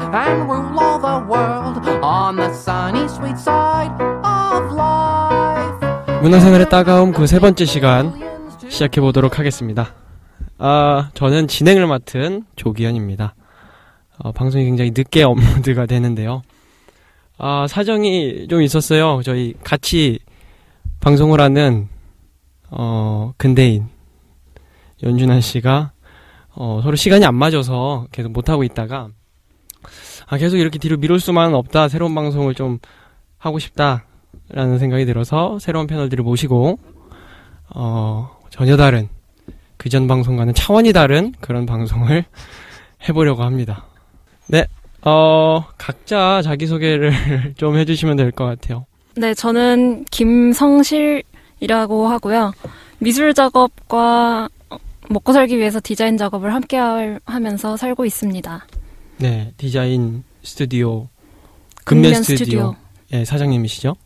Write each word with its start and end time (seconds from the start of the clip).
and 0.00 0.48
rule 0.50 0.78
all 0.78 0.98
the 1.00 1.26
world 1.28 1.78
on 2.02 2.36
the 2.36 2.48
sunny 2.54 3.04
sweet 3.08 3.38
side 3.38 3.92
of 4.24 4.74
life. 4.74 6.20
문화생활의 6.22 6.68
따가움 6.68 7.12
그 7.12 7.26
세 7.26 7.38
번째 7.38 7.64
시간 7.64 8.12
시작해 8.68 9.00
보도록 9.00 9.38
하겠습니다. 9.38 9.94
아, 10.58 11.10
저는 11.14 11.48
진행을 11.48 11.86
맡은 11.86 12.44
조기현입니다. 12.56 13.34
어, 14.18 14.32
방송이 14.32 14.64
굉장히 14.64 14.92
늦게 14.96 15.22
업로드가 15.22 15.86
되는데요. 15.86 16.42
아, 17.38 17.66
사정이 17.68 18.48
좀 18.48 18.62
있었어요. 18.62 19.20
저희 19.22 19.54
같이 19.62 20.18
방송을 21.00 21.40
하는 21.40 21.88
어, 22.70 23.32
근대인 23.36 23.86
연준환 25.02 25.42
씨가 25.42 25.92
어, 26.54 26.80
서로 26.82 26.96
시간이 26.96 27.24
안 27.26 27.34
맞아서 27.34 28.06
계속 28.10 28.32
못 28.32 28.48
하고 28.48 28.64
있다가 28.64 29.08
아, 30.26 30.36
계속 30.38 30.56
이렇게 30.56 30.78
뒤로 30.78 30.96
미룰 30.96 31.20
수만은 31.20 31.54
없다. 31.54 31.88
새로운 31.88 32.14
방송을 32.14 32.54
좀 32.54 32.78
하고 33.38 33.58
싶다라는 33.58 34.78
생각이 34.78 35.04
들어서 35.06 35.58
새로운 35.60 35.86
패널들을 35.86 36.24
모시고 36.24 36.78
어, 37.70 38.36
전혀 38.50 38.76
다른 38.76 39.08
그전 39.76 40.08
방송과는 40.08 40.54
차원이 40.54 40.92
다른 40.92 41.32
그런 41.40 41.66
방송을 41.66 42.24
해보려고 43.08 43.42
합니다. 43.44 43.84
네, 44.48 44.66
어, 45.02 45.64
각자 45.78 46.40
자기 46.42 46.66
소개를 46.66 47.54
좀 47.56 47.76
해주시면 47.76 48.16
될 48.16 48.32
것 48.32 48.44
같아요. 48.46 48.86
네, 49.16 49.32
저는 49.34 50.04
김성실이라고 50.10 52.08
하고요. 52.08 52.52
미술 52.98 53.32
작업과 53.34 54.48
먹고 55.08 55.32
살기 55.32 55.56
위해서 55.58 55.78
디자인 55.82 56.16
작업을 56.16 56.52
함께 56.52 56.76
할- 56.78 57.20
하면서 57.26 57.76
살고 57.76 58.04
있습니다. 58.04 58.66
네, 59.18 59.52
디자인 59.56 60.24
스튜디오, 60.42 61.08
근면, 61.84 62.10
근면 62.10 62.22
스튜디오, 62.22 62.44
스튜디오. 62.44 62.76
예, 63.12 63.24
사장님이시죠? 63.24 63.96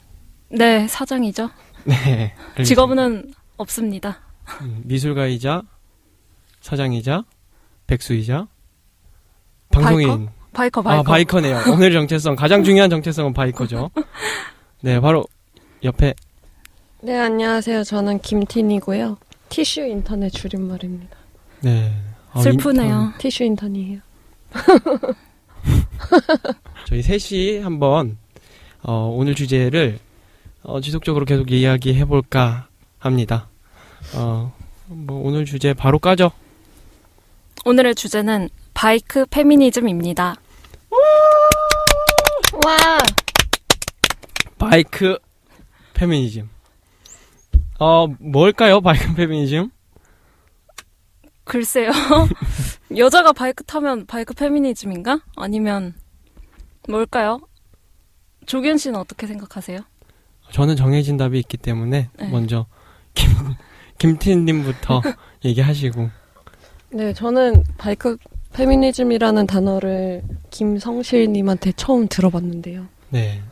네, 0.50 0.86
사장이죠. 0.88 1.50
네. 1.84 1.94
알겠습니다. 2.50 2.64
직업은 2.64 3.32
없습니다. 3.56 4.20
음, 4.62 4.82
미술가이자, 4.84 5.62
사장이자, 6.60 7.24
백수이자, 7.86 8.46
방송인. 9.70 10.28
바이커, 10.52 10.82
바이커. 10.82 11.00
아, 11.00 11.02
바이커네요. 11.02 11.62
오늘 11.72 11.92
정체성, 11.92 12.36
가장 12.36 12.64
중요한 12.64 12.90
정체성은 12.90 13.32
바이커죠. 13.32 13.90
네, 14.82 14.98
바로 15.00 15.24
옆에 15.84 16.14
네, 17.02 17.16
안녕하세요. 17.18 17.84
저는 17.84 18.18
김틴이고요. 18.20 19.16
티슈 19.48 19.80
인턴의 19.82 20.30
줄임말입니다. 20.32 21.16
네. 21.62 21.92
어, 22.32 22.42
슬프네요. 22.42 22.84
인턴. 22.88 23.18
티슈 23.18 23.44
인턴이에요. 23.44 24.00
저희 26.86 27.02
셋이 27.02 27.58
한번 27.58 28.18
어, 28.82 29.12
오늘 29.14 29.34
주제를 29.34 29.98
어, 30.62 30.80
지속적으로 30.80 31.24
계속 31.24 31.50
이야기해 31.50 32.04
볼까 32.04 32.68
합니다. 32.98 33.48
어, 34.14 34.52
뭐 34.86 35.26
오늘 35.26 35.44
주제 35.44 35.74
바로 35.74 35.98
까죠. 35.98 36.32
오늘의 37.64 37.94
주제는 37.94 38.48
바이크 38.74 39.26
페미니즘입니다. 39.26 40.36
와! 42.66 42.98
바이크 44.58 45.18
페미니즘. 45.94 46.48
어, 47.78 48.06
뭘까요? 48.18 48.80
바이크 48.80 49.14
페미니즘? 49.14 49.70
글쎄요. 51.50 51.90
여자가 52.96 53.32
바이크 53.32 53.64
타면 53.64 54.06
바이크 54.06 54.34
페미니즘인가? 54.34 55.20
아니면 55.36 55.94
뭘까요? 56.88 57.40
조견 58.46 58.78
씨는 58.78 58.98
어떻게 58.98 59.26
생각하세요? 59.26 59.80
저는 60.52 60.76
정해진 60.76 61.16
답이 61.16 61.36
있기 61.40 61.56
때문에 61.56 62.08
네. 62.16 62.28
먼저 62.28 62.66
김 63.14 63.30
김틴님부터 63.98 65.02
얘기하시고. 65.44 66.10
네, 66.90 67.12
저는 67.12 67.64
바이크 67.78 68.16
페미니즘이라는 68.52 69.46
단어를 69.48 70.22
김성실님한테 70.50 71.72
처음 71.72 72.06
들어봤는데요. 72.06 72.86
네. 73.08 73.42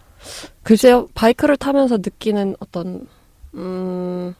글쎄요, 0.63 1.09
바이크를 1.15 1.57
타면서 1.57 1.97
느끼는 1.97 2.55
어떤, 2.61 3.09
음, 3.55 4.35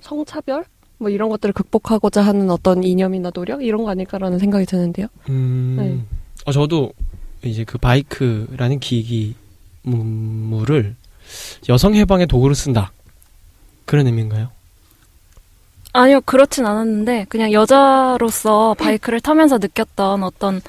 성차별? 0.00 0.66
뭐 1.00 1.08
이런 1.08 1.30
것들을 1.30 1.54
극복하고자 1.54 2.20
하는 2.20 2.50
어떤 2.50 2.84
이념이나 2.84 3.30
노력? 3.30 3.64
이런 3.64 3.84
거 3.84 3.90
아닐까라는 3.90 4.38
생각이 4.38 4.66
드는데요. 4.66 5.06
음. 5.30 5.76
네. 5.78 5.98
어, 6.44 6.52
저도 6.52 6.92
이제 7.42 7.64
그 7.64 7.78
바이크라는 7.78 8.80
기기 8.80 9.34
문물을 9.82 10.94
여성 11.70 11.94
해방의 11.94 12.26
도구로 12.26 12.52
쓴다. 12.52 12.92
그런 13.86 14.06
의미인가요? 14.06 14.50
아니요, 15.94 16.20
그렇진 16.20 16.66
않았는데, 16.66 17.26
그냥 17.30 17.50
여자로서 17.50 18.74
바이크를 18.74 19.20
타면서 19.20 19.56
느꼈던 19.56 20.22
어떤 20.22 20.60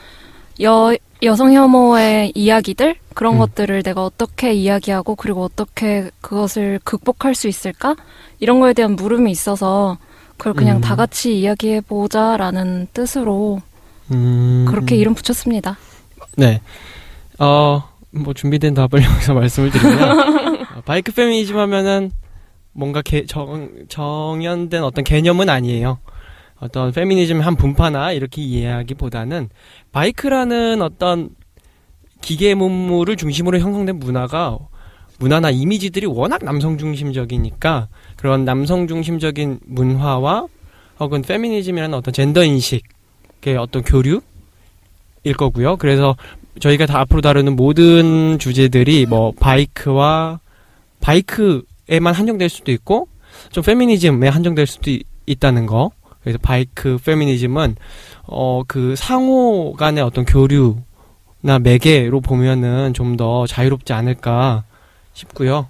여, 0.62 0.96
여성 1.22 1.53
혐오의 1.53 2.31
이야기들? 2.34 2.96
그런 3.13 3.34
음. 3.34 3.40
것들을 3.40 3.84
내가 3.84 4.06
어떻게 4.06 4.53
이야기하고, 4.53 5.16
그리고 5.16 5.44
어떻게 5.44 6.09
그것을 6.22 6.80
극복할 6.86 7.36
수 7.36 7.50
있을까? 7.50 7.98
이런 8.40 8.62
거에 8.62 8.74
대한 8.74 8.96
물음이 8.96 9.30
있어서, 9.30 9.98
그걸 10.41 10.53
그냥 10.56 10.78
음. 10.78 10.81
다 10.81 10.96
같이 10.96 11.38
이야기해보자라는 11.38 12.88
뜻으로 12.94 13.62
음. 14.09 14.66
그렇게 14.68 14.96
이름 14.96 15.13
붙였습니다. 15.13 15.78
네. 16.35 16.62
어, 17.38 17.84
뭐 18.09 18.34
준비된 18.34 18.74
답을 18.74 19.03
여기서 19.06 19.35
말씀을 19.35 19.69
드리면 19.69 20.19
어, 20.78 20.81
바이크 20.84 21.12
페미니즘 21.12 21.59
하면은 21.59 22.09
뭔가 22.72 23.03
개, 23.03 23.28
정, 23.28 23.69
정연된 23.88 24.84
어떤 24.84 25.03
개념은 25.03 25.47
아니에요. 25.47 26.00
어떤 26.59 26.91
페미니즘의 26.91 27.44
한 27.44 27.56
분파나 27.56 28.12
이렇게 28.12 28.41
이해하기보다는 28.41 29.50
바이크라는 29.91 30.81
어떤 30.81 31.30
기계 32.22 32.56
문물을 32.56 33.16
중심으로 33.16 33.59
형성된 33.59 34.00
문화가 34.00 34.57
문화나 35.21 35.51
이미지들이 35.51 36.07
워낙 36.07 36.43
남성 36.43 36.79
중심적이니까 36.79 37.87
그런 38.17 38.43
남성 38.43 38.87
중심적인 38.87 39.59
문화와 39.67 40.47
혹은 40.99 41.21
페미니즘이라는 41.21 41.95
어떤 41.95 42.11
젠더 42.11 42.43
인식의 42.43 43.55
어떤 43.59 43.83
교류일 43.83 44.21
거고요. 45.37 45.77
그래서 45.77 46.15
저희가 46.59 46.87
다 46.87 46.99
앞으로 47.01 47.21
다루는 47.21 47.55
모든 47.55 48.39
주제들이 48.39 49.05
뭐 49.05 49.31
바이크와 49.39 50.39
바이크에만 51.01 52.13
한정될 52.15 52.49
수도 52.49 52.71
있고 52.71 53.07
좀 53.51 53.63
페미니즘에 53.63 54.27
한정될 54.27 54.65
수도 54.65 54.89
있, 54.89 55.03
있다는 55.27 55.67
거. 55.67 55.91
그래서 56.23 56.39
바이크 56.41 56.97
페미니즘은 57.05 57.75
어 58.27 58.63
그 58.67 58.95
상호 58.95 59.73
간의 59.73 60.03
어떤 60.03 60.25
교류 60.25 60.77
나 61.41 61.59
매개로 61.59 62.21
보면은 62.21 62.93
좀 62.95 63.17
더 63.17 63.45
자유롭지 63.45 63.93
않을까 63.93 64.63
싶고요. 65.13 65.69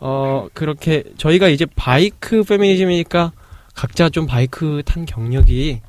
어 0.00 0.48
그렇게 0.54 1.04
저희가 1.16 1.48
이제 1.48 1.66
바이크 1.76 2.42
페미니즘이니까 2.44 3.32
각자 3.74 4.08
좀 4.08 4.26
바이크 4.26 4.82
탄 4.84 5.04
경력이 5.06 5.80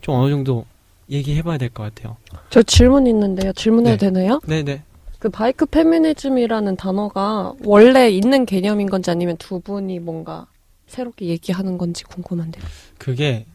좀 0.00 0.14
어느 0.14 0.30
정도 0.30 0.64
얘기해봐야 1.10 1.58
될 1.58 1.68
것 1.70 1.82
같아요. 1.82 2.16
저 2.50 2.62
질문 2.62 3.06
있는데요. 3.06 3.52
질문해도 3.52 3.96
네. 4.06 4.12
되나요? 4.12 4.40
네네. 4.46 4.82
그 5.18 5.28
바이크 5.28 5.66
페미니즘이라는 5.66 6.76
단어가 6.76 7.52
원래 7.64 8.10
있는 8.10 8.44
개념인 8.46 8.88
건지 8.88 9.10
아니면 9.10 9.36
두 9.36 9.60
분이 9.60 10.00
뭔가 10.00 10.46
새롭게 10.86 11.26
얘기하는 11.26 11.78
건지 11.78 12.04
궁금한데요. 12.04 12.64
그게 12.98 13.46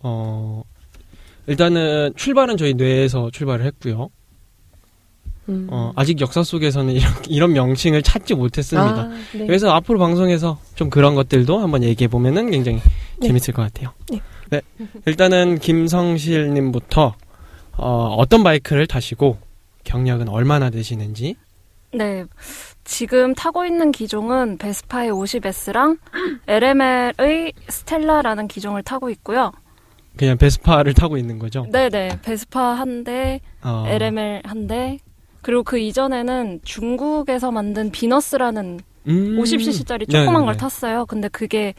어 0.00 0.62
일단은 1.46 2.12
출발은 2.16 2.56
저희 2.56 2.74
뇌에서 2.74 3.30
출발을 3.30 3.66
했고요. 3.66 4.08
음. 5.48 5.66
어, 5.70 5.92
아직 5.96 6.20
역사 6.20 6.42
속에서는 6.42 6.94
이런, 6.94 7.12
이런 7.28 7.52
명칭을 7.52 8.02
찾지 8.02 8.34
못했습니다. 8.34 9.02
아, 9.02 9.08
네. 9.32 9.46
그래서 9.46 9.70
앞으로 9.70 9.98
방송에서 9.98 10.58
좀 10.74 10.90
그런 10.90 11.14
것들도 11.14 11.58
한번 11.58 11.82
얘기해 11.82 12.08
보면은 12.08 12.50
굉장히 12.50 12.80
네. 13.18 13.28
재밌을 13.28 13.52
것 13.54 13.62
같아요. 13.62 13.92
네. 14.10 14.20
네. 14.50 14.60
일단은 15.06 15.58
김성실님부터 15.58 17.14
어, 17.76 18.14
어떤 18.18 18.42
바이크를 18.42 18.86
타시고 18.86 19.38
경력은 19.84 20.28
얼마나 20.28 20.70
되시는지. 20.70 21.36
네. 21.92 22.24
지금 22.84 23.34
타고 23.34 23.64
있는 23.64 23.92
기종은 23.92 24.58
베스파의 24.58 25.10
50S랑 25.10 25.98
LML의 26.46 27.52
스텔라라는 27.68 28.48
기종을 28.48 28.82
타고 28.82 29.10
있고요. 29.10 29.52
그냥 30.16 30.38
베스파를 30.38 30.94
타고 30.94 31.16
있는 31.16 31.38
거죠. 31.38 31.66
네네. 31.72 32.20
베스파 32.22 32.74
한 32.74 33.02
대, 33.04 33.40
어, 33.62 33.84
LML 33.88 34.42
한 34.44 34.66
대, 34.66 34.98
그리고 35.44 35.62
그 35.62 35.78
이전에는 35.78 36.60
중국에서 36.64 37.50
만든 37.50 37.90
비너스라는 37.90 38.80
음, 39.08 39.36
50cc짜리 39.38 40.10
조그만 40.10 40.32
걸 40.32 40.40
네네네. 40.40 40.56
탔어요. 40.56 41.04
근데 41.04 41.28
그게 41.28 41.74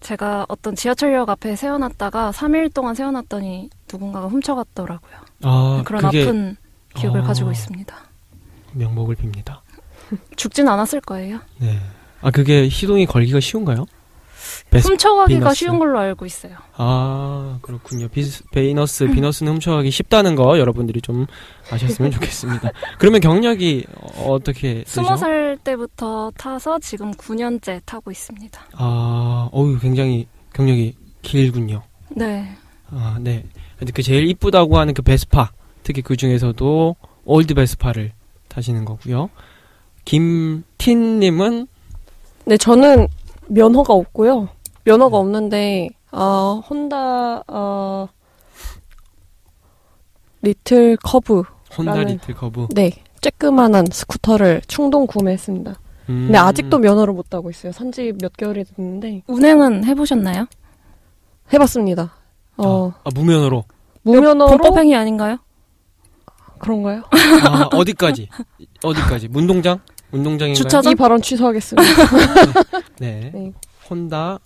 제가 0.00 0.44
어떤 0.50 0.74
지하철역 0.76 1.30
앞에 1.30 1.56
세워놨다가 1.56 2.30
3일 2.32 2.74
동안 2.74 2.94
세워놨더니 2.94 3.70
누군가가 3.90 4.26
훔쳐갔더라고요. 4.28 5.12
아, 5.44 5.82
그런 5.86 6.02
그게 6.02 6.22
아픈 6.22 6.56
기억을 6.94 7.20
어. 7.20 7.24
가지고 7.24 7.50
있습니다. 7.50 7.96
명목을 8.74 9.16
빕니다. 9.16 9.60
죽진 10.36 10.68
않았을 10.68 11.00
거예요. 11.00 11.40
네. 11.58 11.78
아 12.20 12.30
그게 12.30 12.68
시동이 12.68 13.06
걸기가 13.06 13.40
쉬운가요? 13.40 13.86
베스- 14.70 14.88
훔쳐가기가 14.88 15.38
비너스. 15.40 15.54
쉬운 15.56 15.78
걸로 15.78 15.98
알고 15.98 16.26
있어요. 16.26 16.54
아 16.76 17.58
그렇군요. 17.62 18.08
비스, 18.08 18.44
베이너스 18.52 19.06
비너스는 19.08 19.54
훔쳐가기 19.54 19.90
쉽다는 19.90 20.36
거 20.36 20.58
여러분들이 20.58 21.00
좀 21.00 21.26
아셨으면 21.70 22.10
좋겠습니다. 22.12 22.70
그러면 22.98 23.20
경력이 23.20 23.84
어, 23.96 24.32
어떻게 24.32 24.74
되죠? 24.84 24.90
스무 25.02 25.16
살 25.16 25.58
때부터 25.64 26.30
타서 26.36 26.78
지금 26.78 27.10
9년째 27.12 27.80
타고 27.84 28.10
있습니다. 28.10 28.60
아 28.74 29.48
어유 29.52 29.78
굉장히 29.80 30.28
경력이 30.52 30.94
길군요. 31.22 31.82
네. 32.10 32.56
아 32.90 33.18
네. 33.20 33.44
근데 33.78 33.92
그 33.92 34.02
제일 34.02 34.28
이쁘다고 34.28 34.78
하는 34.78 34.94
그 34.94 35.02
베스파 35.02 35.50
특히 35.82 36.02
그 36.02 36.16
중에서도 36.16 36.96
올드 37.24 37.54
베스파를 37.54 38.12
타시는 38.48 38.84
거고요. 38.84 39.30
김틴님은 40.04 41.66
네, 42.46 42.56
저는 42.56 43.06
면허가 43.48 43.94
없고요. 43.94 44.48
면허가 44.84 45.18
없는데 45.18 45.88
아 46.10 46.60
혼다 46.68 47.42
어 47.46 48.08
리틀 50.42 50.96
커브 51.02 51.42
혼다 51.76 51.94
리틀 52.02 52.34
커브. 52.34 52.68
네 52.74 52.90
쬐끄만한 53.20 53.92
스쿠터를 53.92 54.62
충동 54.66 55.06
구매했습니다. 55.06 55.70
음. 56.08 56.24
근데 56.26 56.38
아직도 56.38 56.78
면허를 56.78 57.12
못 57.12 57.28
따고 57.28 57.50
있어요. 57.50 57.72
산지 57.72 58.12
몇 58.20 58.32
개월이 58.36 58.64
됐는데 58.64 59.22
운행은 59.26 59.84
해보셨나요? 59.84 60.46
해봤습니다. 61.52 62.12
어 62.56 62.92
아, 63.04 63.10
무면허로. 63.14 63.64
무면허로 64.02 64.56
범법행위 64.58 64.94
아닌가요? 64.96 65.38
그런가요? 66.58 67.02
아, 67.46 67.68
어디까지? 67.72 68.28
어디까지? 68.82 69.28
운동장? 69.28 69.80
운동장인가요? 70.10 70.54
주차장? 70.62 70.92
이 70.92 70.94
발언 70.94 71.20
취소하겠습니다. 71.22 71.82
네. 72.98 73.30
네. 73.32 73.52
혼다 73.88 74.38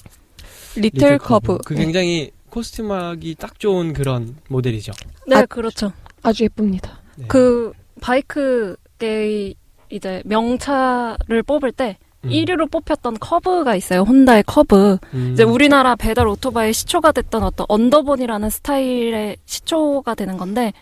리틀 0.77 1.19
커브 1.19 1.59
그 1.65 1.75
네, 1.75 1.85
굉장히 1.85 2.31
custom하기 2.51 3.35
딱 3.37 3.59
좋은 3.59 3.93
그런 3.93 4.37
모델이죠. 4.49 4.93
네, 5.27 5.37
아, 5.37 5.47
그렇죠. 5.47 5.93
아주 6.23 6.45
예쁩니다. 6.45 7.01
네. 7.17 7.27
그 7.29 7.73
바이크계의 8.01 9.55
이제 9.91 10.23
명차를 10.25 11.43
뽑을 11.45 11.73
때 11.73 11.99
음. 12.25 12.31
1위로 12.31 12.71
뽑혔던 12.71 13.19
커브가 13.19 13.77
있어요. 13.77 14.03
혼다의 14.03 14.45
커브. 14.45 14.99
음. 15.15 15.31
이제 15.33 15.43
우리나라 15.43 15.95
배달 15.95 16.27
오토바이 16.27 16.73
시초가 16.73 17.13
됐던 17.13 17.43
어떤 17.43 17.67
underbone이라는 17.69 18.51
스타일의 18.51 19.37
시초가 19.45 20.15
되는 20.15 20.37
건데 20.37 20.73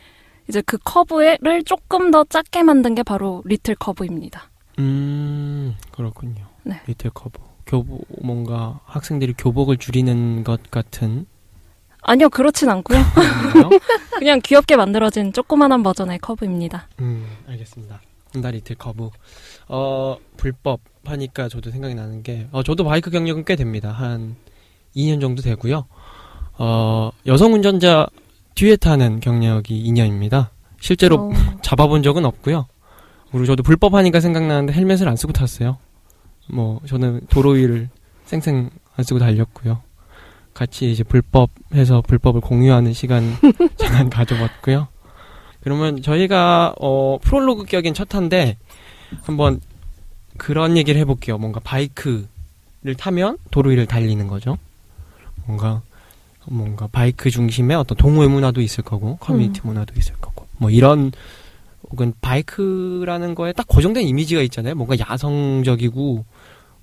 이제 0.49 0.62
그 0.65 0.79
커브를 0.79 1.65
조금 1.65 2.11
더 2.11 2.25
작게 2.25 2.62
만든 2.62 2.94
게 2.94 3.03
바로 3.03 3.43
리틀 3.44 3.75
커브입니다. 3.75 4.50
음, 4.79 5.75
그렇군요. 5.91 6.47
네. 6.65 6.81
리틀 6.87 7.11
커브. 7.11 7.39
교복, 7.72 8.06
뭔가 8.22 8.80
학생들이 8.84 9.32
교복을 9.38 9.78
줄이는 9.78 10.44
것 10.44 10.70
같은. 10.70 11.24
아니요, 12.02 12.28
그렇진 12.28 12.69
않고요. 12.69 12.98
건가요? 13.52 13.70
그냥 14.19 14.40
귀엽게 14.44 14.76
만들어진 14.76 15.32
조그만한 15.32 15.82
버전의 15.82 16.19
커브입니다. 16.19 16.88
음, 17.00 17.26
알겠습니다. 17.48 18.02
혼다 18.34 18.50
리틀 18.50 18.76
커브. 18.76 19.08
어, 19.69 20.16
불법 20.36 20.80
하니까 21.06 21.48
저도 21.48 21.70
생각이 21.70 21.94
나는 21.94 22.22
게, 22.22 22.46
어, 22.52 22.62
저도 22.62 22.84
바이크 22.84 23.10
경력은 23.10 23.46
꽤 23.46 23.56
됩니다. 23.56 23.90
한 23.90 24.36
2년 24.94 25.22
정도 25.22 25.40
되고요. 25.40 25.86
어, 26.58 27.10
여성 27.26 27.54
운전자 27.54 28.06
뒤에 28.54 28.76
타는 28.76 29.20
경력이 29.20 29.82
2년입니다. 29.90 30.48
실제로 30.78 31.16
어, 31.16 31.32
잡아본 31.62 32.02
적은 32.02 32.26
없고요. 32.26 32.66
그리고 33.30 33.46
저도 33.46 33.62
불법 33.62 33.94
하니까 33.94 34.20
생각나는데 34.20 34.74
헬멧을 34.74 35.08
안 35.08 35.16
쓰고 35.16 35.32
탔어요. 35.32 35.78
뭐 36.47 36.81
저는 36.87 37.23
도로 37.29 37.50
위를 37.50 37.89
쌩쌩 38.27 38.71
안 38.97 39.05
쓰고 39.05 39.19
달렸고요. 39.19 39.81
같이 40.55 40.93
이제 40.93 41.03
불법해서 41.03 42.03
불법을 42.03 42.41
공유하는 42.41 42.93
시간 42.93 43.23
잠깐 43.77 44.11
가져봤고요. 44.11 44.89
그러면 45.62 46.03
저희가 46.03 46.75
어 46.81 47.19
프롤로그 47.23 47.65
격인 47.65 47.94
첫 47.94 48.09
탄데 48.09 48.59
한번 49.23 49.61
그런 50.37 50.77
얘기를 50.77 51.00
해볼게요. 51.00 51.39
뭔가 51.39 51.61
바이크를 51.61 52.27
타면 52.99 53.39
도로 53.50 53.71
위를 53.71 53.87
달리는 53.87 54.27
거죠. 54.27 54.59
뭔가 55.47 55.83
뭔가 56.47 56.89
바이크 56.89 57.31
중심의 57.31 57.77
어떤 57.77 57.97
동호회 57.97 58.27
문화도 58.27 58.61
있을 58.61 58.83
거고 58.83 59.17
커뮤니티 59.19 59.61
문화도 59.62 59.94
있을 59.97 60.15
거고 60.17 60.47
뭐 60.59 60.71
이런 60.71 61.12
혹은 61.93 62.15
바이크라는 62.23 63.35
거에 63.35 63.53
딱 63.53 63.69
고정된 63.69 64.05
이미지가 64.05 64.41
있잖아요. 64.43 64.75
뭔가 64.75 64.97
야성적이고 64.99 66.25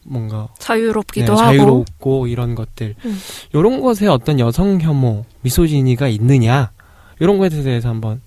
뭔가 0.06 0.48
자유롭기도 0.60 1.34
네, 1.34 1.42
하고. 1.42 1.58
자유롭고 1.58 2.28
이런 2.28 2.56
것들 2.56 2.96
음. 3.04 3.20
이런 3.54 3.82
것에 3.82 4.08
어떤 4.08 4.40
여성 4.40 4.80
혐오 4.80 5.26
미소진이가 5.42 6.08
있느냐 6.08 6.72
이런 7.20 7.38
것에 7.38 7.64
대해서 7.64 7.90
한번 7.90 8.22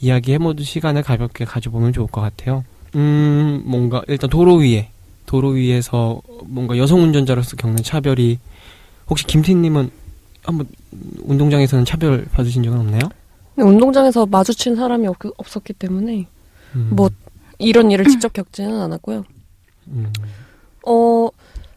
이야기해보는 0.00 0.64
시간을 0.64 1.02
가볍게 1.02 1.44
가져보면 1.44 1.92
좋을 1.92 2.06
것 2.06 2.22
같아요. 2.22 2.64
음 2.94 3.62
뭔가 3.66 4.02
일단 4.08 4.30
도로 4.30 4.56
위에 4.56 4.88
도로 5.26 5.50
위에서 5.50 6.22
뭔가 6.46 6.78
여성 6.78 7.02
운전자로서 7.02 7.56
겪는 7.56 7.82
차별이 7.82 8.38
혹시 9.08 9.26
김태님은 9.26 9.90
한번 10.42 10.66
운동장에서는 11.22 11.84
차별 11.84 12.24
받으신 12.32 12.62
적은 12.62 12.80
없나요? 12.80 13.02
운동장에서 13.56 14.26
마주친 14.26 14.76
사람이 14.76 15.06
없, 15.06 15.16
없었기 15.36 15.74
때문에 15.74 16.26
음, 16.74 16.90
뭐 16.92 17.10
이런 17.58 17.90
일을 17.90 18.06
직접 18.06 18.32
겪지는 18.32 18.80
않았고요. 18.80 19.24
음, 19.88 20.12
어 20.86 21.28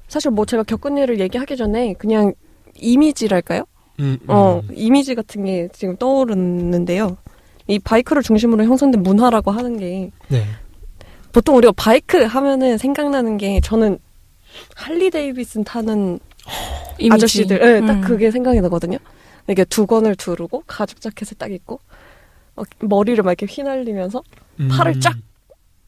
사실 0.08 0.32
뭐 0.32 0.46
제가 0.46 0.64
겪은 0.64 0.98
일을 0.98 1.20
얘기하기 1.20 1.58
전에 1.58 1.94
그냥 1.94 2.34
이미지랄까요? 2.76 3.66
음, 4.00 4.18
어 4.28 4.62
음. 4.64 4.76
이미지 4.76 5.16
같은 5.16 5.46
게 5.46 5.68
지금 5.74 5.98
떠오르는데요. 5.98 7.18
이 7.68 7.80
바이크를 7.80 8.24
중심으로 8.24 8.64
형성된 8.64 9.04
문화라고 9.04 9.52
하는 9.52 9.78
게 9.78 10.12
네. 10.28 10.44
보통 11.32 11.56
우리가 11.58 11.74
바이크 11.76 12.24
하면은 12.24 12.78
생각나는 12.78 13.38
게 13.38 13.60
저는 13.62 14.00
할리 14.76 15.10
데이비슨 15.10 15.64
타는 15.64 16.20
이미지. 17.00 17.14
아저씨들, 17.14 17.62
예, 17.62 17.86
딱 17.86 17.94
음. 17.94 18.02
그게 18.02 18.30
생각이 18.32 18.62
나거든요. 18.62 18.98
이게 19.50 19.66
두건을 19.66 20.16
두르고 20.16 20.64
가죽 20.68 21.02
자켓을 21.02 21.38
딱 21.38 21.52
입고 21.52 21.80
어, 22.56 22.64
머리를 22.80 23.22
막 23.24 23.32
이렇게 23.32 23.46
휘날리면서 23.46 24.24
음. 24.60 24.68
팔을 24.70 25.00
쫙 25.00 25.16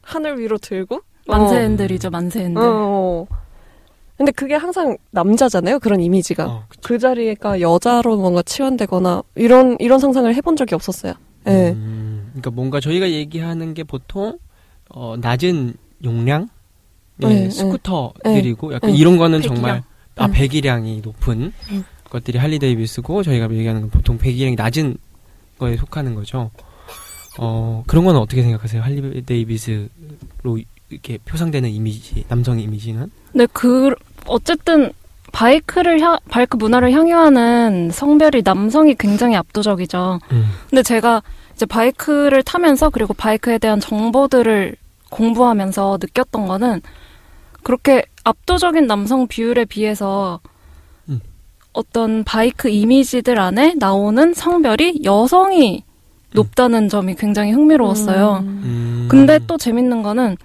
하늘 0.02 0.38
위로 0.38 0.58
들고 0.58 1.00
만세흔들이죠, 1.26 2.10
만세흔들. 2.10 2.62
어, 2.62 2.66
어. 2.68 3.26
근데 4.16 4.32
그게 4.32 4.54
항상 4.54 4.96
남자잖아요. 5.10 5.78
그런 5.80 6.00
이미지가 6.00 6.46
어. 6.46 6.64
그 6.82 6.98
자리가 6.98 7.60
여자로 7.60 8.16
뭔가 8.16 8.42
치환되거나 8.42 9.22
이런 9.34 9.76
이런 9.78 9.98
상상을 9.98 10.32
해본 10.34 10.56
적이 10.56 10.74
없었어요. 10.74 11.14
예. 11.48 11.70
음, 11.70 12.28
그러니까 12.30 12.50
뭔가 12.50 12.80
저희가 12.80 13.10
얘기하는 13.10 13.74
게 13.74 13.84
보통 13.84 14.38
어, 14.88 15.16
낮은 15.20 15.74
용량 16.04 16.48
예, 17.22 17.26
네, 17.26 17.50
스쿠터들이고 17.50 18.74
약간 18.74 18.90
네. 18.90 18.96
이런 18.96 19.16
거는 19.16 19.40
배기량. 19.40 19.54
정말 19.54 19.82
아 20.16 20.26
음. 20.26 20.32
배기량이 20.32 21.00
높은 21.02 21.52
음. 21.70 21.84
것들이 22.10 22.38
할리 22.38 22.58
데이비스고 22.58 23.22
저희가 23.22 23.50
얘기하는 23.50 23.82
건 23.82 23.90
보통 23.90 24.18
배기량이 24.18 24.56
낮은 24.56 24.96
거에 25.58 25.76
속하는 25.76 26.14
거죠. 26.14 26.50
어 27.38 27.82
그런 27.86 28.04
건 28.04 28.16
어떻게 28.16 28.42
생각하세요? 28.42 28.82
할리 28.82 29.22
데이비스로 29.22 29.88
이렇게 30.88 31.18
표상되는 31.24 31.68
이미지 31.68 32.24
남성 32.28 32.58
이미지는 32.58 33.10
근데 33.32 33.46
그 33.52 33.94
어쨌든 34.26 34.92
바이크를 35.32 36.00
향 36.00 36.18
바이크 36.30 36.56
문화를 36.56 36.92
향유하는 36.92 37.90
성별이 37.92 38.42
남성이 38.44 38.94
굉장히 38.94 39.36
압도적이죠. 39.36 40.20
음. 40.32 40.46
근데 40.70 40.82
제가 40.82 41.22
이제 41.54 41.66
바이크를 41.66 42.42
타면서 42.42 42.90
그리고 42.90 43.12
바이크에 43.12 43.58
대한 43.58 43.80
정보들을 43.80 44.76
공부하면서 45.10 45.98
느꼈던 46.00 46.46
거는 46.46 46.80
그렇게 47.62 48.04
압도적인 48.24 48.86
남성 48.86 49.26
비율에 49.26 49.64
비해서 49.64 50.40
음. 50.44 50.55
어떤 51.80 52.24
바이크 52.24 52.68
이미지들 52.70 53.38
안에 53.38 53.74
나오는 53.76 54.32
성별이 54.32 55.00
여성이 55.04 55.84
높다는 56.32 56.88
점이 56.88 57.14
굉장히 57.16 57.52
흥미로웠어요. 57.52 58.38
음. 58.44 58.62
음. 58.64 59.08
근데 59.10 59.38
또 59.46 59.58
재밌는 59.58 60.02
거는 60.02 60.36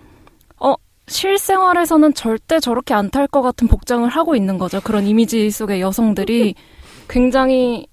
어 0.59 0.75
실생활에서는 1.07 2.13
절대 2.13 2.59
저렇게 2.59 2.93
안 2.93 3.09
탈 3.09 3.27
것 3.27 3.41
같은 3.41 3.67
복장을 3.69 4.07
하고 4.09 4.35
있는 4.35 4.57
거죠. 4.57 4.81
그런 4.81 5.07
이미지 5.07 5.49
속의 5.49 5.79
여성들이 5.81 6.55
굉장히 7.07 7.87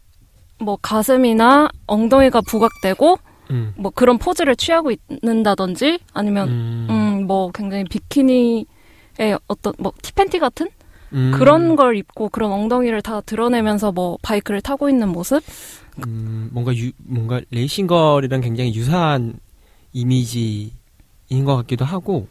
뭐 0.61 0.77
가슴이나 0.83 1.69
엉덩이가 1.87 2.41
부각되고 2.49 3.19
음. 3.51 3.73
뭐 3.77 3.93
그런 3.95 4.19
포즈를 4.19 4.57
취하고 4.57 4.91
있는다든지 5.09 6.01
아니면 6.13 6.49
음. 6.49 6.87
음 6.91 7.09
뭐 7.29 7.51
굉장히 7.53 7.85
비키니의 7.85 9.39
어떤 9.49 9.75
뭐 9.79 9.93
티팬티 10.03 10.39
같은 10.39 10.69
음. 11.13 11.33
그런 11.35 11.77
걸 11.77 11.97
입고 11.97 12.29
그런 12.29 12.53
엉덩이를 12.53 13.03
다 13.03 13.21
드러내면서 13.21 13.93
뭐 13.93 14.19
바이크를 14.23 14.61
타고 14.61 14.89
있는 14.89 15.09
모습 15.09 15.43
음, 16.07 16.51
뭔가 16.53 16.75
유, 16.77 16.93
뭔가 16.99 17.41
레이싱걸이랑 17.51 18.41
굉장히 18.41 18.75
유사한 18.75 19.35
이미지인 19.93 20.71
것 21.45 21.57
같기도 21.57 21.85
하고 21.85 22.29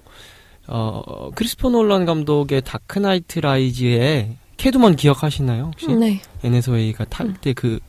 어 0.67 1.31
크리스토퍼 1.35 1.69
놀란 1.69 2.05
감독의 2.05 2.61
Dark 2.63 2.99
Knight 2.99 3.39
Rises의 3.39 4.35
캣우먼 4.57 4.95
기억하시나요 4.95 5.65
혹시? 5.65 5.87
네. 5.87 6.21
앤 6.43 6.56
해서웨이가 6.56 7.05
탈 7.05 7.33
때 7.41 7.63
그 7.63 7.79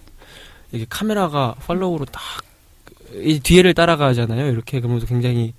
이게 0.73 0.87
카메라가 0.89 1.55
follow로 1.59 2.05
딱 2.07 2.49
이 3.15 3.41
뒤에를 3.41 3.75
따라가잖아요. 3.75 4.51
이렇게 4.51 4.81
그러면서 4.81 5.07
굉장히 5.07 5.55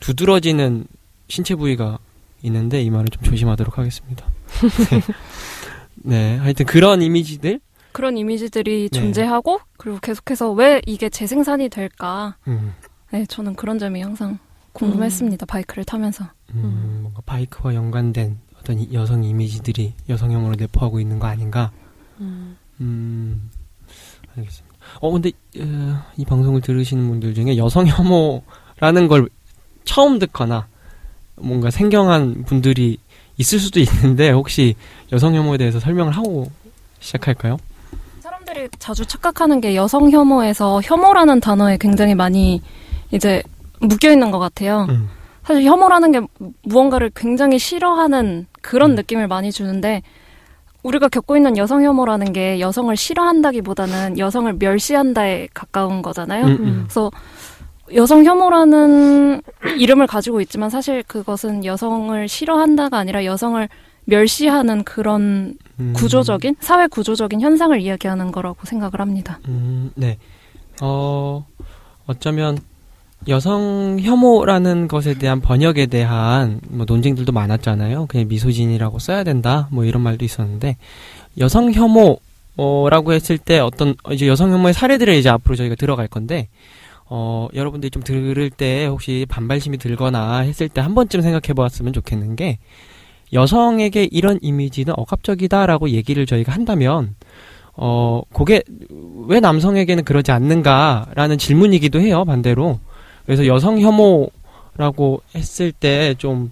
두드러지는 0.00 0.86
신체 1.28 1.54
부위가 1.54 1.98
있는데 2.42 2.82
이 2.82 2.90
말은 2.90 3.06
좀 3.10 3.22
조심하도록 3.22 3.78
하겠습니다. 3.78 4.26
네. 4.60 5.00
네, 5.94 6.36
하여튼 6.38 6.66
그런 6.66 7.02
이미지들. 7.02 7.60
그런 7.92 8.16
이미지들이 8.16 8.88
네. 8.90 8.98
존재하고 9.00 9.60
그리고 9.76 9.98
계속해서 10.00 10.50
왜 10.52 10.80
이게 10.86 11.08
재생산이 11.10 11.68
될까? 11.68 12.36
음, 12.48 12.72
네, 13.10 13.26
저는 13.26 13.54
그런 13.54 13.78
점이 13.78 14.00
항상 14.00 14.38
궁금했습니다. 14.72 15.44
바이크를 15.46 15.84
타면서. 15.84 16.24
음, 16.54 17.00
뭔가 17.02 17.20
바이크와 17.26 17.74
연관된 17.74 18.38
어떤 18.58 18.78
이- 18.78 18.88
여성 18.94 19.22
이미지들이 19.24 19.92
여성혐오를 20.08 20.56
내포하고 20.58 21.00
있는 21.00 21.18
거 21.18 21.26
아닌가? 21.26 21.70
음, 22.20 23.50
알겠습니다. 24.36 24.76
어, 25.00 25.10
근데, 25.12 25.30
어, 25.60 26.02
이 26.16 26.24
방송을 26.24 26.60
들으시는 26.62 27.06
분들 27.08 27.34
중에 27.34 27.56
여성 27.56 27.86
혐오라는 27.86 29.08
걸 29.08 29.28
처음 29.84 30.18
듣거나 30.18 30.66
뭔가 31.36 31.70
생경한 31.70 32.44
분들이 32.44 32.98
있을 33.38 33.58
수도 33.58 33.80
있는데 33.80 34.30
혹시 34.30 34.74
여성 35.12 35.34
혐오에 35.34 35.58
대해서 35.58 35.80
설명을 35.80 36.12
하고 36.12 36.50
시작할까요? 37.00 37.58
사람들이 38.20 38.68
자주 38.78 39.04
착각하는 39.06 39.60
게 39.60 39.74
여성 39.74 40.10
혐오에서 40.10 40.80
혐오라는 40.82 41.40
단어에 41.40 41.76
굉장히 41.78 42.14
많이 42.14 42.62
이제 43.10 43.42
묶여 43.80 44.10
있는 44.10 44.30
것 44.30 44.38
같아요. 44.38 44.86
음, 44.90 45.08
사실 45.44 45.64
혐오라는 45.64 46.12
게 46.12 46.20
무언가를 46.62 47.10
굉장히 47.14 47.58
싫어하는 47.58 48.46
그런 48.60 48.92
음. 48.92 48.94
느낌을 48.94 49.26
많이 49.28 49.50
주는데 49.50 50.02
우리가 50.82 51.08
겪고 51.08 51.36
있는 51.36 51.56
여성 51.56 51.84
혐오라는 51.84 52.32
게 52.32 52.58
여성을 52.60 52.96
싫어한다기보다는 52.96 54.18
여성을 54.18 54.52
멸시한다에 54.58 55.48
가까운 55.54 56.02
거잖아요. 56.02 56.44
음, 56.44 56.50
음. 56.60 56.80
그래서 56.84 57.10
여성 57.94 58.24
혐오라는 58.24 59.42
이름을 59.78 60.06
가지고 60.06 60.40
있지만 60.40 60.70
사실 60.70 61.02
그것은 61.02 61.64
여성을 61.64 62.28
싫어한다가 62.28 62.98
아니라 62.98 63.24
여성을 63.24 63.68
멸시하는 64.04 64.84
그런 64.84 65.56
음, 65.78 65.92
구조적인 65.94 66.56
사회 66.60 66.86
구조적인 66.86 67.40
현상을 67.40 67.80
이야기하는 67.80 68.32
거라고 68.32 68.64
생각을 68.64 69.00
합니다. 69.00 69.38
음, 69.48 69.90
네. 69.94 70.18
어, 70.80 71.46
어쩌면 72.06 72.58
여성 73.28 73.98
혐오라는 74.00 74.88
것에 74.88 75.14
대한 75.14 75.40
번역에 75.40 75.86
대한 75.86 76.60
뭐 76.68 76.84
논쟁들도 76.86 77.30
많았잖아요. 77.30 78.06
그냥 78.06 78.26
미소진이라고 78.28 78.98
써야 78.98 79.22
된다. 79.22 79.68
뭐 79.70 79.84
이런 79.84 80.02
말도 80.02 80.24
있었는데 80.24 80.76
여성 81.38 81.72
혐오라고 81.72 83.12
했을 83.12 83.38
때 83.38 83.60
어떤 83.60 83.94
이제 84.10 84.26
여성 84.26 84.50
혐오의 84.50 84.74
사례들을 84.74 85.14
이제 85.14 85.28
앞으로 85.28 85.54
저희가 85.54 85.76
들어갈 85.76 86.08
건데 86.08 86.48
어, 87.14 87.48
여러분들이 87.52 87.90
좀 87.90 88.02
들을 88.02 88.48
때 88.48 88.86
혹시 88.86 89.26
반발심이 89.28 89.76
들거나 89.76 90.38
했을 90.38 90.70
때 90.70 90.80
한 90.80 90.94
번쯤 90.94 91.20
생각해 91.20 91.52
보았으면 91.54 91.92
좋겠는 91.92 92.36
게 92.36 92.58
여성에게 93.34 94.08
이런 94.10 94.38
이미지는 94.40 94.94
억압적이다라고 94.96 95.90
얘기를 95.90 96.24
저희가 96.24 96.52
한다면 96.52 97.14
어, 97.74 98.22
그게 98.32 98.62
왜 99.26 99.40
남성에게는 99.40 100.04
그러지 100.04 100.32
않는가라는 100.32 101.36
질문이기도 101.38 102.00
해요, 102.00 102.24
반대로. 102.24 102.80
그래서 103.26 103.46
여성 103.46 103.78
혐오라고 103.80 105.22
했을 105.34 105.70
때 105.72 106.14
좀 106.16 106.50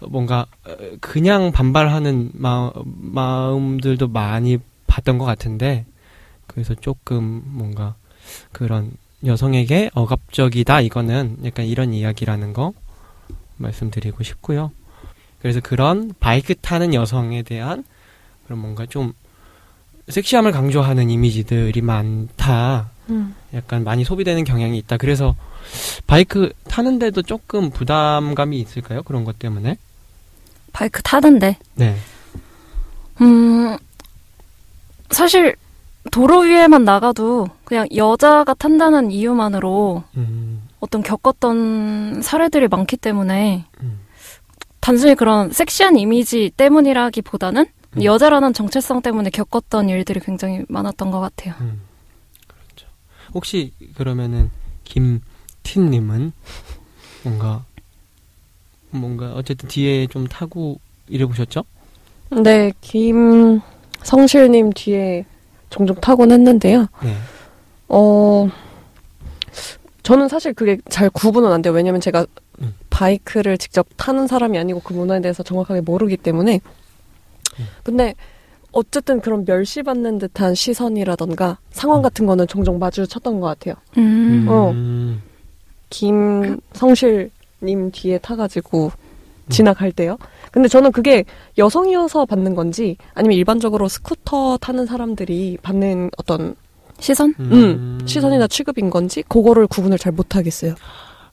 뭔가 0.00 0.46
어, 0.66 0.74
그냥 1.00 1.52
반발하는 1.52 2.30
마, 2.34 2.72
마음들도 2.84 4.08
많이 4.08 4.58
봤던 4.88 5.18
것 5.18 5.24
같은데 5.24 5.86
그래서 6.48 6.74
조금 6.74 7.42
뭔가 7.46 7.94
그런 8.52 8.90
여성에게 9.24 9.90
억압적이다 9.94 10.80
이거는 10.80 11.38
약간 11.44 11.66
이런 11.66 11.92
이야기라는 11.94 12.52
거 12.52 12.72
말씀드리고 13.56 14.24
싶고요. 14.24 14.72
그래서 15.40 15.60
그런 15.60 16.12
바이크 16.20 16.54
타는 16.54 16.94
여성에 16.94 17.42
대한 17.42 17.84
그런 18.44 18.58
뭔가 18.60 18.86
좀 18.86 19.12
섹시함을 20.08 20.52
강조하는 20.52 21.10
이미지들이 21.10 21.80
많다. 21.80 22.90
음. 23.10 23.34
약간 23.54 23.84
많이 23.84 24.04
소비되는 24.04 24.44
경향이 24.44 24.76
있다. 24.78 24.96
그래서 24.96 25.34
바이크 26.06 26.52
타는데도 26.68 27.22
조금 27.22 27.70
부담감이 27.70 28.58
있을까요? 28.60 29.02
그런 29.02 29.24
것 29.24 29.38
때문에? 29.38 29.76
바이크 30.72 31.02
타는데 31.02 31.58
네. 31.74 31.96
음, 33.20 33.76
사실 35.10 35.54
도로 36.12 36.40
위에만 36.40 36.84
나가도 36.84 37.48
그냥 37.64 37.88
여자가 37.96 38.52
탄다는 38.54 39.10
이유만으로 39.10 40.04
음, 40.18 40.68
어떤 40.78 41.02
겪었던 41.02 42.20
사례들이 42.20 42.68
많기 42.68 42.98
때문에 42.98 43.64
음. 43.80 44.00
단순히 44.80 45.14
그런 45.14 45.50
섹시한 45.50 45.96
이미지 45.96 46.52
때문이라기보다는 46.54 47.64
음. 47.96 48.04
여자라는 48.04 48.52
정체성 48.52 49.00
때문에 49.00 49.30
겪었던 49.30 49.88
일들이 49.88 50.20
굉장히 50.20 50.66
많았던 50.68 51.10
것 51.10 51.20
같아요. 51.20 51.54
음, 51.62 51.80
그렇죠. 52.46 52.86
혹시 53.32 53.72
그러면은 53.96 54.50
김틴님은 54.84 56.32
뭔가 57.24 57.64
뭔가 58.90 59.32
어쨌든 59.32 59.70
뒤에 59.70 60.06
좀 60.08 60.26
타고 60.26 60.78
이래 61.08 61.24
보셨죠? 61.24 61.64
네, 62.42 62.70
김성실님 62.82 64.74
뒤에 64.74 65.24
종종 65.72 65.96
타곤 65.96 66.30
했는데요. 66.30 66.86
네. 67.02 67.16
어, 67.88 68.48
저는 70.02 70.28
사실 70.28 70.52
그게 70.52 70.78
잘 70.88 71.08
구분은 71.10 71.50
안 71.50 71.62
돼요. 71.62 71.72
왜냐면 71.72 72.00
제가 72.00 72.26
음. 72.60 72.74
바이크를 72.90 73.58
직접 73.58 73.86
타는 73.96 74.26
사람이 74.26 74.58
아니고 74.58 74.80
그 74.80 74.92
문화에 74.92 75.20
대해서 75.20 75.42
정확하게 75.42 75.80
모르기 75.80 76.16
때문에. 76.18 76.60
음. 77.58 77.64
근데 77.82 78.14
어쨌든 78.70 79.20
그런 79.20 79.44
멸시받는 79.46 80.18
듯한 80.18 80.54
시선이라던가 80.54 81.58
상황 81.70 82.00
음. 82.00 82.02
같은 82.02 82.26
거는 82.26 82.46
종종 82.46 82.78
마주쳤던 82.78 83.40
것 83.40 83.46
같아요. 83.46 83.74
음. 83.96 84.46
어. 84.48 84.70
음, 84.70 85.22
김성실님 85.88 87.30
뒤에 87.92 88.18
타가지고 88.18 88.92
지나갈 89.48 89.92
때요. 89.92 90.16
근데 90.50 90.68
저는 90.68 90.92
그게 90.92 91.24
여성이어서 91.58 92.26
받는 92.26 92.54
건지 92.54 92.96
아니면 93.14 93.36
일반적으로 93.36 93.88
스쿠터 93.88 94.58
타는 94.58 94.86
사람들이 94.86 95.58
받는 95.62 96.10
어떤 96.16 96.54
시선? 96.98 97.34
음, 97.40 98.00
시선이나 98.06 98.46
취급인 98.46 98.90
건지 98.90 99.22
그거를 99.28 99.66
구분을 99.66 99.98
잘 99.98 100.12
못하겠어요. 100.12 100.74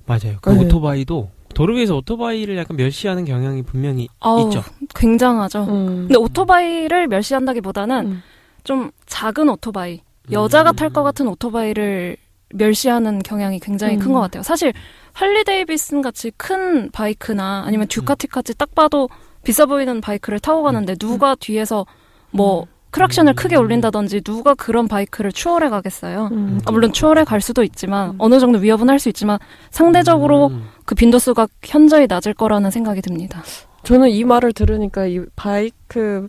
맞아요. 0.06 0.38
그 0.42 0.50
네. 0.50 0.66
오토바이도 0.66 1.30
도로 1.54 1.76
위에서 1.76 1.96
오토바이를 1.98 2.58
약간 2.58 2.78
멸시하는 2.78 3.26
경향이 3.26 3.64
분명히 3.64 4.08
아우, 4.20 4.48
있죠. 4.48 4.64
굉장하죠. 4.96 5.64
음. 5.66 5.86
근데 6.08 6.16
오토바이를 6.18 7.08
멸시한다기보다는 7.08 8.06
음. 8.08 8.24
좀 8.64 8.92
작은 9.06 9.50
오토바이, 9.50 10.02
여자가 10.32 10.72
탈 10.72 10.90
것 10.90 11.04
같은 11.04 11.28
오토바이를 11.28 12.18
멸시하는 12.54 13.20
경향이 13.20 13.60
굉장히 13.60 13.98
큰 13.98 14.08
음. 14.08 14.14
것 14.14 14.20
같아요. 14.22 14.44
사실 14.44 14.74
할리 15.14 15.44
데이비슨 15.44 16.02
같이 16.02 16.32
큰 16.38 16.92
바이크나 16.92 17.64
아니면 17.66 17.88
듀카티 17.88 18.28
같이 18.28 18.58
딱 18.58 18.74
봐도 18.76 19.10
비싸 19.44 19.66
보이는 19.66 20.02
바이크를 20.02 20.40
타고 20.40 20.64
가는데 20.64 20.96
누가 20.96 21.36
뒤에서 21.36 21.86
뭐 22.32 22.68
크락션을 22.92 23.36
크게 23.36 23.56
울린다든지 23.56 24.22
누가 24.22 24.56
그런 24.56 24.88
바이크를 24.88 25.32
추월해 25.32 25.70
가겠어요. 25.70 26.30
음. 26.32 26.60
아, 26.66 26.72
물론 26.72 26.92
추월해 26.92 27.24
갈 27.24 27.40
수도 27.40 27.64
있지만 27.64 28.12
음. 28.12 28.16
어느 28.18 28.40
정도 28.40 28.58
위협은 28.60 28.90
할 28.90 29.00
수 29.00 29.10
있지만 29.10 29.38
상대적으로 29.70 30.48
음. 30.48 30.68
그 30.86 30.96
빈도수가 30.96 31.48
현저히 31.64 32.08
낮을 32.08 32.34
거라는 32.34 32.72
생각이 32.72 33.02
듭니다. 33.02 33.44
저는 33.84 34.10
이 34.10 34.24
말을 34.24 34.54
들으니까 34.54 35.06
이 35.06 35.22
바이크 35.36 36.28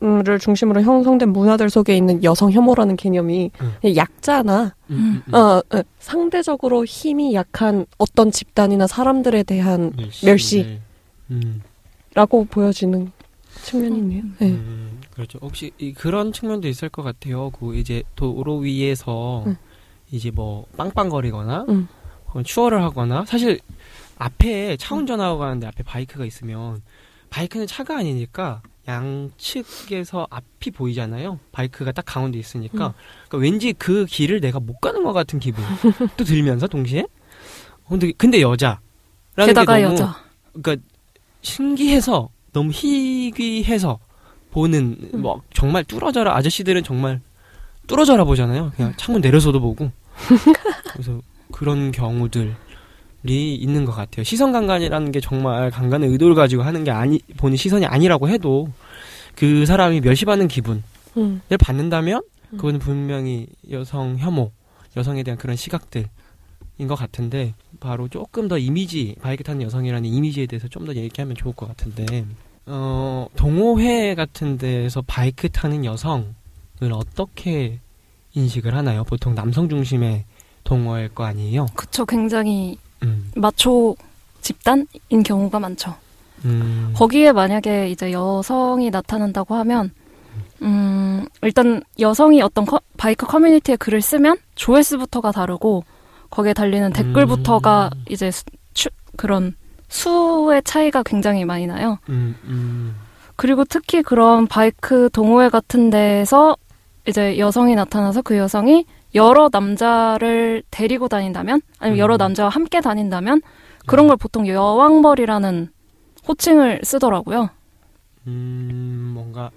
를 0.00 0.38
중심으로 0.38 0.80
형성된 0.80 1.28
문화들 1.28 1.68
속에 1.68 1.94
있는 1.94 2.24
여성 2.24 2.50
혐오라는 2.50 2.96
개념이 2.96 3.50
음. 3.60 3.96
약자나 3.96 4.74
음, 4.88 5.22
음, 5.28 5.34
어, 5.34 5.58
어, 5.58 5.82
상대적으로 5.98 6.86
힘이 6.86 7.34
약한 7.34 7.84
어떤 7.98 8.30
집단이나 8.30 8.86
사람들에 8.86 9.42
대한 9.42 9.92
멸시. 9.94 10.24
멸시. 10.24 10.62
네. 10.62 10.80
음, 11.32 11.62
라고 12.14 12.46
보여지는 12.46 13.12
측면이 13.62 13.98
있네요. 13.98 14.22
네. 14.38 14.48
음, 14.52 15.02
그렇죠. 15.12 15.38
혹시 15.42 15.70
이 15.76 15.92
그런 15.92 16.32
측면도 16.32 16.66
있을 16.66 16.88
것 16.88 17.02
같아요. 17.02 17.50
그 17.50 17.76
이제 17.76 18.02
도로 18.16 18.56
위에서 18.56 19.44
음. 19.48 19.56
이제 20.10 20.30
뭐 20.30 20.64
빵빵거리거나 20.78 21.66
음. 21.68 21.88
추월을 22.42 22.82
하거나 22.82 23.26
사실 23.26 23.60
앞에 24.16 24.78
차 24.78 24.94
운전하고 24.94 25.38
가는데 25.40 25.66
앞에 25.66 25.82
바이크가 25.82 26.24
있으면 26.24 26.80
바이크는 27.28 27.66
차가 27.66 27.98
아니니까 27.98 28.62
양측에서 28.90 30.26
앞이 30.28 30.72
보이잖아요. 30.72 31.38
바이크가 31.52 31.92
딱 31.92 32.04
가운데 32.04 32.38
있으니까 32.38 32.88
음. 32.88 32.92
그러니까 33.28 33.38
왠지 33.38 33.72
그 33.72 34.04
길을 34.06 34.40
내가 34.40 34.58
못 34.60 34.80
가는 34.80 35.02
것 35.04 35.12
같은 35.12 35.38
기분 35.38 35.64
또 36.16 36.24
들면서 36.24 36.66
동시에 36.66 37.06
근데 37.88 38.12
근데 38.16 38.40
여자라는 38.40 38.80
게다가 39.46 39.82
여자. 39.82 40.16
그러니까 40.52 40.84
신기해서 41.42 42.28
너무 42.52 42.70
희귀해서 42.72 43.98
보는 44.50 45.10
음. 45.14 45.22
뭐 45.22 45.42
정말 45.52 45.84
뚫어져라 45.84 46.36
아저씨들은 46.36 46.82
정말 46.82 47.20
뚫어져라 47.86 48.24
보잖아요. 48.24 48.72
그냥 48.76 48.94
창문 48.96 49.20
내려서도 49.20 49.60
보고 49.60 49.90
그래서 50.92 51.20
그런 51.52 51.92
경우들이 51.92 52.52
있는 53.24 53.84
것 53.84 53.92
같아요. 53.92 54.24
시선 54.24 54.52
강간이라는 54.52 55.12
게 55.12 55.20
정말 55.20 55.70
강간의 55.70 56.08
의도를 56.10 56.34
가지고 56.34 56.62
하는 56.62 56.84
게 56.84 56.90
아니 56.90 57.18
보는 57.36 57.56
시선이 57.56 57.84
아니라고 57.86 58.28
해도 58.28 58.68
그 59.36 59.66
사람이 59.66 60.00
멸시받는 60.00 60.48
기분을 60.48 60.82
음. 61.16 61.40
받는다면 61.60 62.22
음. 62.52 62.56
그건 62.56 62.78
분명히 62.78 63.46
여성 63.70 64.16
혐오, 64.18 64.52
여성에 64.96 65.22
대한 65.22 65.38
그런 65.38 65.56
시각들 65.56 66.06
인 66.78 66.88
것 66.88 66.94
같은데 66.94 67.52
바로 67.78 68.08
조금 68.08 68.48
더 68.48 68.56
이미지 68.56 69.14
바이크 69.20 69.44
타는 69.44 69.60
여성이라는 69.62 70.08
이미지에 70.08 70.46
대해서 70.46 70.66
좀 70.66 70.86
더 70.86 70.94
얘기하면 70.94 71.36
좋을 71.36 71.54
것 71.54 71.68
같은데 71.68 72.24
어 72.64 73.26
동호회 73.36 74.14
같은 74.14 74.56
데서 74.56 75.02
바이크 75.02 75.50
타는 75.50 75.84
여성을 75.84 76.24
어떻게 76.94 77.80
인식을 78.32 78.74
하나요? 78.74 79.04
보통 79.04 79.34
남성 79.34 79.68
중심의 79.68 80.24
동호회일 80.64 81.10
거 81.10 81.24
아니에요? 81.24 81.66
그쵸. 81.74 82.06
굉장히 82.06 82.78
음, 83.02 83.30
마초 83.34 83.96
집단인 84.40 84.86
경우가 85.24 85.58
많죠. 85.60 85.94
음, 86.44 86.92
거기에 86.96 87.32
만약에 87.32 87.90
이제 87.90 88.12
여성이 88.12 88.90
나타난다고 88.90 89.54
하면, 89.56 89.90
음, 90.62 91.26
일단 91.42 91.82
여성이 91.98 92.42
어떤 92.42 92.64
커- 92.66 92.80
바이크 92.96 93.26
커뮤니티에 93.26 93.76
글을 93.76 94.00
쓰면 94.02 94.36
조회수부터가 94.54 95.32
다르고, 95.32 95.84
거기에 96.30 96.52
달리는 96.52 96.92
댓글부터가 96.92 97.90
음. 97.94 98.04
이제 98.08 98.30
수- 98.30 98.44
추- 98.74 98.88
그런 99.16 99.54
수의 99.88 100.62
차이가 100.64 101.02
굉장히 101.02 101.44
많이 101.44 101.66
나요. 101.66 101.98
음, 102.08 102.36
음, 102.44 102.94
그리고 103.36 103.64
특히 103.64 104.02
그런 104.02 104.46
바이크 104.46 105.10
동호회 105.12 105.48
같은 105.48 105.90
데에서 105.90 106.56
이제 107.08 107.38
여성이 107.38 107.74
나타나서 107.74 108.22
그 108.22 108.36
여성이 108.36 108.84
여러 109.14 109.48
남자를 109.50 110.62
데리고 110.70 111.08
다닌다면 111.08 111.60
아니면 111.78 111.98
여러 111.98 112.16
음. 112.16 112.18
남자와 112.18 112.48
함께 112.48 112.80
다닌다면 112.80 113.42
그런 113.86 114.06
걸 114.06 114.16
보통 114.16 114.46
여왕벌이라는 114.46 115.68
호칭을 116.28 116.82
쓰더라고요. 116.84 117.50
음, 118.26 119.10
뭔가 119.14 119.50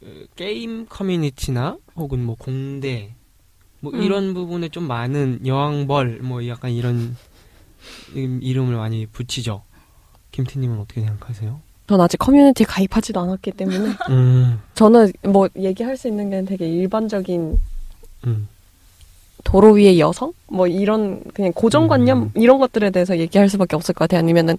그 0.00 0.26
게임 0.36 0.86
커뮤니티나 0.88 1.76
혹은 1.96 2.24
뭐 2.24 2.36
공대 2.38 3.14
뭐 3.80 3.92
음. 3.92 4.02
이런 4.02 4.34
부분에 4.34 4.68
좀 4.68 4.86
많은 4.86 5.46
여왕벌 5.46 6.20
뭐 6.22 6.46
약간 6.48 6.70
이런 6.70 7.16
음, 8.16 8.40
이름을 8.42 8.76
많이 8.76 9.06
붙이죠. 9.06 9.62
김태님은 10.32 10.78
어떻게 10.80 11.00
생각하세요? 11.00 11.60
전 11.86 12.00
아직 12.00 12.16
커뮤니티 12.18 12.64
가입하지도 12.64 13.20
않았기 13.20 13.52
때문에 13.52 13.94
음, 14.10 14.60
저는 14.74 15.12
뭐 15.22 15.48
얘기할 15.56 15.96
수 15.96 16.08
있는 16.08 16.30
게 16.30 16.44
되게 16.44 16.68
일반적인 16.68 17.58
음, 18.26 18.48
도로 19.46 19.74
위의 19.74 20.00
여성? 20.00 20.32
뭐 20.48 20.66
이런 20.66 21.22
그냥 21.32 21.52
고정관념 21.52 22.22
음. 22.22 22.30
이런 22.34 22.58
것들에 22.58 22.90
대해서 22.90 23.16
얘기할 23.16 23.48
수밖에 23.48 23.76
없을 23.76 23.94
것 23.94 24.00
같아요. 24.00 24.18
아니면은 24.18 24.58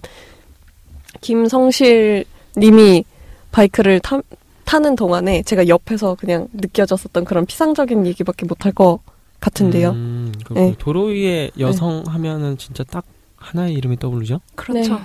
김성실 1.20 2.24
님이 2.56 3.04
바이크를 3.52 4.00
타, 4.00 4.18
타는 4.64 4.96
동안에 4.96 5.42
제가 5.42 5.68
옆에서 5.68 6.14
그냥 6.14 6.48
느껴졌었던 6.54 7.26
그런 7.26 7.44
피상적인 7.44 8.06
얘기밖에 8.06 8.46
못할 8.46 8.72
것 8.72 9.00
같은데요. 9.40 9.90
음, 9.90 10.32
그 10.44 10.54
네. 10.54 10.74
도로 10.78 11.04
위에 11.04 11.50
여성 11.58 12.02
하면은 12.06 12.56
진짜 12.56 12.82
딱 12.84 13.04
하나의 13.36 13.74
이름이 13.74 13.98
떠오르죠. 13.98 14.40
그렇죠. 14.54 14.94
네. 14.94 15.00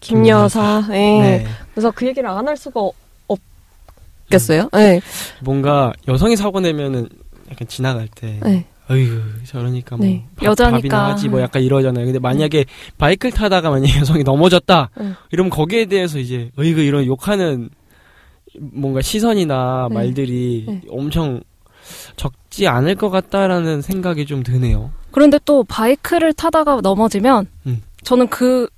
김여사. 0.00 0.88
예. 0.90 0.94
네. 0.94 1.46
그래서 1.72 1.90
그 1.90 2.06
얘기를 2.06 2.28
안 2.28 2.46
할 2.46 2.56
수가 2.58 2.82
없겠어요. 3.26 4.68
네. 4.74 5.00
뭔가 5.40 5.94
여성이 6.06 6.36
사고 6.36 6.60
내면은 6.60 7.08
약간 7.50 7.66
지나갈 7.66 8.08
때 8.08 8.38
네. 8.88 8.94
어휴 8.94 9.20
저러니까 9.44 9.96
뭐 9.96 10.06
네. 10.06 10.24
밥, 10.36 10.44
여자니까. 10.44 11.08
하지 11.08 11.28
뭐 11.28 11.40
약간 11.40 11.62
이러잖아요. 11.62 12.04
근데 12.04 12.18
만약에 12.18 12.64
바이크를 12.98 13.32
타다가 13.32 13.70
만약에 13.70 13.98
여성이 14.00 14.22
넘어졌다 14.22 14.90
네. 14.98 15.12
이러면 15.32 15.50
거기에 15.50 15.86
대해서 15.86 16.18
이제 16.18 16.50
어이구 16.56 16.80
이런 16.80 17.06
욕하는 17.06 17.70
뭔가 18.58 19.02
시선이나 19.02 19.88
네. 19.90 19.94
말들이 19.94 20.64
네. 20.68 20.82
엄청 20.90 21.42
적지 22.16 22.66
않을 22.66 22.94
것 22.96 23.10
같다라는 23.10 23.82
생각이 23.82 24.26
좀 24.26 24.42
드네요. 24.42 24.90
그런데 25.10 25.38
또 25.44 25.64
바이크를 25.64 26.32
타다가 26.32 26.80
넘어지면 26.80 27.46
음. 27.66 27.82
저는 28.02 28.28
그 28.28 28.68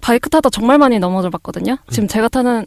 바이크 0.00 0.30
타다 0.30 0.50
정말 0.50 0.78
많이 0.78 0.98
넘어져 0.98 1.30
봤거든요. 1.30 1.72
음. 1.72 1.90
지금 1.90 2.08
제가 2.08 2.28
타는 2.28 2.66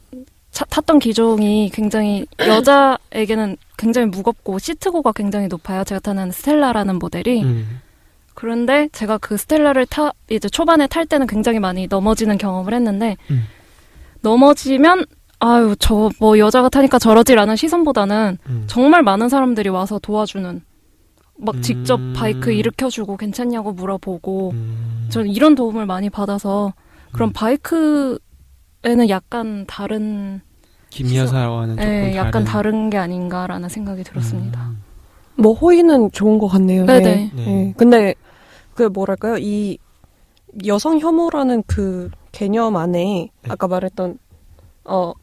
차- 0.54 0.66
탔던 0.66 1.00
기종이 1.00 1.70
굉장히 1.74 2.26
여자에게는 2.40 3.58
굉장히 3.78 4.08
무겁고 4.08 4.60
시트고가 4.60 5.12
굉장히 5.12 5.48
높아요. 5.48 5.84
제가 5.84 6.00
타는 6.00 6.32
스텔라라는 6.32 7.00
모델이. 7.00 7.44
음. 7.44 7.82
그런데 8.36 8.88
제가 8.94 9.18
그 9.18 9.36
스텔라를 9.36 9.86
타 9.88 10.12
이제 10.30 10.48
초반에 10.48 10.88
탈 10.88 11.06
때는 11.06 11.28
굉장히 11.28 11.60
많이 11.60 11.88
넘어지는 11.88 12.38
경험을 12.38 12.74
했는데 12.74 13.18
음. 13.32 13.44
넘어지면 14.22 15.06
아유 15.40 15.76
저 15.78 16.10
뭐 16.20 16.38
여자가 16.40 16.70
타니까 16.70 17.00
저러지라는 17.00 17.56
시선보다는 17.56 18.38
음. 18.48 18.64
정말 18.68 19.04
많은 19.04 19.30
사람들이 19.30 19.70
와서 19.70 20.00
도와주는 20.00 20.62
막 21.38 21.56
음. 21.56 21.62
직접 21.62 22.00
바이크 22.16 22.52
일으켜주고 22.52 23.18
괜찮냐고 23.18 23.74
물어보고 23.74 24.52
음. 24.54 25.08
저는 25.10 25.30
이런 25.30 25.56
도움을 25.56 25.86
많이 25.86 26.10
받아서 26.10 26.74
그런 27.12 27.30
음. 27.30 27.34
바이크 27.34 28.18
에는 28.84 29.10
약간 29.10 29.66
다른 29.68 30.42
김 30.90 31.14
여사와는 31.16 31.78
조금 31.78 31.90
예, 31.90 32.02
다른 32.02 32.16
약간 32.16 32.44
다른 32.44 32.90
게 32.90 32.98
아닌가라는 32.98 33.70
생각이 33.70 34.04
들었습니다. 34.04 34.62
음. 34.62 34.84
뭐 35.36 35.54
호의는 35.54 36.12
좋은 36.12 36.38
것 36.38 36.48
같네요. 36.48 36.86
네네. 36.86 37.32
네. 37.34 37.46
네. 37.46 37.74
근데 37.78 38.14
그 38.76 38.84
뭐랄까요 38.84 39.38
이 39.38 39.78
여성 40.66 41.00
혐오라는 41.00 41.64
그 41.66 42.12
개념 42.32 42.76
안에 42.76 43.30
네. 43.42 43.50
아까 43.50 43.68
말했던 43.68 44.20
어 44.86 45.14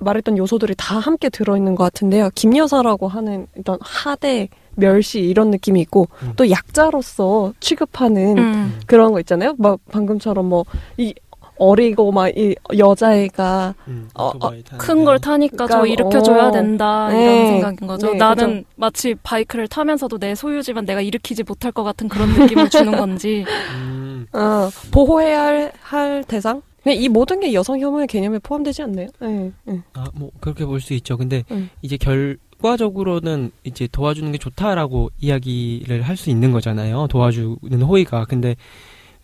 말했던 0.00 0.38
요소들이 0.38 0.74
다 0.78 0.98
함께 0.98 1.28
들어있는 1.28 1.74
것 1.74 1.84
같은데요. 1.84 2.30
김여사라고 2.34 3.08
하는 3.08 3.46
어떤 3.58 3.78
하대 3.82 4.48
멸시 4.76 5.20
이런 5.20 5.50
느낌이 5.50 5.80
있고 5.80 6.08
음. 6.22 6.32
또 6.36 6.48
약자로서 6.48 7.52
취급하는 7.60 8.38
음. 8.38 8.80
그런 8.86 9.12
거 9.12 9.20
있잖아요. 9.20 9.54
막 9.58 9.80
방금처럼 9.90 10.48
뭐 10.48 10.64
이 10.96 11.12
어리고 11.60 12.10
막 12.10 12.28
이 12.36 12.54
여자애가 12.76 13.74
음, 13.88 14.08
어, 14.14 14.28
오토바이 14.28 14.62
타는데. 14.62 14.76
큰걸 14.78 15.18
타니까 15.20 15.66
저 15.66 15.80
그러니까, 15.80 15.86
일으켜줘야 15.92 16.48
어. 16.48 16.50
된다 16.50 17.08
네. 17.10 17.22
이런 17.22 17.46
생각인 17.48 17.86
거죠. 17.86 18.12
네, 18.12 18.18
나는 18.18 18.64
마치 18.76 19.14
바이크를 19.22 19.68
타면서도 19.68 20.18
내 20.18 20.34
소유지만 20.34 20.84
내가 20.86 21.00
일으키지 21.00 21.42
못할 21.42 21.70
것 21.72 21.82
같은 21.84 22.08
그런 22.08 22.30
느낌을 22.30 22.70
주는 22.70 22.92
건지. 22.96 23.44
음, 23.76 24.26
어, 24.32 24.70
보호해야 24.90 25.42
할, 25.42 25.72
할 25.82 26.24
대상? 26.26 26.62
이 26.86 27.08
모든 27.10 27.40
게 27.40 27.52
여성 27.52 27.78
혐오의 27.78 28.06
개념에 28.06 28.38
포함되지 28.38 28.82
않나요? 28.82 29.08
네, 29.20 29.52
네. 29.64 29.80
아, 29.92 30.06
뭐 30.14 30.30
그렇게 30.40 30.64
볼 30.64 30.80
수 30.80 30.94
있죠. 30.94 31.18
근데 31.18 31.44
음. 31.50 31.68
이제 31.82 31.98
결과적으로는 31.98 33.50
이제 33.64 33.86
도와주는 33.90 34.32
게 34.32 34.38
좋다라고 34.38 35.10
이야기를 35.20 36.02
할 36.02 36.16
수 36.16 36.30
있는 36.30 36.52
거잖아요. 36.52 37.06
도와주는 37.08 37.82
호의가. 37.86 38.24
근데 38.24 38.56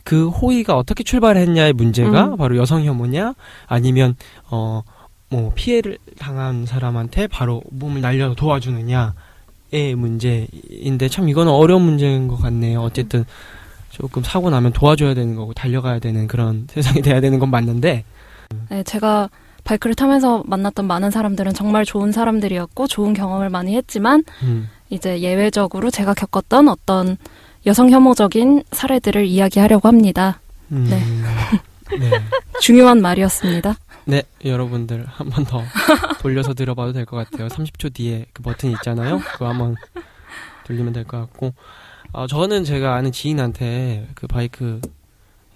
그 0.06 0.28
호의가 0.30 0.78
어떻게 0.78 1.04
출발했냐의 1.04 1.74
문제가 1.74 2.28
음. 2.28 2.36
바로 2.38 2.56
여성 2.56 2.82
혐오냐 2.84 3.34
아니면 3.68 4.16
어 4.48 4.82
뭐 5.28 5.52
피해를 5.54 5.98
당한 6.18 6.66
사람한테 6.66 7.26
바로 7.26 7.62
몸을 7.70 8.00
날려 8.00 8.34
도와주느냐의 8.34 9.94
문제인데 9.96 11.08
참 11.10 11.28
이거는 11.28 11.52
어려운 11.52 11.82
문제인 11.82 12.28
것 12.28 12.36
같네요. 12.36 12.80
어쨌든 12.80 13.24
조금 13.90 14.22
사고 14.22 14.50
나면 14.50 14.72
도와줘야 14.72 15.14
되는 15.14 15.34
거고 15.34 15.52
달려가야 15.52 15.98
되는 15.98 16.26
그런 16.26 16.66
세상이 16.70 17.02
돼야 17.02 17.20
되는 17.20 17.38
건 17.38 17.50
맞는데 17.50 18.04
네, 18.68 18.82
제가 18.84 19.28
바이크를 19.64 19.96
타면서 19.96 20.44
만났던 20.46 20.86
많은 20.86 21.10
사람들은 21.10 21.54
정말 21.54 21.84
좋은 21.84 22.12
사람들이었고 22.12 22.86
좋은 22.86 23.14
경험을 23.14 23.50
많이 23.50 23.74
했지만 23.74 24.22
음, 24.44 24.68
이제 24.90 25.20
예외적으로 25.20 25.90
제가 25.90 26.14
겪었던 26.14 26.68
어떤 26.68 27.16
여성 27.66 27.90
혐오적인 27.90 28.64
사례들을 28.70 29.26
이야기하려고 29.26 29.88
합니다. 29.88 30.40
음, 30.72 30.86
네. 30.88 31.00
네. 31.98 32.10
중요한 32.60 33.00
말이었습니다. 33.02 33.76
네, 34.06 34.22
여러분들 34.44 35.04
한 35.06 35.28
번 35.30 35.44
더 35.44 35.62
돌려서 36.20 36.54
들어봐도 36.54 36.92
될 36.92 37.04
것 37.06 37.16
같아요. 37.16 37.48
30초 37.48 37.92
뒤에 37.94 38.26
그 38.32 38.42
버튼 38.42 38.70
있잖아요. 38.72 39.18
그거 39.32 39.48
한번 39.48 39.74
돌리면 40.66 40.92
될 40.92 41.04
것 41.04 41.18
같고. 41.18 41.54
아, 42.12 42.26
저는 42.28 42.64
제가 42.64 42.94
아는 42.94 43.10
지인한테 43.12 44.08
그 44.14 44.26
바이크 44.26 44.80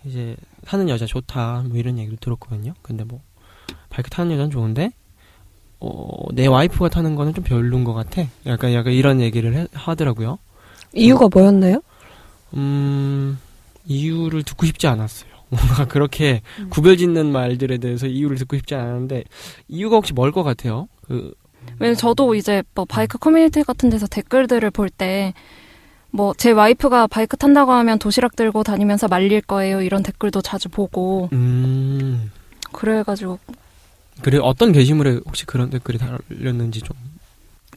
이제 0.05 0.37
타는 0.67 0.89
여자 0.89 1.07
좋다 1.07 1.65
뭐 1.69 1.77
이런 1.79 1.99
얘기를 1.99 2.17
들었거든요. 2.19 2.75
근데 2.83 3.05
뭐 3.05 3.21
바이크 3.89 4.11
타는 4.11 4.33
여자는 4.33 4.51
좋은데 4.51 4.91
어, 5.81 6.27
내 6.35 6.47
와이프가 6.47 6.89
타는 6.91 7.15
거는 7.15 7.35
좀 7.35 7.45
별론 7.45 7.85
것 7.85 7.95
같아. 7.95 8.23
약간 8.47 8.73
약간 8.75 8.93
이런 8.93 9.21
얘기를 9.21 9.55
해- 9.55 9.67
하더라고요. 9.73 10.39
이유가 10.93 11.29
뭐였나요? 11.33 11.83
음, 12.55 13.39
이유를 13.87 14.43
듣고 14.43 14.67
싶지 14.67 14.87
않았어요. 14.87 15.31
뭔가 15.51 15.85
그렇게 15.87 16.43
음. 16.61 16.69
구별짓는 16.71 17.33
말들에 17.33 17.79
대해서 17.79 18.07
이유를 18.07 18.37
듣고 18.39 18.57
싶지 18.57 18.75
않았는데 18.75 19.25
이유가 19.69 19.97
혹시 19.97 20.13
뭘 20.13 20.31
것 20.33 20.43
같아요? 20.45 20.89
그 21.07 21.33
왜냐면 21.79 21.97
저도 21.97 22.35
이제 22.37 22.63
뭐 22.75 22.85
바이크 22.85 23.19
커뮤니티 23.19 23.63
같은 23.65 23.91
데서 23.91 24.07
댓글들을 24.07 24.71
볼 24.71 24.91
때 24.91 25.33
뭐 26.13 26.35
제 26.37 26.51
와이프가 26.51 27.07
바이크 27.07 27.37
탄다고 27.37 27.71
하면 27.73 27.99
도시락 28.01 28.35
들고 28.35 28.63
다니면서 28.65 29.07
말릴 29.09 29.41
거예요 29.43 29.81
이런 29.83 30.03
댓글도 30.03 30.43
자주 30.43 30.69
보고 30.69 31.29
음. 31.33 32.31
그래가지고 32.73 33.39
그래 34.23 34.39
어떤 34.43 34.73
게시물에 34.73 35.21
혹시 35.27 35.47
그런 35.47 35.71
댓글이 35.71 35.99
달렸는지 35.99 36.81
좀 36.81 36.97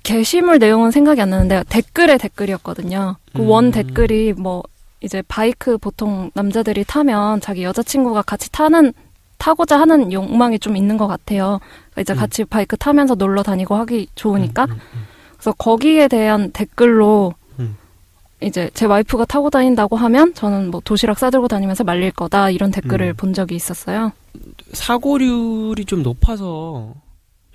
게시물 0.04 0.60
내용은 0.60 0.92
생각이 0.92 1.22
안 1.22 1.30
나는데 1.30 1.64
댓글의 1.70 2.18
댓글이었거든요. 2.20 3.16
그원 3.34 3.66
음. 3.66 3.72
댓글이 3.72 4.34
뭐 4.34 4.64
이제 5.02 5.22
바이크 5.28 5.78
보통 5.78 6.30
남자들이 6.34 6.84
타면 6.86 7.42
자기 7.42 7.64
여자친구가 7.64 8.22
같이 8.22 8.52
타는 8.52 8.94
타고자 9.38 9.80
하는 9.80 10.14
욕망이 10.14 10.60
좀 10.60 10.78
있는 10.78 10.98
것 10.98 11.08
같아요. 11.08 11.60
그러니까 11.92 12.02
이제 12.02 12.14
음. 12.14 12.18
같이 12.18 12.46
바이크 12.46 12.78
타면서 12.78 13.16
놀러 13.16 13.44
다니고 13.44 13.76
하기 13.76 14.08
좋으니까 14.16 14.66
음, 14.66 14.72
음, 14.72 14.80
음. 14.94 15.06
그래서 15.34 15.52
거기에 15.54 16.08
대한 16.08 16.52
댓글로 16.52 17.34
음. 17.60 17.78
이제 18.42 18.70
제 18.74 18.86
와이프가 18.86 19.26
타고 19.26 19.50
다닌다고 19.50 19.96
하면 19.98 20.34
저는 20.34 20.72
뭐 20.72 20.82
도시락 20.84 21.20
싸들고 21.20 21.50
다니면서 21.50 21.84
말릴 21.84 22.12
거다 22.12 22.50
이런 22.50 22.72
댓글을 22.72 23.08
음. 23.08 23.16
본 23.18 23.34
적이 23.34 23.56
있었어요. 23.56 24.14
사고률이 24.72 25.86
좀 25.86 26.04
높아서 26.04 26.94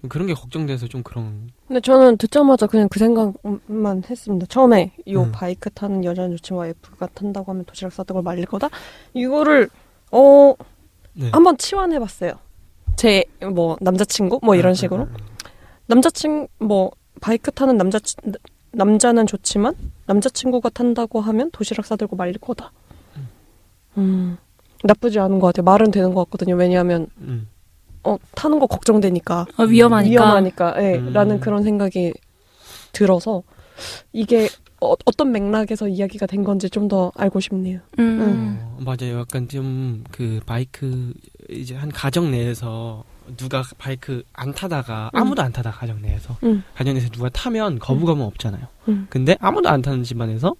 좀 0.00 0.08
그런 0.08 0.26
게 0.28 0.34
걱정돼서 0.34 0.86
좀 0.86 1.02
그런 1.02 1.50
근데 1.66 1.80
저는 1.80 2.16
듣자마자 2.18 2.66
그냥 2.66 2.88
그 2.88 2.98
생각만 2.98 4.04
했습니다. 4.08 4.46
처음에 4.46 4.92
요 5.10 5.22
음. 5.22 5.32
바이크 5.32 5.70
타는 5.70 6.04
여자 6.04 6.22
여친 6.30 6.56
와이프가 6.56 7.08
탄다고 7.14 7.50
하면 7.52 7.64
도시락 7.64 7.92
싸들고 7.92 8.22
말릴 8.22 8.46
거다. 8.46 8.68
이거를 9.14 9.68
어 10.12 10.54
네. 11.14 11.30
한번 11.32 11.56
치환해봤어요. 11.58 12.32
제 12.96 13.24
뭐 13.52 13.76
남자친구 13.80 14.40
뭐 14.42 14.54
이런 14.56 14.74
식으로 14.74 15.04
음, 15.04 15.08
음, 15.10 15.16
남자친 15.86 16.48
뭐 16.58 16.90
바이크 17.20 17.50
타는 17.52 17.76
남자 17.76 17.98
남자는 18.72 19.26
좋지만 19.26 19.74
남자친구가 20.06 20.70
탄다고 20.70 21.20
하면 21.20 21.50
도시락 21.52 21.86
싸들고 21.86 22.16
말릴 22.16 22.38
거다. 22.38 22.72
음 23.96 24.36
나쁘지 24.84 25.18
않은 25.18 25.40
것 25.40 25.48
같아요. 25.48 25.64
말은 25.64 25.90
되는 25.90 26.14
것 26.14 26.24
같거든요. 26.24 26.54
왜냐하면 26.54 27.08
음. 27.18 27.48
어 28.04 28.16
타는 28.34 28.58
거 28.58 28.66
걱정되니까 28.66 29.46
어, 29.56 29.62
위험하니까. 29.64 30.10
위험하니까, 30.24 30.74
예, 30.82 30.96
음. 30.98 31.12
라는 31.12 31.40
그런 31.40 31.62
생각이 31.62 32.12
들어서 32.92 33.42
이게 34.12 34.48
어, 34.80 34.94
떤 35.16 35.32
맥락에서 35.32 35.88
이야기가 35.88 36.26
된 36.26 36.44
건지 36.44 36.70
좀 36.70 36.88
더 36.88 37.10
알고 37.16 37.40
싶네요. 37.40 37.80
음. 37.98 38.58
어, 38.78 38.80
맞아요. 38.84 39.18
약간 39.20 39.48
좀 39.48 40.04
그 40.12 40.40
바이크 40.46 41.12
이제 41.50 41.74
한 41.74 41.90
가정 41.90 42.30
내에서 42.30 43.02
누가 43.36 43.62
바이크 43.76 44.22
안 44.32 44.52
타다가 44.54 45.10
음. 45.14 45.20
아무도 45.20 45.42
안 45.42 45.52
타다 45.52 45.70
가정 45.72 46.00
내에서 46.00 46.36
음. 46.44 46.62
가정 46.74 46.94
내에서 46.94 47.08
누가 47.10 47.28
타면 47.28 47.78
거부감은 47.80 48.24
없잖아요. 48.24 48.62
음. 48.88 49.06
근데 49.10 49.36
아무도 49.40 49.68
안 49.68 49.82
타는 49.82 50.02
집안에서 50.04 50.54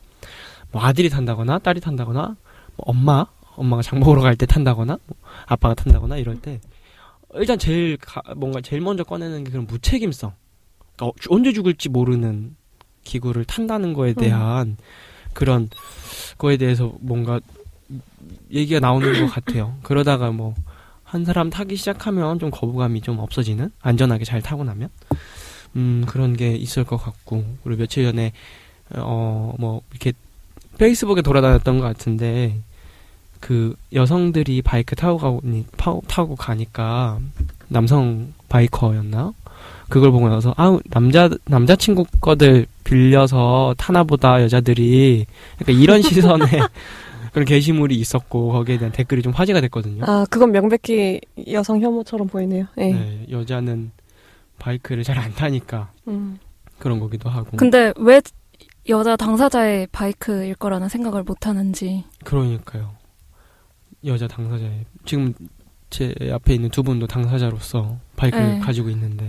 뭐 0.72 0.82
아들이 0.82 1.08
탄다거나 1.08 1.60
딸이 1.60 1.80
탄다거나 1.80 2.20
뭐 2.26 2.36
엄마 2.76 3.24
엄마가 3.56 3.82
장 3.82 4.00
보러 4.00 4.20
갈 4.20 4.36
때 4.36 4.44
탄다거나 4.46 4.98
뭐 5.06 5.16
아빠가 5.46 5.74
탄다거나 5.74 6.16
이럴 6.18 6.36
때 6.40 6.60
일단 7.34 7.58
제일 7.58 7.96
가- 7.98 8.22
뭔가 8.36 8.60
제일 8.60 8.82
먼저 8.82 9.04
꺼내는 9.04 9.44
게 9.44 9.50
그런 9.50 9.66
무책임성. 9.66 10.32
그러니까 10.96 11.06
어, 11.06 11.12
언제 11.30 11.52
죽을지 11.52 11.88
모르는 11.88 12.56
기구를 13.04 13.44
탄다는 13.44 13.92
거에 13.92 14.12
대한 14.14 14.76
그런 15.34 15.68
거에 16.38 16.56
대해서 16.56 16.92
뭔가 17.00 17.40
얘기가 18.52 18.80
나오는 18.80 19.20
것 19.20 19.32
같아요. 19.32 19.76
그러다가 19.82 20.30
뭐 20.30 20.54
한 21.04 21.24
사람 21.24 21.48
타기 21.48 21.74
시작하면 21.76 22.38
좀 22.38 22.50
거부감이 22.50 23.00
좀 23.00 23.18
없어지는 23.18 23.70
안전하게 23.80 24.26
잘 24.26 24.42
타고 24.42 24.62
나면 24.62 24.90
음 25.74 26.04
그런 26.06 26.36
게 26.36 26.54
있을 26.54 26.84
것 26.84 26.98
같고 26.98 27.46
그리고 27.64 27.78
며칠 27.80 28.04
전에 28.04 28.32
어 28.94 29.54
뭐 29.58 29.80
이렇게 29.90 30.12
페이스북에 30.76 31.22
돌아다녔던 31.22 31.78
것 31.78 31.84
같은데 31.86 32.60
그 33.40 33.74
여성들이 33.92 34.62
바이크 34.62 34.96
타고 34.96 35.18
가니 35.18 35.64
파- 35.76 35.98
타고 36.06 36.34
가니까 36.36 37.18
남성 37.68 38.32
바이커였나 38.48 39.32
그걸 39.88 40.10
보고 40.10 40.28
나서 40.28 40.54
아 40.56 40.78
남자 40.90 41.28
남자 41.46 41.76
친구 41.76 42.04
거들 42.20 42.66
빌려서 42.84 43.74
타나보다 43.78 44.42
여자들이 44.42 45.26
그러니까 45.58 45.82
이런 45.82 46.02
시선에 46.02 46.44
그런 47.32 47.44
게시물이 47.44 47.94
있었고 47.96 48.52
거기에 48.52 48.78
대한 48.78 48.92
댓글이 48.92 49.22
좀 49.22 49.32
화제가 49.32 49.60
됐거든요. 49.60 50.02
아, 50.06 50.24
그건 50.30 50.50
명백히 50.50 51.20
여성 51.52 51.80
혐오처럼 51.80 52.26
보이네요. 52.26 52.66
예. 52.78 52.92
네, 52.92 53.26
여자는 53.30 53.90
바이크를 54.58 55.04
잘 55.04 55.18
안 55.18 55.32
타니까 55.34 55.90
음. 56.08 56.38
그런 56.78 56.98
거기도 57.00 57.28
하고. 57.28 57.56
근데 57.56 57.92
왜 57.98 58.20
여자 58.88 59.14
당사자의 59.16 59.88
바이크일 59.92 60.54
거라는 60.54 60.88
생각을 60.88 61.22
못 61.22 61.46
하는지. 61.46 62.04
그러니까요. 62.24 62.90
여자 64.04 64.28
당사자의 64.28 64.84
지금 65.04 65.34
제 65.90 66.14
앞에 66.32 66.54
있는 66.54 66.68
두 66.70 66.82
분도 66.82 67.06
당사자로서 67.06 67.96
바이크를 68.16 68.54
네. 68.54 68.60
가지고 68.60 68.90
있는데 68.90 69.28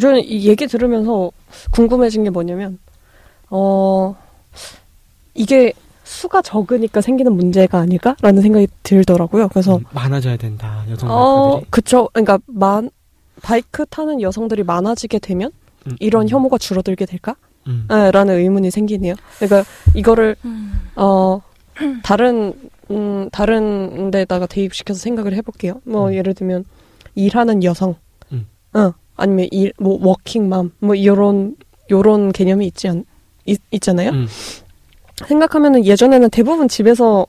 저는 0.00 0.24
이 0.24 0.46
얘기 0.46 0.66
들으면서 0.66 1.30
궁금해진 1.70 2.24
게 2.24 2.30
뭐냐면, 2.30 2.78
어, 3.48 4.14
이게 5.34 5.72
수가 6.04 6.42
적으니까 6.42 7.00
생기는 7.00 7.32
문제가 7.32 7.78
아닐까라는 7.78 8.42
생각이 8.42 8.68
들더라고요. 8.82 9.48
그래서 9.48 9.76
음, 9.76 9.84
많아져야 9.92 10.36
된다 10.36 10.84
여성 10.88 11.10
어, 11.10 11.42
바이커들이. 11.42 11.70
그쵸. 11.70 12.08
그러니까 12.12 12.38
만 12.46 12.90
바이크 13.42 13.86
타는 13.86 14.22
여성들이 14.22 14.62
많아지게 14.62 15.18
되면 15.18 15.50
음, 15.86 15.96
이런 15.98 16.22
음, 16.22 16.28
혐오가 16.28 16.58
줄어들게 16.58 17.06
될까? 17.06 17.34
음, 17.66 17.88
예, 17.90 18.10
라는 18.12 18.36
의문이 18.36 18.70
생기네요. 18.70 19.14
그러니까 19.38 19.68
이거를 19.94 20.36
어 20.94 21.42
다른 22.04 22.54
음 22.90 23.28
다른 23.32 24.10
데다가 24.10 24.46
대입시켜서 24.46 24.98
생각을 25.00 25.34
해볼게요. 25.34 25.80
뭐 25.84 26.08
음. 26.08 26.14
예를 26.14 26.34
들면 26.34 26.64
일하는 27.14 27.64
여성, 27.64 27.96
음. 28.32 28.46
어 28.74 28.92
아니면 29.16 29.48
일 29.50 29.72
뭐 29.78 29.98
워킹맘 30.00 30.72
뭐 30.80 31.02
요런 31.04 31.56
요런 31.90 32.32
개념이 32.32 32.66
있지 32.66 32.88
않 32.88 33.04
있, 33.46 33.60
있잖아요. 33.70 34.10
음, 34.10 34.26
생각하면은 35.26 35.84
예전에는 35.86 36.30
대부분 36.30 36.68
집에서 36.68 37.26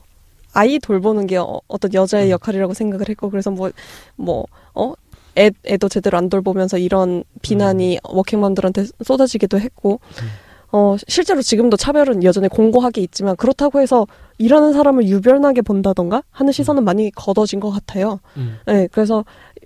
아이 0.52 0.78
돌보는 0.78 1.26
게 1.26 1.36
어, 1.36 1.60
떤 1.80 1.92
여자의 1.94 2.26
음. 2.26 2.30
역할이라고 2.32 2.74
생각을 2.74 3.08
했고 3.08 3.30
그래서 3.30 3.50
뭐 3.50 3.70
뭐 4.16 4.44
어 4.74 4.94
애, 5.38 5.50
애도 5.66 5.88
제대로 5.88 6.18
안 6.18 6.28
돌보면서 6.28 6.78
이런 6.78 7.22
비난이 7.42 7.98
워킹맘들한테 8.02 8.86
쏟아지기도 9.04 9.58
했고 9.60 10.00
음. 10.22 10.28
어 10.72 10.96
실제로 11.06 11.40
지금도 11.42 11.76
차별은 11.76 12.24
여전히 12.24 12.48
공고하게 12.48 13.00
있지만 13.02 13.36
그렇다고 13.36 13.80
해서 13.80 14.06
일하는 14.38 14.72
사람을 14.72 15.08
유별나게 15.08 15.62
본다던가 15.62 16.22
하는 16.30 16.52
시선은 16.52 16.84
많이 16.84 17.10
걷어진 17.10 17.60
것 17.60 17.70
같아요. 17.70 18.20
음, 18.36 18.58
네, 18.66 18.88
그래서 18.92 19.24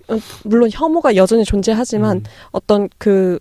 어, 0.09 0.17
물론 0.43 0.69
혐오가 0.71 1.15
여전히 1.15 1.45
존재하지만 1.45 2.17
음, 2.17 2.23
어떤 2.51 2.89
그 2.97 3.39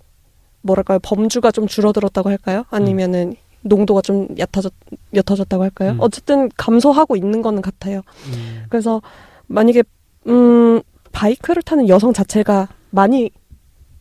뭐랄까요 0.61 0.99
범주가 1.03 1.51
좀 1.51 1.67
줄어들었다고 1.67 2.29
할까요? 2.29 2.65
아니면은 2.71 3.35
농도가 3.63 4.01
좀 4.01 4.29
얕아졌 4.39 4.73
옅어졌다고 5.15 5.63
할까요? 5.63 5.93
음. 5.93 5.97
어쨌든 6.01 6.49
감소하고 6.57 7.17
있는 7.17 7.43
거는 7.43 7.63
같아요. 7.63 8.03
음, 8.27 8.65
그래서 8.69 9.01
만약에 9.47 9.83
음 10.29 10.81
바이크를 11.13 11.63
타는 11.63 11.89
여성 11.89 12.13
자체가 12.13 12.69
많이 12.91 13.31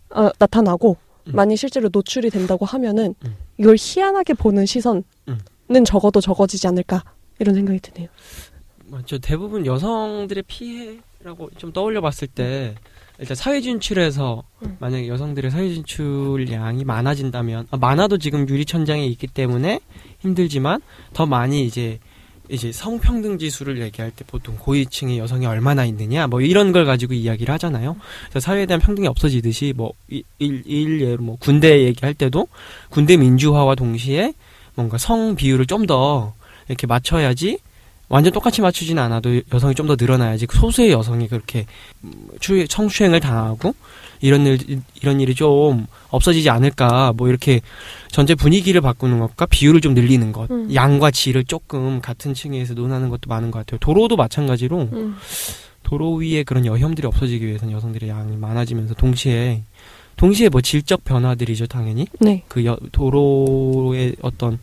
어, 0.09 0.29
나타나고 0.37 0.97
음. 1.27 1.31
많이 1.33 1.55
실제로 1.55 1.89
노출이 1.91 2.29
된다고 2.29 2.65
하면은 2.65 3.15
음. 3.25 3.35
이걸 3.57 3.75
희한하게 3.79 4.33
보는 4.33 4.65
시선은 4.65 5.03
음. 5.29 5.83
적어도 5.85 6.19
적어지지 6.19 6.67
않을까 6.67 7.03
이런 7.41 7.55
생각이 7.55 7.79
드네요. 7.79 8.07
맞죠. 8.85 9.17
대부분 9.19 9.65
여성들의 9.65 10.43
피해라고 10.47 11.49
좀 11.57 11.71
떠올려 11.73 12.01
봤을 12.01 12.27
때 12.27 12.75
일단 13.19 13.35
사회 13.35 13.61
진출에서 13.61 14.43
음. 14.63 14.77
만약에 14.79 15.07
여성들의 15.07 15.49
사회 15.51 15.69
진출량이 15.69 16.85
많아진다면 16.85 17.67
아, 17.71 17.77
많아도 17.77 18.17
지금 18.17 18.47
유리 18.47 18.65
천장에 18.65 19.05
있기 19.07 19.27
때문에 19.27 19.79
힘들지만 20.19 20.81
더 21.13 21.25
많이 21.25 21.65
이제 21.65 21.99
이제 22.49 22.71
성평등 22.71 23.37
지수를 23.37 23.81
얘기할 23.81 24.11
때 24.11 24.25
보통 24.27 24.57
고위층의 24.59 25.19
여성이 25.19 25.45
얼마나 25.45 25.85
있느냐 25.85 26.27
뭐 26.27 26.41
이런 26.41 26.71
걸 26.71 26.85
가지고 26.85 27.13
이야기를 27.13 27.53
하잖아요. 27.53 27.95
그래서 28.29 28.45
사회에 28.45 28.65
대한 28.65 28.81
평등이 28.81 29.07
없어지듯이 29.07 29.73
뭐 29.75 29.93
일, 30.09 30.23
일, 30.37 30.63
일 30.65 31.01
예로 31.01 31.23
뭐 31.23 31.37
군대 31.39 31.85
얘기할 31.85 32.13
때도 32.13 32.47
군대 32.89 33.15
민주화와 33.17 33.75
동시에 33.75 34.33
뭔가 34.75 34.97
성 34.97 35.35
비율을 35.35 35.65
좀 35.65 35.85
더 35.85 36.33
이렇게 36.71 36.87
맞춰야지 36.87 37.59
완전 38.09 38.33
똑같이 38.33 38.61
맞추지는 38.61 39.01
않아도 39.03 39.39
여성이 39.53 39.73
좀 39.75 39.87
더 39.87 39.95
늘어나야지 39.97 40.45
그 40.45 40.57
소수의 40.57 40.91
여성이 40.91 41.27
그렇게 41.27 41.65
음, 42.03 42.11
추 42.39 42.65
성추행을 42.69 43.19
당하고 43.21 43.73
이런 44.19 44.45
일 44.45 44.81
이런 45.01 45.19
일이 45.21 45.33
좀 45.33 45.87
없어지지 46.09 46.49
않을까 46.49 47.13
뭐 47.15 47.29
이렇게 47.29 47.61
전체 48.11 48.35
분위기를 48.35 48.81
바꾸는 48.81 49.19
것과 49.19 49.45
비율을 49.45 49.79
좀 49.81 49.93
늘리는 49.93 50.31
것 50.33 50.49
음. 50.51 50.73
양과 50.73 51.11
질을 51.11 51.45
조금 51.45 52.01
같은 52.01 52.33
층에서 52.33 52.73
논하는 52.73 53.09
것도 53.09 53.21
많은 53.29 53.49
것 53.49 53.59
같아요 53.59 53.79
도로도 53.79 54.17
마찬가지로 54.17 54.89
음. 54.93 55.15
도로 55.83 56.13
위에 56.15 56.43
그런 56.43 56.65
여혐들이 56.65 57.07
없어지기 57.07 57.45
위해서는 57.47 57.73
여성들의 57.73 58.09
양이 58.09 58.35
많아지면서 58.37 58.93
동시에 58.95 59.63
동시에 60.17 60.49
뭐 60.49 60.61
질적 60.61 61.03
변화들이죠 61.05 61.65
당연히 61.67 62.05
네. 62.19 62.43
그 62.49 62.63
여- 62.65 62.77
도로의 62.91 64.15
어떤 64.21 64.59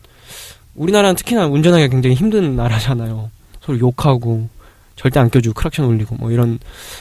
우리나라는 0.79 1.17
특히나 1.17 1.47
운전하기가 1.47 1.89
굉장히 1.89 2.15
힘든 2.15 2.57
나라잖아요. 2.57 3.31
서로 3.61 3.79
욕하고 3.79 4.49
절대 4.97 5.21
안 5.21 5.31
껴주고 5.31 5.55
크락션 5.55 5.87
올리고 5.87 6.17
뭐 6.19 6.31
이런 6.31 6.59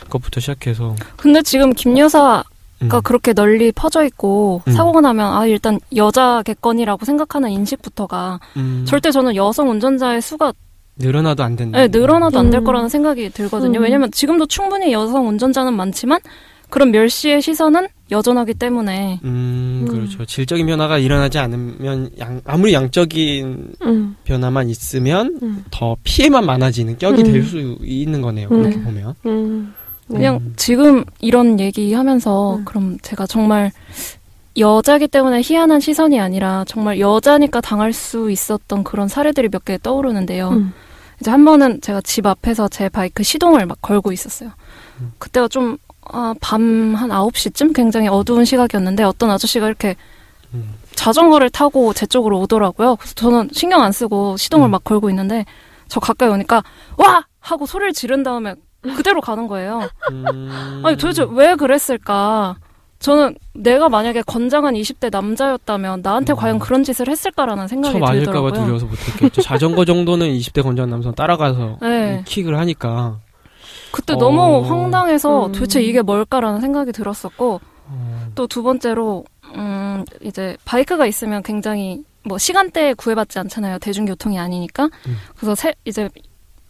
것부터 0.10 0.40
시작해서 0.40 0.96
근데 1.16 1.42
지금 1.42 1.74
김 1.74 1.98
여사가 1.98 2.44
음. 2.84 2.90
그렇게 3.04 3.34
널리 3.34 3.72
퍼져 3.72 4.06
있고 4.06 4.62
음. 4.68 4.72
사고가 4.72 5.02
나면 5.02 5.34
아 5.34 5.46
일단 5.48 5.80
여자 5.96 6.44
객건이라고 6.44 7.06
생각하는 7.06 7.50
인식부터가 7.50 8.40
음, 8.58 8.86
절대 8.88 9.12
저는 9.12 9.36
여성 9.36 9.70
운전자의 9.72 10.22
수가 10.22 10.54
늘어나도 10.98 11.44
안 11.44 11.56
된다. 11.56 11.78
네, 11.78 11.88
늘어나도 11.88 12.40
안될 12.40 12.62
음. 12.62 12.63
거라는 12.63 12.90
생각이 12.90 13.30
들거든요. 13.30 13.80
음. 13.80 13.84
왜냐면 13.84 14.12
지금도 14.12 14.48
충분히 14.48 14.92
여성 14.92 15.28
운전자는 15.28 15.74
많지만 15.74 16.20
그런 16.70 16.92
멸시의 16.92 17.42
시선은 17.42 17.88
여전하기 18.12 18.54
때문에 18.54 19.20
음, 19.24 19.86
음. 19.86 19.91
그렇죠. 19.91 20.26
질적인 20.26 20.65
변화가 20.65 20.98
일어나지 20.98 21.39
않으면 21.39 22.12
양, 22.20 22.41
아무리 22.46 22.74
양적인 22.74 23.74
음. 23.84 24.15
변화만 24.24 24.70
있으면 24.70 25.39
음. 25.43 25.65
더 25.72 25.96
피해만 26.04 26.46
많아지는 26.46 26.98
격이 26.98 27.22
음. 27.24 27.32
될수 27.32 27.78
있는 27.84 28.22
거네요. 28.22 28.50
그렇게 28.50 28.76
음. 28.78 28.84
보면. 28.84 29.15
음. 29.26 29.74
네. 30.08 30.17
그냥 30.17 30.36
음. 30.38 30.54
지금 30.56 31.04
이런 31.20 31.60
얘기하면서 31.60 32.56
음. 32.58 32.65
그럼 32.65 32.98
제가 33.02 33.28
정말 33.28 33.72
여자기 34.58 35.08
때문에 35.08 35.41
희한한 35.43 35.80
시선이 35.82 36.20
아니라 36.20 36.63
정말 36.67 37.00
여자니까 37.00 37.62
당할 37.62 37.93
수 37.93 38.32
있었던 38.32 38.84
그런 38.84 39.08
사례들이 39.08 39.50
몇 39.50 39.63
개 39.65 39.78
떠오르는데요. 39.82 40.50
음. 40.50 40.74
이제 41.20 41.30
한 41.30 41.43
번은 41.46 41.82
제가 41.82 42.02
집 42.02 42.26
앞에서 42.26 42.67
제 42.70 42.89
바이크 42.89 43.22
시동을 43.24 43.65
막 43.65 43.78
걸고 43.82 44.12
있었어요. 44.12 44.52
음. 45.02 45.12
그때가 45.20 45.48
좀, 45.48 45.78
아, 46.12 46.34
밤 46.41 46.96
한 46.96 47.10
9시쯤 47.10 47.74
굉장히 47.76 48.08
어두운 48.08 48.46
시각이었는데 48.46 49.04
어떤 49.04 49.30
아저씨가 49.32 49.67
이렇게 49.67 49.96
음. 50.54 50.74
자전거를 50.96 51.50
타고 51.50 51.93
제 51.93 52.06
쪽으로 52.06 52.39
오더라고요. 52.41 52.96
그래서 52.96 53.13
저는 53.15 53.50
신경 53.52 53.82
안 53.84 53.91
쓰고 53.91 54.38
시동을 54.38 54.70
음. 54.70 54.72
막 54.72 54.84
걸고 54.84 55.10
있는데 55.10 55.46
저 55.88 56.00
가까이 56.00 56.30
오니까 56.30 56.63
와! 56.98 57.26
하고 57.39 57.65
소리를 57.65 57.93
지른 57.93 58.24
다음에 58.24 58.56
그대로 58.82 59.22
가는 59.22 59.48
거예요. 59.48 59.89
음. 60.12 60.82
아니 60.84 60.98
도대체 60.98 61.26
왜 61.30 61.56
그랬을까? 61.56 62.56
저는 63.00 63.36
내가 63.54 63.89
만약에 63.89 64.24
건장한 64.24 64.74
20대 64.74 65.12
남자였다면 65.12 66.02
나한테 66.02 66.34
음. 66.34 66.36
과연 66.36 66.60
그런 66.60 66.84
짓을 66.84 67.08
했을까라는 67.10 67.67
생각이 67.67 67.93
쳐 67.93 68.00
맞을까봐 68.00 68.24
들더라고요. 68.26 68.52
두려워서 68.54 68.86
못했겠죠. 68.88 69.41
자전거 69.43 69.86
정도는 69.86 70.28
20대 70.30 70.63
건장한 70.63 70.89
남성 70.89 71.13
따라가서 71.13 71.78
네. 71.84 72.24
킥을 72.26 72.58
하니까. 72.58 73.20
그때 73.98 74.14
어. 74.14 74.18
너무 74.18 74.62
황당해서 74.62 75.48
음. 75.48 75.52
도대체 75.54 75.82
이게 75.82 76.04
뭘까라는 76.04 76.62
생각이 76.62 76.92
들었었고 76.92 77.60
어, 77.88 78.28
또두 78.36 78.62
번째로 78.62 79.26
음 79.56 80.06
이제 80.22 80.56
바이크가 80.66 81.08
있으면 81.08 81.42
굉장히 81.42 82.04
뭐 82.24 82.38
시간대에 82.38 82.94
구애받지 82.94 83.40
않잖아요 83.40 83.80
대중교통이 83.80 84.38
아니니까 84.38 84.84
음. 85.08 85.18
그래서 85.36 85.56
새, 85.56 85.74
이제 85.84 86.10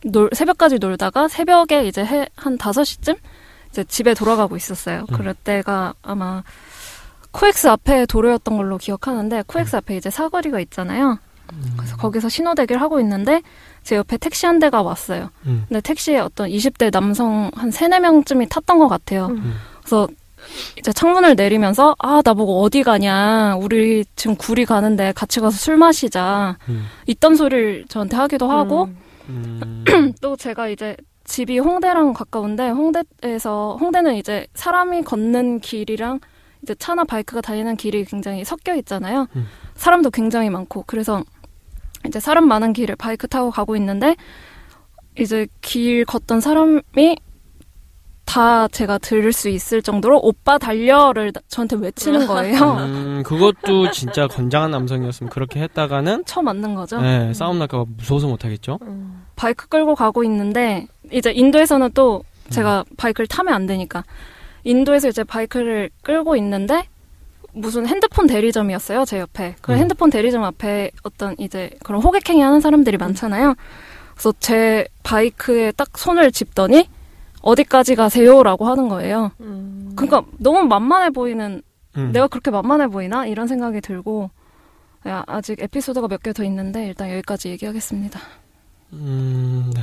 놀, 0.05 0.29
새벽까지 0.31 0.79
놀다가 0.79 1.27
새벽에 1.27 1.85
이제 1.85 2.05
해, 2.05 2.29
한 2.37 2.57
5시쯤 2.57 3.17
이제 3.71 3.83
집에 3.83 4.13
돌아가고 4.13 4.55
있었어요 4.55 5.05
음. 5.09 5.17
그럴 5.17 5.33
때가 5.33 5.95
아마 6.01 6.43
코엑스 7.31 7.67
앞에 7.67 8.05
도로였던 8.05 8.55
걸로 8.55 8.77
기억하는데 8.77 9.43
코엑스 9.47 9.75
앞에 9.75 9.97
이제 9.97 10.09
사거리가 10.09 10.61
있잖아요 10.61 11.19
그래서 11.75 11.97
거기서 11.97 12.29
신호대기를 12.29 12.81
하고 12.81 13.01
있는데 13.01 13.41
제 13.87 13.95
옆에 13.95 14.17
택시 14.17 14.45
한 14.45 14.59
대가 14.59 14.81
왔어요 14.81 15.29
음. 15.45 15.63
근데 15.69 15.79
택시에 15.79 16.19
어떤 16.19 16.49
20대 16.49 16.91
남성 16.91 17.49
한 17.55 17.71
3, 17.71 17.91
4명쯤이 17.91 18.49
탔던 18.49 18.79
것 18.79 18.89
같아요. 18.89 19.27
음. 19.27 19.53
그래서 19.79 20.09
이제 20.77 20.91
창문을 20.91 21.35
내리면서 21.37 21.95
아, 21.99 22.21
나보고 22.23 22.61
어디 22.63 22.83
가냐. 22.83 23.55
우리 23.55 24.03
지금 24.17 24.35
구리 24.35 24.65
가는데 24.65 25.13
같이 25.13 25.39
가서 25.39 25.55
술 25.55 25.77
마시자. 25.77 26.57
음. 26.67 26.83
이딴 27.05 27.35
소리를 27.35 27.85
저한테 27.87 28.17
하기도 28.17 28.51
하고 28.51 28.89
음. 29.29 29.85
또 30.19 30.35
제가 30.35 30.67
이제 30.67 30.97
집이 31.23 31.57
홍대랑 31.59 32.11
가까운데 32.11 32.67
홍대에서 32.67 33.77
홍대는 33.79 34.15
이제 34.15 34.47
사람이 34.53 35.03
걷는 35.03 35.61
길이랑 35.61 36.19
이제 36.61 36.75
차나 36.75 37.05
바이크가 37.05 37.39
다니는 37.39 37.77
길이 37.77 38.03
굉장히 38.03 38.43
섞여 38.43 38.75
있잖아요. 38.75 39.27
음. 39.37 39.47
사람도 39.75 40.09
굉장히 40.09 40.49
많고 40.49 40.83
그래서 40.87 41.23
이제 42.07 42.19
사람 42.19 42.47
많은 42.47 42.73
길을 42.73 42.95
바이크 42.95 43.27
타고 43.27 43.51
가고 43.51 43.75
있는데 43.75 44.15
이제 45.19 45.47
길 45.61 46.05
걷던 46.05 46.41
사람이 46.41 47.17
다 48.25 48.67
제가 48.67 48.97
들을 48.97 49.31
수 49.31 49.47
있을 49.47 49.81
정도로 49.81 50.19
오빠 50.21 50.57
달려를 50.57 51.31
나- 51.31 51.39
저한테 51.47 51.77
외치는 51.77 52.27
거예요. 52.27 52.73
음, 52.77 53.23
그것도 53.25 53.91
진짜 53.91 54.27
건장한 54.27 54.69
남성이었으면 54.71 55.29
그렇게 55.29 55.61
했다가는 55.61 56.25
처 56.25 56.41
맞는 56.41 56.75
거죠. 56.75 56.99
네, 57.01 57.33
싸움 57.33 57.57
날까 57.59 57.77
봐 57.77 57.85
무서워서 57.97 58.27
못 58.27 58.43
하겠죠. 58.43 58.79
음. 58.81 59.25
바이크 59.37 59.69
끌고 59.69 59.95
가고 59.95 60.23
있는데 60.25 60.87
이제 61.11 61.31
인도에서는 61.31 61.91
또 61.93 62.23
제가 62.49 62.83
바이크를 62.97 63.27
타면 63.27 63.53
안 63.53 63.65
되니까 63.65 64.03
인도에서 64.65 65.07
이제 65.07 65.23
바이크를 65.23 65.89
끌고 66.03 66.35
있는데 66.35 66.83
무슨 67.57 67.87
핸드폰 67.87 68.27
대리점이었어요 68.27 69.05
제 69.05 69.19
옆에 69.19 69.55
그 69.61 69.73
음. 69.73 69.77
핸드폰 69.77 70.09
대리점 70.09 70.43
앞에 70.43 70.91
어떤 71.03 71.35
이제 71.39 71.69
그런 71.83 72.01
호객행위 72.01 72.41
하는 72.41 72.59
사람들이 72.61 72.97
많잖아요 72.97 73.55
그래서 74.13 74.33
제 74.39 74.87
바이크에 75.03 75.71
딱 75.73 75.97
손을 75.97 76.31
짚더니 76.31 76.89
어디까지 77.41 77.95
가세요라고 77.95 78.65
하는 78.67 78.89
거예요 78.89 79.31
음. 79.41 79.91
그러니까 79.95 80.23
너무 80.37 80.63
만만해 80.63 81.11
보이는 81.11 81.61
음. 81.97 82.11
내가 82.11 82.27
그렇게 82.27 82.51
만만해 82.51 82.87
보이나 82.87 83.25
이런 83.25 83.47
생각이 83.47 83.81
들고 83.81 84.29
야, 85.07 85.23
아직 85.27 85.61
에피소드가 85.61 86.07
몇 86.07 86.21
개 86.21 86.33
더 86.33 86.43
있는데 86.43 86.87
일단 86.87 87.09
여기까지 87.11 87.49
얘기하겠습니다 87.49 88.19
음, 88.93 89.71
네. 89.75 89.81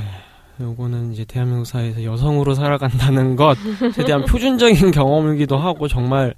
요거는 0.61 1.11
이제 1.13 1.25
대한민국 1.25 1.65
사회에서 1.65 2.03
여성으로 2.03 2.53
살아간다는 2.55 3.35
것에 3.35 4.03
대한 4.05 4.23
표준적인 4.29 4.91
경험이기도 4.91 5.57
하고 5.57 5.87
정말 5.87 6.33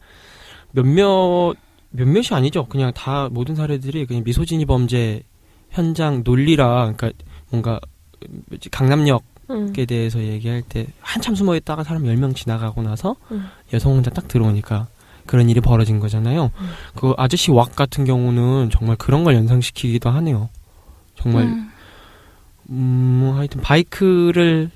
몇몇 0.72 1.56
몇몇이 1.90 2.28
아니죠. 2.32 2.66
그냥 2.66 2.92
다 2.94 3.30
모든 3.32 3.56
사례들이 3.56 4.06
그냥 4.06 4.24
미소진이 4.24 4.66
범죄 4.66 5.24
현장 5.70 6.22
논리라 6.24 6.92
그러니까 6.96 7.12
뭔가 7.50 7.80
뭐지, 8.50 8.70
강남역에 8.70 9.22
음. 9.50 9.74
대해서 9.74 10.20
얘기할 10.20 10.62
때 10.62 10.88
한참 11.02 11.36
숨어 11.36 11.56
있다가 11.56 11.84
사람 11.84 12.04
10명 12.04 12.36
지나가고 12.36 12.82
나서 12.82 13.16
음. 13.32 13.48
여성 13.74 13.94
혼자 13.94 14.10
딱 14.10 14.28
들어오니까 14.28 14.88
그런 15.26 15.50
일이 15.50 15.60
벌어진 15.60 16.00
거잖아요. 16.00 16.52
음. 16.60 16.70
그 16.96 17.14
아저씨 17.18 17.52
왁 17.52 17.76
같은 17.76 18.06
경우는 18.06 18.70
정말 18.72 18.96
그런 18.98 19.24
걸 19.24 19.36
연상시키기도 19.36 20.10
하네요. 20.10 20.50
정말 21.16 21.44
음. 21.44 21.72
음, 22.70 23.34
하여튼 23.36 23.62
바이크를 23.62 24.72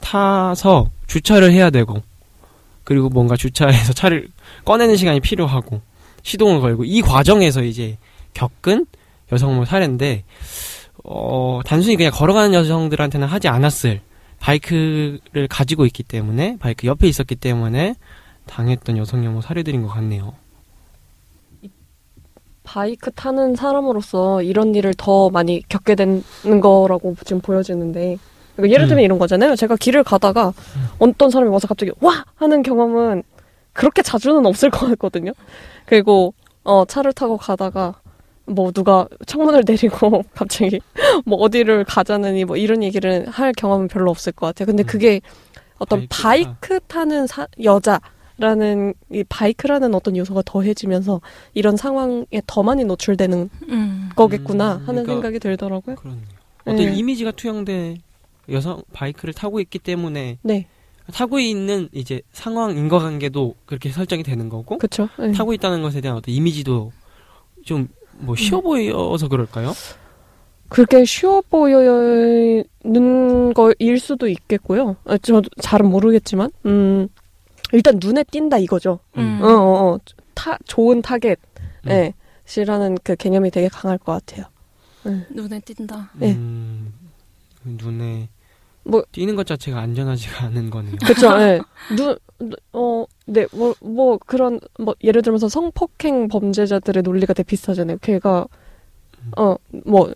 타서 0.00 0.90
주차를 1.06 1.52
해야 1.52 1.70
되고 1.70 2.02
그리고 2.84 3.08
뭔가 3.08 3.36
주차해서 3.36 3.92
차를 3.92 4.28
꺼내는 4.64 4.96
시간이 4.96 5.20
필요하고 5.20 5.80
시동을 6.22 6.60
걸고 6.60 6.84
이 6.84 7.02
과정에서 7.02 7.62
이제 7.62 7.98
겪은 8.34 8.86
여성 9.32 9.56
뭐 9.56 9.64
사례인데 9.64 10.24
어, 11.04 11.60
단순히 11.64 11.96
그냥 11.96 12.12
걸어가는 12.12 12.54
여성들한테는 12.54 13.26
하지 13.26 13.48
않았을 13.48 14.00
바이크를 14.40 15.48
가지고 15.48 15.86
있기 15.86 16.02
때문에 16.02 16.56
바이크 16.58 16.86
옆에 16.86 17.08
있었기 17.08 17.36
때문에 17.36 17.94
당했던 18.46 18.98
여성 18.98 19.24
혐오 19.24 19.40
사례들인 19.40 19.82
것 19.82 19.88
같네요. 19.88 20.34
바이크 22.62 23.10
타는 23.12 23.56
사람으로서 23.56 24.42
이런 24.42 24.74
일을 24.74 24.94
더 24.96 25.28
많이 25.30 25.62
겪게 25.68 25.94
되는 25.94 26.22
거라고 26.62 27.14
지금 27.24 27.40
보여지는데 27.40 28.16
그러니까 28.56 28.74
예를 28.74 28.86
들면 28.88 29.02
음. 29.02 29.04
이런 29.04 29.18
거잖아요. 29.18 29.56
제가 29.56 29.76
길을 29.76 30.04
가다가 30.04 30.52
어떤 30.98 31.30
사람이 31.30 31.50
와서 31.50 31.66
갑자기 31.66 31.92
와 32.00 32.24
하는 32.36 32.62
경험은 32.62 33.22
그렇게 33.72 34.02
자주는 34.02 34.44
없을 34.46 34.70
것 34.70 34.86
같거든요. 34.90 35.32
그리고 35.86 36.34
어 36.62 36.84
차를 36.84 37.12
타고 37.12 37.36
가다가 37.36 38.00
뭐 38.46 38.70
누가 38.72 39.08
창문을 39.26 39.64
내리고 39.66 40.22
갑자기 40.34 40.80
뭐 41.24 41.38
어디를 41.38 41.84
가자느니 41.84 42.44
뭐 42.44 42.56
이런 42.56 42.82
얘기를 42.82 43.26
할 43.28 43.52
경험은 43.52 43.88
별로 43.88 44.10
없을 44.10 44.32
것 44.32 44.46
같아요. 44.46 44.66
근데 44.66 44.82
음. 44.82 44.86
그게 44.86 45.20
어떤 45.78 46.06
바이크 46.08 46.52
바이크 46.60 46.80
타는 46.86 47.26
사- 47.26 47.48
여자라는 47.62 48.94
이 49.10 49.24
바이크라는 49.28 49.94
어떤 49.94 50.16
요소가 50.16 50.42
더해지면서 50.46 51.20
이런 51.54 51.76
상황에 51.76 52.24
더 52.46 52.62
많이 52.62 52.84
노출되는 52.84 53.50
음. 53.68 54.08
거겠구나 54.14 54.74
음, 54.74 54.78
하는 54.88 55.02
그러니까 55.02 55.12
생각이 55.12 55.38
들더라고요. 55.40 55.96
그렇네요. 55.96 56.22
어떤 56.62 56.76
네. 56.76 56.84
이미지가 56.94 57.32
투영돼 57.32 57.96
여성 58.50 58.82
바이크를 58.92 59.34
타고 59.34 59.60
있기 59.60 59.78
때문에 59.78 60.38
네, 60.42 60.66
타고 61.12 61.38
있는 61.38 61.88
이제 61.92 62.22
상황 62.32 62.76
인과관계도 62.76 63.54
그렇게 63.66 63.90
설정이 63.90 64.22
되는 64.22 64.48
거고 64.48 64.78
그쵸. 64.78 65.08
네. 65.18 65.32
타고 65.32 65.52
있다는 65.52 65.82
것에 65.82 66.00
대한 66.00 66.18
어떤 66.18 66.34
이미지도 66.34 66.92
좀 67.64 67.88
뭐 68.18 68.36
쉬워 68.36 68.60
보여서 68.60 69.28
그럴까요? 69.28 69.72
그게 70.68 71.04
쉬워 71.04 71.40
보이는 71.42 72.64
거일 73.54 73.98
수도 74.00 74.28
있겠고요. 74.28 74.96
아, 75.04 75.18
저도 75.18 75.48
잘은 75.60 75.88
모르겠지만, 75.88 76.50
음, 76.66 77.08
일단 77.72 77.98
눈에 78.02 78.24
띈다 78.24 78.58
이거죠. 78.58 78.98
음. 79.16 79.40
어, 79.42 79.46
어, 79.46 79.94
어. 79.94 79.98
타, 80.34 80.58
좋은 80.66 81.02
타겟, 81.02 81.36
음. 81.86 81.90
예, 81.90 82.14
시라는 82.44 82.96
그 83.04 83.14
개념이 83.14 83.50
되게 83.50 83.68
강할 83.68 83.98
것 83.98 84.12
같아요. 84.12 84.46
눈에 85.30 85.60
띈다. 85.60 86.10
네. 86.14 86.32
음, 86.32 86.92
눈에 87.64 88.28
뭐- 88.84 89.04
띄는 89.12 89.34
것 89.36 89.46
자체가 89.46 89.78
안전하지가 89.80 90.44
않은 90.46 90.70
거네요. 90.70 90.96
그쵸, 91.06 91.28
예. 91.40 91.60
눈, 91.96 92.16
어, 92.72 93.04
네, 93.26 93.46
뭐, 93.52 93.74
뭐, 93.80 94.18
그런, 94.18 94.60
뭐, 94.78 94.94
예를 95.02 95.22
들면서 95.22 95.48
성폭행 95.48 96.28
범죄자들의 96.28 97.02
논리가 97.02 97.32
되게 97.32 97.46
비슷하잖아요. 97.46 97.98
걔가, 98.02 98.46
어, 99.38 99.56
뭐, 99.86 100.12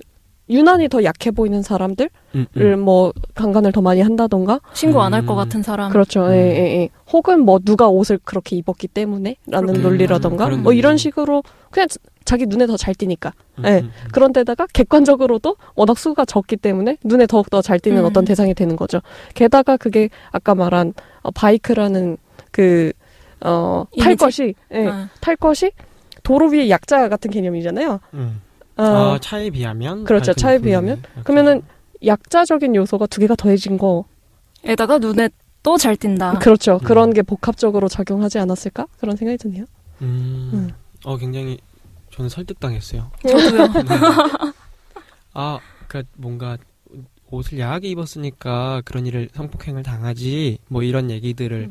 유난히 0.50 0.88
더 0.88 1.04
약해 1.04 1.30
보이는 1.30 1.62
사람들을 1.62 2.08
음, 2.34 2.46
음. 2.56 2.80
뭐, 2.80 3.12
강간을 3.34 3.72
더 3.72 3.82
많이 3.82 4.00
한다던가, 4.00 4.60
신고 4.72 5.02
안할 5.02 5.22
음. 5.22 5.26
것 5.26 5.34
같은 5.34 5.62
사람. 5.62 5.90
그렇죠. 5.92 6.26
음. 6.26 6.32
예, 6.32 6.36
예, 6.36 6.80
예. 6.82 6.88
혹은 7.12 7.40
뭐 7.44 7.58
누가 7.58 7.88
옷을 7.88 8.18
그렇게 8.24 8.56
입었기 8.56 8.88
때문에 8.88 9.36
라는. 9.46 9.82
논리라던가 9.82 10.46
그런 10.46 10.62
뭐 10.62 10.72
이런. 10.72 10.96
식으로 10.96 11.42
그냥 11.70 11.86
자- 12.28 12.36
자기 12.36 12.46
눈에 12.46 12.66
더 12.66 12.76
잘 12.76 12.94
띄니까. 12.94 13.32
음, 13.58 13.64
예. 13.64 13.68
음, 13.78 13.84
음. 13.86 13.90
그런 14.12 14.32
데다가 14.32 14.66
객관적으로도 14.72 15.56
워낙 15.74 15.98
수가 15.98 16.24
적기 16.24 16.56
때문에 16.56 16.98
눈에 17.04 17.26
더욱 17.26 17.48
더 17.50 17.62
잘 17.62 17.80
띄는 17.80 18.00
음. 18.00 18.04
어떤 18.04 18.24
대상이 18.24 18.52
되는 18.54 18.76
거죠. 18.76 19.00
게다가 19.34 19.76
그게 19.76 20.10
아까 20.30 20.54
말한 20.54 20.92
어, 21.22 21.30
바이크라는 21.30 22.16
그, 22.52 22.92
어, 23.40 23.84
탈 23.98 24.08
이미지? 24.12 24.16
것이, 24.24 24.54
예, 24.72 24.86
아, 24.86 25.08
탈 25.20 25.36
것이 25.36 25.72
도로 26.22 26.48
위의 26.48 26.70
약자 26.70 27.08
같은 27.08 27.30
개념이잖아요. 27.30 28.00
음. 28.14 28.40
어, 28.76 28.82
아, 28.82 29.18
차에 29.20 29.50
비하면 29.50 30.04
그렇죠. 30.04 30.32
바이크는 30.32 30.34
차에 30.36 30.58
비하면? 30.58 30.98
약간- 31.10 31.24
그러면은 31.24 31.62
약자적인 32.04 32.74
요소가 32.76 33.06
두 33.06 33.20
개가 33.20 33.34
더해진 33.36 33.78
거. 33.78 34.04
에다가 34.64 34.98
눈에 34.98 35.28
또 35.62 35.76
잘 35.76 35.96
띈다. 35.96 36.38
그렇죠. 36.38 36.74
음. 36.74 36.78
그런 36.86 37.12
게 37.12 37.22
복합적으로 37.22 37.88
작용하지 37.88 38.38
않았을까? 38.38 38.86
그런 39.00 39.16
생각이 39.16 39.38
드네요. 39.38 39.64
음. 40.02 40.50
음. 40.54 40.70
어 41.04 41.16
굉장히 41.16 41.58
저는 42.18 42.28
설득당했어요. 42.28 43.12
저도요. 43.22 43.68
아, 45.34 45.60
그러니까 45.86 46.12
뭔가 46.16 46.58
옷을 47.30 47.60
야하게 47.60 47.88
입었으니까 47.90 48.82
그런 48.84 49.06
일을 49.06 49.28
성폭행을 49.34 49.84
당하지 49.84 50.58
뭐 50.66 50.82
이런 50.82 51.12
얘기들을 51.12 51.68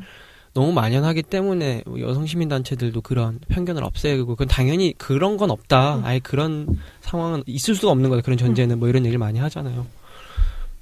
너무 0.54 0.72
만연하기 0.72 1.24
때문에 1.24 1.82
여성 2.00 2.24
시민 2.24 2.48
단체들도 2.48 3.02
그런 3.02 3.40
편견을 3.48 3.84
없애고 3.84 4.24
그건 4.24 4.48
당연히 4.48 4.94
그런 4.96 5.36
건 5.36 5.50
없다. 5.50 5.96
음. 5.96 6.04
아예 6.06 6.18
그런 6.18 6.78
상황은 7.02 7.42
있을 7.46 7.74
수가 7.74 7.92
없는 7.92 8.08
거다. 8.08 8.22
그런 8.22 8.38
전제는 8.38 8.78
뭐 8.78 8.88
이런 8.88 9.04
얘기를 9.04 9.18
많이 9.18 9.38
하잖아요. 9.40 9.86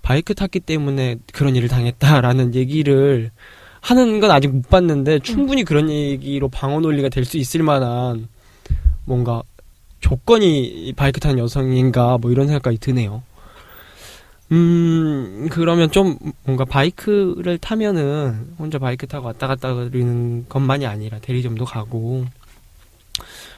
바이크 0.02 0.36
탔기 0.36 0.60
때문에 0.60 1.16
그런 1.32 1.56
일을 1.56 1.68
당했다라는 1.68 2.54
얘기를 2.54 3.32
하는 3.80 4.20
건 4.20 4.30
아직 4.30 4.46
못 4.48 4.68
봤는데 4.68 5.18
충분히 5.18 5.64
그런 5.64 5.90
얘기로 5.90 6.50
방어 6.50 6.78
논리가 6.78 7.08
될 7.08 7.24
수 7.24 7.36
있을 7.36 7.64
만한 7.64 8.28
뭔가 9.04 9.42
조건이 10.10 10.92
바이크 10.94 11.18
타는 11.18 11.38
여성인가 11.38 12.18
뭐 12.18 12.30
이런 12.30 12.46
생각까지 12.46 12.78
드네요. 12.78 13.24
음 14.52 15.48
그러면 15.50 15.90
좀 15.90 16.16
뭔가 16.44 16.64
바이크를 16.64 17.58
타면은 17.58 18.54
혼자 18.56 18.78
바이크 18.78 19.08
타고 19.08 19.26
왔다 19.26 19.48
갔다 19.48 19.74
거리는 19.74 20.46
것만이 20.48 20.86
아니라 20.86 21.18
대리점도 21.18 21.64
가고 21.64 22.24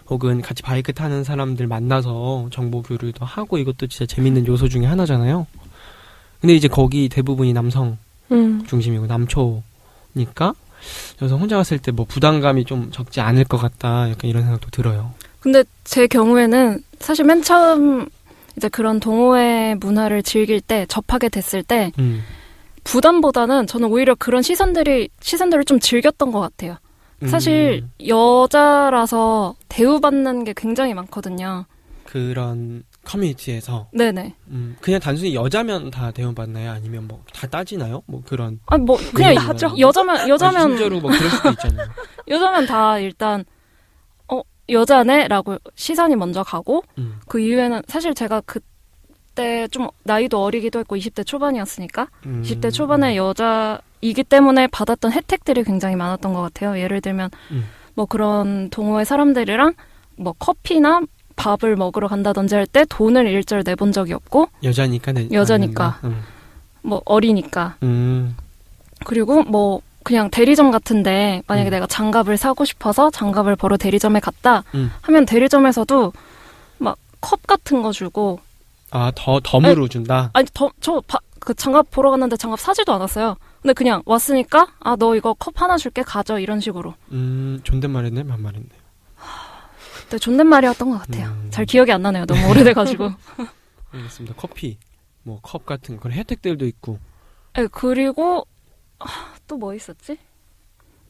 혹은 0.08 0.40
같이 0.40 0.62
바이크 0.62 0.94
타는 0.94 1.22
사람들 1.22 1.66
만나서 1.66 2.48
정보 2.50 2.80
교류도 2.80 3.26
하고 3.26 3.58
이것도 3.58 3.86
진짜 3.88 4.06
재밌는 4.06 4.46
요소 4.46 4.70
중에 4.70 4.86
하나잖아요. 4.86 5.46
근데 6.40 6.54
이제 6.54 6.66
거기 6.66 7.10
대부분이 7.10 7.52
남성 7.52 7.98
음. 8.32 8.64
중심이고 8.66 9.06
남초니까 9.06 10.54
여성 11.20 11.40
혼자 11.40 11.56
갔을 11.58 11.78
때 11.78 11.92
뭐 11.92 12.06
부담감이 12.06 12.64
좀 12.64 12.90
적지 12.90 13.20
않을 13.20 13.44
것 13.44 13.58
같다 13.58 14.08
약간 14.08 14.30
이런 14.30 14.44
생각도 14.44 14.70
들어요. 14.70 15.12
근데 15.48 15.64
제 15.82 16.06
경우에는 16.06 16.82
사실 17.00 17.24
맨 17.24 17.40
처음 17.42 18.06
이제 18.58 18.68
그런 18.68 19.00
동호회 19.00 19.76
문화를 19.80 20.22
즐길 20.22 20.60
때 20.60 20.84
접하게 20.90 21.30
됐을 21.30 21.62
때 21.62 21.90
음. 21.98 22.22
부담보다는 22.84 23.66
저는 23.66 23.88
오히려 23.90 24.14
그런 24.14 24.42
시선들이 24.42 25.08
시선들을 25.20 25.64
좀 25.64 25.80
즐겼던 25.80 26.32
것 26.32 26.40
같아요. 26.40 26.76
사실 27.28 27.82
음, 27.82 28.06
여자라서 28.06 29.54
대우받는 29.70 30.44
게 30.44 30.52
굉장히 30.54 30.92
많거든요. 30.92 31.64
그런 32.04 32.82
커뮤니티에서 33.04 33.88
네네. 33.92 34.34
음, 34.48 34.76
그냥 34.82 35.00
단순히 35.00 35.34
여자면 35.34 35.90
다 35.90 36.10
대우받나요? 36.10 36.72
아니면 36.72 37.08
뭐 37.08 37.22
다 37.32 37.46
따지나요? 37.46 38.02
뭐 38.06 38.20
그런 38.24 38.60
아니 38.66 38.82
뭐 38.84 38.98
그냥? 39.14 39.34
여자면 39.78 40.28
여자면 40.28 40.68
실제로 40.76 41.00
뭐 41.00 41.10
그럴 41.10 41.30
수도 41.30 41.48
있잖아요. 41.50 41.88
여자면 42.28 42.66
다 42.66 42.98
일단 42.98 43.40
어 43.40 43.44
여자네라고 44.68 45.58
시선이 45.74 46.16
먼저 46.16 46.42
가고 46.42 46.82
음. 46.98 47.20
그 47.26 47.40
이후에는 47.40 47.82
사실 47.88 48.14
제가 48.14 48.42
그때 48.44 49.66
좀 49.68 49.88
나이도 50.04 50.42
어리기도 50.42 50.78
했고 50.80 50.96
20대 50.96 51.24
초반이었으니까 51.26 52.08
음. 52.26 52.42
20대 52.44 52.72
초반에 52.72 53.16
여자이기 53.16 54.24
때문에 54.24 54.66
받았던 54.68 55.12
혜택들이 55.12 55.64
굉장히 55.64 55.96
많았던 55.96 56.32
것 56.32 56.42
같아요. 56.42 56.78
예를 56.78 57.00
들면 57.00 57.30
음. 57.52 57.64
뭐 57.94 58.06
그런 58.06 58.68
동호회 58.70 59.04
사람들이랑 59.04 59.74
뭐 60.16 60.32
커피나 60.38 61.00
밥을 61.36 61.76
먹으러 61.76 62.08
간다든지 62.08 62.54
할 62.56 62.66
때 62.66 62.84
돈을 62.88 63.26
일절 63.28 63.62
내본 63.64 63.92
적이 63.92 64.14
없고 64.14 64.48
여자니까 64.64 65.12
내, 65.12 65.28
여자니까. 65.32 65.98
않는다. 66.02 66.26
뭐 66.82 67.00
어리니까 67.04 67.76
음. 67.84 68.36
그리고 69.04 69.42
뭐 69.44 69.80
그냥 70.04 70.30
대리점 70.30 70.70
같은데 70.70 71.42
만약에 71.46 71.68
음. 71.68 71.72
내가 71.72 71.86
장갑을 71.86 72.36
사고 72.36 72.64
싶어서 72.64 73.10
장갑을 73.10 73.56
보러 73.56 73.76
대리점에 73.76 74.20
갔다 74.20 74.64
음. 74.74 74.90
하면 75.02 75.26
대리점에서도 75.26 76.12
막 76.78 76.96
컵 77.20 77.46
같은 77.48 77.82
거 77.82 77.90
주고 77.90 78.38
아 78.92 79.10
더 79.14 79.40
덤으로 79.42 79.88
준다. 79.88 80.30
아니 80.34 80.46
더, 80.54 80.70
저 80.80 81.02
바- 81.08 81.18
그 81.40 81.52
장갑 81.52 81.90
보러 81.90 82.10
갔는데 82.12 82.36
장갑 82.36 82.60
사지도 82.60 82.92
않았어요. 82.92 83.36
근데 83.60 83.72
그냥 83.74 84.02
왔으니까 84.06 84.68
아 84.78 84.94
너 84.96 85.16
이거 85.16 85.34
컵 85.34 85.60
하나 85.60 85.76
줄게 85.76 86.02
가져 86.04 86.38
이런 86.38 86.60
식으로. 86.60 86.94
음 87.10 87.58
존댓말했네 87.64 88.24
반말했네. 88.24 88.68
그때 90.04 90.16
존댓말이었던 90.18 90.90
것 90.90 90.98
같아요. 91.00 91.26
음. 91.28 91.48
잘 91.50 91.64
기억이 91.66 91.90
안 91.90 92.02
나네요. 92.02 92.24
너무 92.26 92.48
오래돼가지고. 92.50 93.10
알겠습니다. 93.92 94.36
커피 94.38 94.78
뭐 95.24 95.40
컵 95.42 95.66
같은 95.66 95.98
그런 95.98 96.16
혜택들도 96.16 96.64
있고. 96.66 97.00
네, 97.54 97.66
그리고 97.72 98.46
또 99.48 99.56
뭐 99.56 99.74
있었지? 99.74 100.18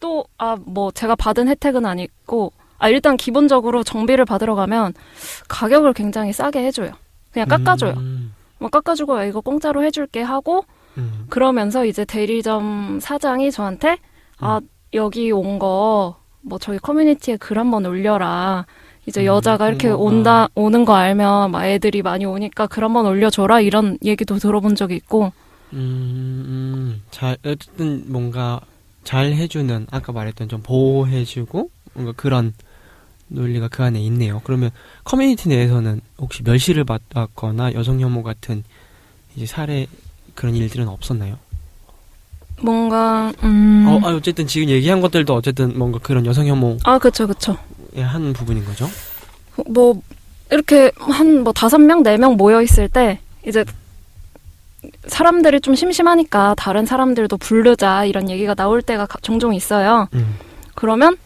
또 0.01 0.25
아 0.39 0.57
뭐 0.65 0.91
제가 0.93 1.15
받은 1.17 1.49
혜택은 1.49 1.85
아니고 1.85 2.53
아 2.79 2.89
일단 2.89 3.17
기본적으로 3.17 3.83
정비를 3.83 4.25
받으러 4.25 4.55
가면 4.55 4.95
가격을 5.49 5.93
굉장히 5.93 6.33
싸게 6.33 6.65
해줘요. 6.65 6.93
그냥 7.33 7.49
깎아줘요. 7.49 7.95
음. 7.97 8.33
뭐 8.59 8.71
깎아주고 8.71 9.19
야, 9.19 9.25
이거 9.25 9.41
공짜로 9.41 9.83
해줄게 9.85 10.23
하고 10.23 10.65
음. 10.97 11.27
그러면서 11.29 11.85
이제 11.85 12.05
대리점 12.05 12.99
사장이 13.01 13.51
저한테 13.53 13.99
아 14.39 14.61
여기 14.95 15.31
온 15.33 15.59
거 15.59 16.17
뭐 16.41 16.59
저희 16.59 16.79
커뮤니티에 16.79 17.37
글 17.37 17.59
한번 17.59 17.85
올려라. 17.85 18.65
이제 19.07 19.23
음, 19.23 19.27
여자가 19.27 19.69
이렇게 19.69 19.89
홍보가. 19.89 20.05
온다 20.09 20.49
오는 20.55 20.85
거 20.85 20.95
알면 20.95 21.51
막 21.51 21.65
애들이 21.67 22.01
많이 22.03 22.25
오니까 22.25 22.67
글 22.69 22.85
한번 22.85 23.07
올려줘라 23.07 23.61
이런 23.61 23.99
얘기도 24.05 24.37
들어본 24.39 24.77
적이 24.77 24.95
있고 24.97 25.33
음, 25.73 26.45
음, 26.99 27.03
잘, 27.11 27.37
어쨌든 27.45 28.05
뭔가 28.07 28.61
잘 29.05 29.33
해주는, 29.33 29.87
아까 29.91 30.13
말했던 30.13 30.49
좀 30.49 30.63
보호해주고, 30.63 31.71
뭔가 31.95 32.13
그런 32.17 32.55
논리가 33.29 33.69
그 33.69 33.83
안에 33.83 34.01
있네요. 34.05 34.41
그러면 34.45 34.71
커뮤니티 35.05 35.49
내에서는 35.49 36.01
혹시 36.19 36.43
멸시를 36.43 36.85
받았거나 36.85 37.75
여성 37.75 38.01
혐오 38.01 38.23
같은 38.23 38.65
이제 39.37 39.45
사례 39.47 39.87
그런 40.35 40.55
일들은 40.55 40.89
없었나요? 40.89 41.37
뭔가 42.63 43.33
음. 43.45 43.85
어, 43.87 44.01
아, 44.09 44.15
어쨌든 44.15 44.47
지금 44.47 44.69
얘기한 44.71 45.01
것들도 45.01 45.33
어쨌든 45.35 45.77
뭔가 45.79 45.99
그런 46.03 46.25
여성 46.27 46.47
혐오에 46.47 46.79
아, 46.85 46.99
그쵸, 46.99 47.27
그쵸. 47.27 47.57
한 47.97 48.33
부분인 48.33 48.65
거죠? 48.65 48.89
뭐, 49.67 50.01
이렇게 50.51 50.91
한 50.99 51.43
뭐 51.45 51.53
다섯 51.53 51.79
명, 51.79 52.03
네 52.03 52.17
명 52.17 52.37
모여 52.37 52.63
있을 52.63 52.89
때, 52.89 53.21
이제 53.47 53.65
사람들이 55.07 55.61
좀 55.61 55.75
심심하니까 55.75 56.55
다른 56.57 56.87
사람들도 56.87 57.37
부르자 57.39 58.05
이런 58.05 58.31
얘기가 58.31 58.55
나올 58.55 58.81
때가 58.83 59.07
가- 59.07 59.19
종종 59.23 59.55
있어요. 59.55 60.09
음. 60.15 60.37
그러면, 60.75 61.17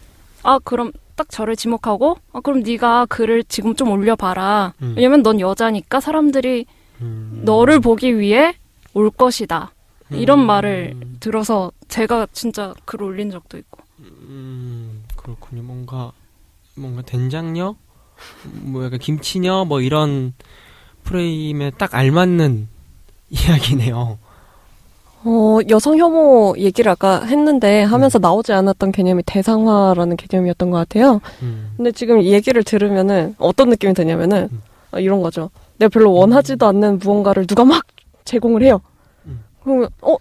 아, 0.43 0.59
그럼 0.65 0.93
딱 1.17 1.29
저를 1.31 1.57
지목하고, 1.57 2.17
아, 2.33 2.41
그럼 2.41 2.61
네가 2.63 3.07
글을 3.07 3.45
지금 3.45 3.75
좀 3.77 3.91
올려봐라. 3.91 4.73
음. 4.83 4.95
왜냐면 4.97 5.23
넌 5.23 5.39
여자니까 5.41 6.01
사람들이 6.01 6.65
음. 7.03 7.43
너를 7.45 7.81
보기 7.81 8.19
위해 8.19 8.55
올 8.95 9.11
것이다. 9.11 9.73
이런 10.11 10.41
음, 10.41 10.47
말을 10.47 10.95
들어서 11.21 11.73
제가 11.89 12.27
진짜 12.33 12.75
글 12.85 13.03
올린 13.03 13.31
적도 13.31 13.57
있고. 13.57 13.79
음, 14.01 15.05
그렇군요. 15.17 15.63
뭔가 15.63 16.13
뭔가 16.75 17.01
된장녀, 17.03 17.75
뭐 18.63 18.85
약간 18.85 18.99
김치녀, 18.99 19.65
뭐 19.65 19.81
이런 19.81 20.35
프레임에 21.05 21.71
딱 21.79 21.95
알맞는 21.95 22.69
이야기네요. 23.33 24.19
어, 25.25 25.59
여성 25.71 25.99
혐오 25.99 26.55
얘기를 26.59 26.91
아까 26.91 27.23
했는데 27.23 27.83
하면서 27.83 28.19
나오지 28.19 28.53
않았던 28.53 28.93
개념이 28.93 29.23
대상화라는 29.25 30.17
개념이었던 30.17 30.71
것 30.71 30.77
같아요. 30.79 31.21
음, 31.43 31.73
근데 31.77 31.93
지금 31.93 32.21
이 32.21 32.33
얘기를 32.33 32.63
들으면은 32.65 33.35
어떤 33.39 33.69
느낌이 33.71 33.95
드냐면은 33.95 34.49
음. 34.51 34.63
어, 34.91 34.99
이런 34.99 35.23
거죠. 35.23 35.51
내가 35.79 35.89
별로 35.91 36.13
원하지도 36.13 36.67
않는 36.67 36.99
무언가를 36.99 37.47
누가 37.47 37.65
막 37.65 37.85
제공을 38.25 38.63
해요. 38.63 38.81
음. 39.27 39.45
그러면 39.63 39.89
어, 40.01 40.15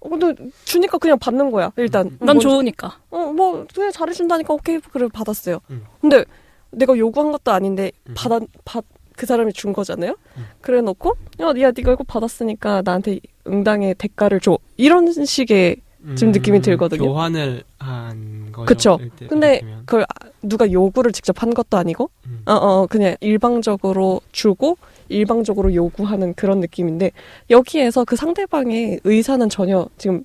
어, 0.00 0.08
근데 0.08 0.34
주니까 0.64 0.98
그냥 0.98 1.18
받는 1.18 1.50
거야. 1.50 1.72
일단 1.76 2.06
음. 2.06 2.18
난 2.20 2.36
뭐, 2.36 2.40
좋으니까. 2.40 2.98
어, 3.10 3.18
뭐 3.32 3.66
그냥 3.74 3.90
잘해준다니까 3.90 4.54
오케이 4.54 4.78
그래 4.78 5.08
받았어요. 5.12 5.58
음. 5.70 5.84
근데 6.00 6.24
내가 6.70 6.96
요구한 6.96 7.32
것도 7.32 7.50
아닌데 7.50 7.90
음. 8.08 8.14
받아 8.16 8.38
받. 8.64 8.84
그 9.16 9.26
사람이 9.26 9.52
준 9.52 9.72
거잖아요. 9.72 10.14
음. 10.36 10.44
그래 10.60 10.80
놓고 10.80 11.16
야, 11.40 11.46
야 11.48 11.72
네가 11.74 11.92
이거 11.92 12.04
받았으니까 12.06 12.82
나한테 12.84 13.18
응당의 13.46 13.94
대가를 13.96 14.40
줘. 14.40 14.58
이런 14.76 15.10
식의 15.12 15.76
지금 16.14 16.32
느낌이 16.32 16.60
들거든요. 16.60 17.02
음, 17.02 17.06
교환을 17.08 17.64
한 17.78 18.52
거죠. 18.52 18.66
그쵸. 18.66 18.98
일대- 19.00 19.26
근데 19.26 19.46
이를테면. 19.56 19.82
그걸 19.86 20.02
아- 20.02 20.28
누가 20.42 20.70
요구를 20.70 21.10
직접 21.10 21.42
한 21.42 21.52
것도 21.52 21.76
아니고 21.76 22.10
음. 22.26 22.42
어, 22.46 22.52
어, 22.52 22.86
그냥 22.86 23.16
일방적으로 23.20 24.20
주고 24.30 24.78
일방적으로 25.08 25.74
요구하는 25.74 26.34
그런 26.34 26.60
느낌인데 26.60 27.10
여기에서 27.50 28.04
그 28.04 28.14
상대방의 28.16 29.00
의사는 29.02 29.48
전혀 29.48 29.88
지금 29.98 30.22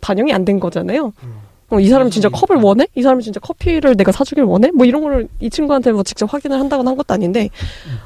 반영이 0.00 0.32
안 0.32 0.44
된 0.44 0.58
거잖아요. 0.58 1.12
음. 1.22 1.36
어, 1.72 1.80
이 1.80 1.88
사람이 1.88 2.10
진짜 2.10 2.28
음. 2.28 2.32
컵을 2.32 2.62
원해? 2.62 2.86
이 2.94 3.02
사람이 3.02 3.22
진짜 3.22 3.40
커피를 3.40 3.96
내가 3.96 4.12
사주길 4.12 4.44
원해? 4.44 4.70
뭐 4.74 4.84
이런 4.84 5.00
거를 5.02 5.26
이 5.40 5.48
친구한테 5.48 5.92
뭐 5.92 6.02
직접 6.02 6.32
확인을 6.32 6.60
한다거나 6.60 6.90
한 6.90 6.96
것도 6.98 7.14
아닌데, 7.14 7.48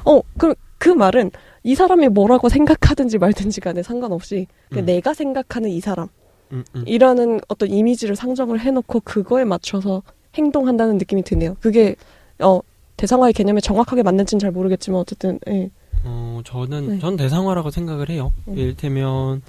어, 0.05 0.21
그럼 0.37 0.55
그 0.77 0.89
말은 0.89 1.31
이 1.63 1.75
사람이 1.75 2.07
뭐라고 2.07 2.47
생각하든지 2.47 3.17
말든지 3.17 3.59
간에 3.59 3.83
상관없이 3.83 4.47
그냥 4.69 4.83
음. 4.83 4.85
내가 4.85 5.13
생각하는 5.13 5.69
이 5.69 5.81
사람, 5.81 6.07
음, 6.53 6.63
음. 6.75 6.83
이라는 6.87 7.41
어떤 7.49 7.69
이미지를 7.69 8.15
상정을 8.15 8.61
해놓고 8.61 9.01
그거에 9.01 9.43
맞춰서 9.43 10.01
행동한다는 10.35 10.97
느낌이 10.97 11.23
드네요. 11.23 11.57
그게 11.59 11.95
어 12.39 12.61
대상화의 12.95 13.33
개념에 13.33 13.59
정확하게 13.59 14.03
맞는지는 14.03 14.39
잘 14.39 14.51
모르겠지만 14.51 15.01
어쨌든 15.01 15.39
예. 15.49 15.69
어, 16.05 16.39
저는, 16.45 16.87
네. 16.87 16.99
전 16.99 17.17
대상화라고 17.17 17.69
생각을 17.69 18.09
해요. 18.09 18.31
음. 18.47 18.57
이를테면, 18.57 19.41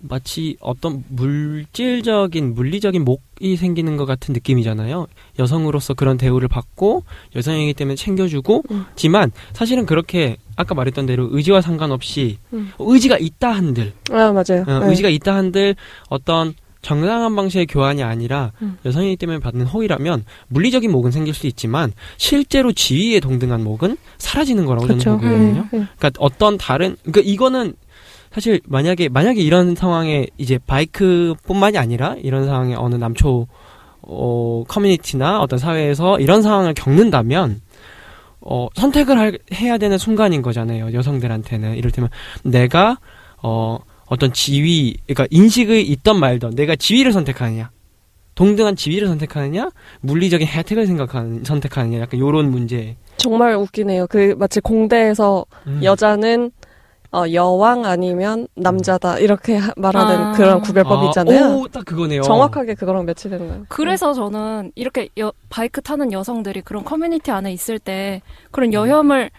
마치 0.00 0.56
어떤 0.60 1.04
물질적인, 1.08 2.54
물리적인 2.54 3.04
목이 3.04 3.56
생기는 3.56 3.96
것 3.96 4.06
같은 4.06 4.32
느낌이잖아요. 4.32 5.06
여성으로서 5.38 5.94
그런 5.94 6.16
대우를 6.16 6.48
받고, 6.48 7.04
여성이기 7.36 7.74
때문에 7.74 7.96
챙겨주고, 7.96 8.64
음. 8.70 8.86
지만, 8.96 9.30
사실은 9.52 9.86
그렇게, 9.86 10.36
아까 10.56 10.74
말했던 10.74 11.06
대로 11.06 11.28
의지와 11.30 11.60
상관없이, 11.60 12.38
음. 12.52 12.72
의지가 12.78 13.18
있다 13.18 13.50
한들, 13.50 13.92
아 14.10 14.32
맞아요. 14.32 14.64
어, 14.66 14.84
예. 14.84 14.88
의지가 14.88 15.08
있다 15.10 15.34
한들, 15.34 15.76
어떤 16.08 16.54
정당한 16.82 17.36
방식의 17.36 17.66
교환이 17.66 18.02
아니라, 18.02 18.52
음. 18.62 18.78
여성이기 18.86 19.16
때문에 19.16 19.38
받는 19.38 19.66
호의라면, 19.66 20.24
물리적인 20.48 20.90
목은 20.90 21.10
생길 21.10 21.34
수 21.34 21.46
있지만, 21.46 21.92
실제로 22.16 22.72
지위에 22.72 23.20
동등한 23.20 23.62
목은 23.62 23.98
사라지는 24.16 24.64
거라고 24.64 24.86
저는 24.86 24.98
그렇죠. 24.98 25.18
보거든요. 25.18 25.68
예, 25.74 25.78
예. 25.78 25.86
그러니까 25.98 26.10
어떤 26.18 26.56
다른 26.56 26.96
그러니까 27.02 27.20
이거는 27.30 27.74
사실 28.32 28.60
만약에 28.66 29.08
만약에 29.08 29.40
이런 29.40 29.74
상황에 29.74 30.26
이제 30.38 30.58
바이크뿐만이 30.66 31.78
아니라 31.78 32.14
이런 32.22 32.46
상황에 32.46 32.74
어느 32.76 32.94
남초 32.94 33.48
어 34.02 34.64
커뮤니티나 34.68 35.40
어떤 35.40 35.58
사회에서 35.58 36.20
이런 36.20 36.42
상황을 36.42 36.74
겪는다면 36.74 37.60
어 38.40 38.68
선택을 38.74 39.18
할- 39.18 39.38
해야 39.52 39.78
되는 39.78 39.98
순간인 39.98 40.42
거잖아요. 40.42 40.92
여성들한테는 40.94 41.76
이를테면 41.76 42.08
내가 42.44 42.98
어 43.42 43.78
어떤 44.06 44.32
지위 44.32 44.96
그러니까 45.06 45.26
인식이 45.30 45.80
있던 45.82 46.18
말던 46.18 46.54
내가 46.54 46.76
지위를 46.76 47.12
선택하느냐 47.12 47.70
동등한 48.36 48.74
지위를 48.76 49.08
선택하느냐 49.08 49.70
물리적인 50.00 50.46
혜택을 50.46 50.86
생각하는 50.86 51.44
선택하느냐 51.44 52.00
약간 52.00 52.18
요런 52.20 52.50
문제 52.50 52.96
정말 53.18 53.54
웃기네요. 53.56 54.06
그 54.06 54.34
마치 54.38 54.60
공대에서 54.60 55.44
음. 55.66 55.80
여자는 55.82 56.50
어, 57.12 57.24
여왕 57.32 57.84
아니면 57.86 58.46
남자다 58.54 59.18
이렇게 59.18 59.56
하- 59.56 59.72
말하는 59.76 60.16
아. 60.16 60.32
그런 60.32 60.60
구별법이 60.62 61.06
있잖아요. 61.08 61.44
아, 61.44 61.48
오, 61.56 61.66
딱 61.66 61.84
그거네요. 61.84 62.22
정확하게 62.22 62.74
그거랑 62.74 63.04
매치되는 63.04 63.48
거예요. 63.48 63.64
그래서 63.68 64.12
저는 64.14 64.70
이렇게 64.76 65.08
여- 65.18 65.32
바이크 65.48 65.82
타는 65.82 66.12
여성들이 66.12 66.60
그런 66.62 66.84
커뮤니티 66.84 67.32
안에 67.32 67.52
있을 67.52 67.78
때 67.80 68.22
그런 68.52 68.72
여혐을 68.72 69.30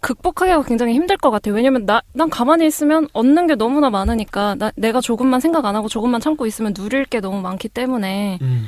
극복하기가 0.00 0.62
굉장히 0.64 0.92
힘들 0.94 1.16
것 1.16 1.30
같아요. 1.30 1.54
왜냐면 1.54 1.86
나, 1.86 2.02
난 2.12 2.28
가만히 2.28 2.66
있으면 2.66 3.06
얻는 3.12 3.46
게 3.46 3.54
너무나 3.54 3.88
많으니까 3.90 4.56
나, 4.56 4.70
내가 4.76 5.00
조금만 5.00 5.40
생각 5.40 5.64
안 5.64 5.76
하고 5.76 5.88
조금만 5.88 6.20
참고 6.20 6.46
있으면 6.46 6.74
누릴 6.74 7.04
게 7.04 7.20
너무 7.20 7.40
많기 7.40 7.68
때문에 7.68 8.38
음. 8.42 8.66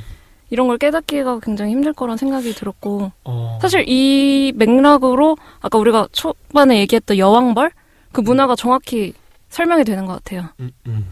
이런 0.49 0.67
걸 0.67 0.77
깨닫기가 0.77 1.39
굉장히 1.43 1.73
힘들 1.73 1.91
거란 1.93 2.15
생각이 2.17 2.53
들었고 2.53 3.11
어. 3.25 3.59
사실 3.61 3.83
이 3.87 4.53
맥락으로 4.55 5.35
아까 5.59 5.77
우리가 5.77 6.07
초반에 6.13 6.79
얘기했던 6.79 7.17
여왕벌 7.17 7.71
그 8.17 8.21
문화가 8.21 8.55
정확히 8.55 9.13
설명이 9.49 9.83
되는 9.83 10.07
것 10.07 10.13
같아요. 10.13 10.49
음, 10.59 10.71
음. 10.87 11.05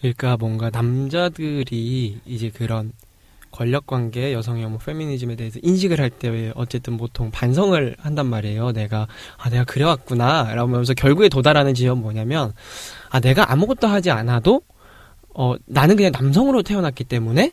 그러니까 0.00 0.36
뭔가 0.36 0.68
남자들이 0.68 2.20
이제 2.26 2.50
그런 2.50 2.92
권력 3.50 3.86
관계, 3.86 4.34
여성의 4.34 4.66
뭐 4.68 4.76
페미니즘에 4.76 5.34
대해서 5.34 5.60
인식을 5.62 6.00
할 6.00 6.10
때 6.10 6.52
어쨌든 6.56 6.98
보통 6.98 7.30
반성을 7.30 7.96
한단 7.98 8.26
말이에요. 8.26 8.72
내가 8.72 9.08
아 9.38 9.48
내가 9.48 9.64
그래왔구나. 9.64 10.54
라면서 10.54 10.92
결국에 10.92 11.30
도달하는 11.30 11.72
지점 11.72 12.02
뭐냐면 12.02 12.52
아 13.08 13.18
내가 13.18 13.50
아무것도 13.50 13.86
하지 13.86 14.10
않아도 14.10 14.60
어 15.32 15.54
나는 15.64 15.96
그냥 15.96 16.12
남성으로 16.12 16.62
태어났기 16.62 17.04
때문에 17.04 17.50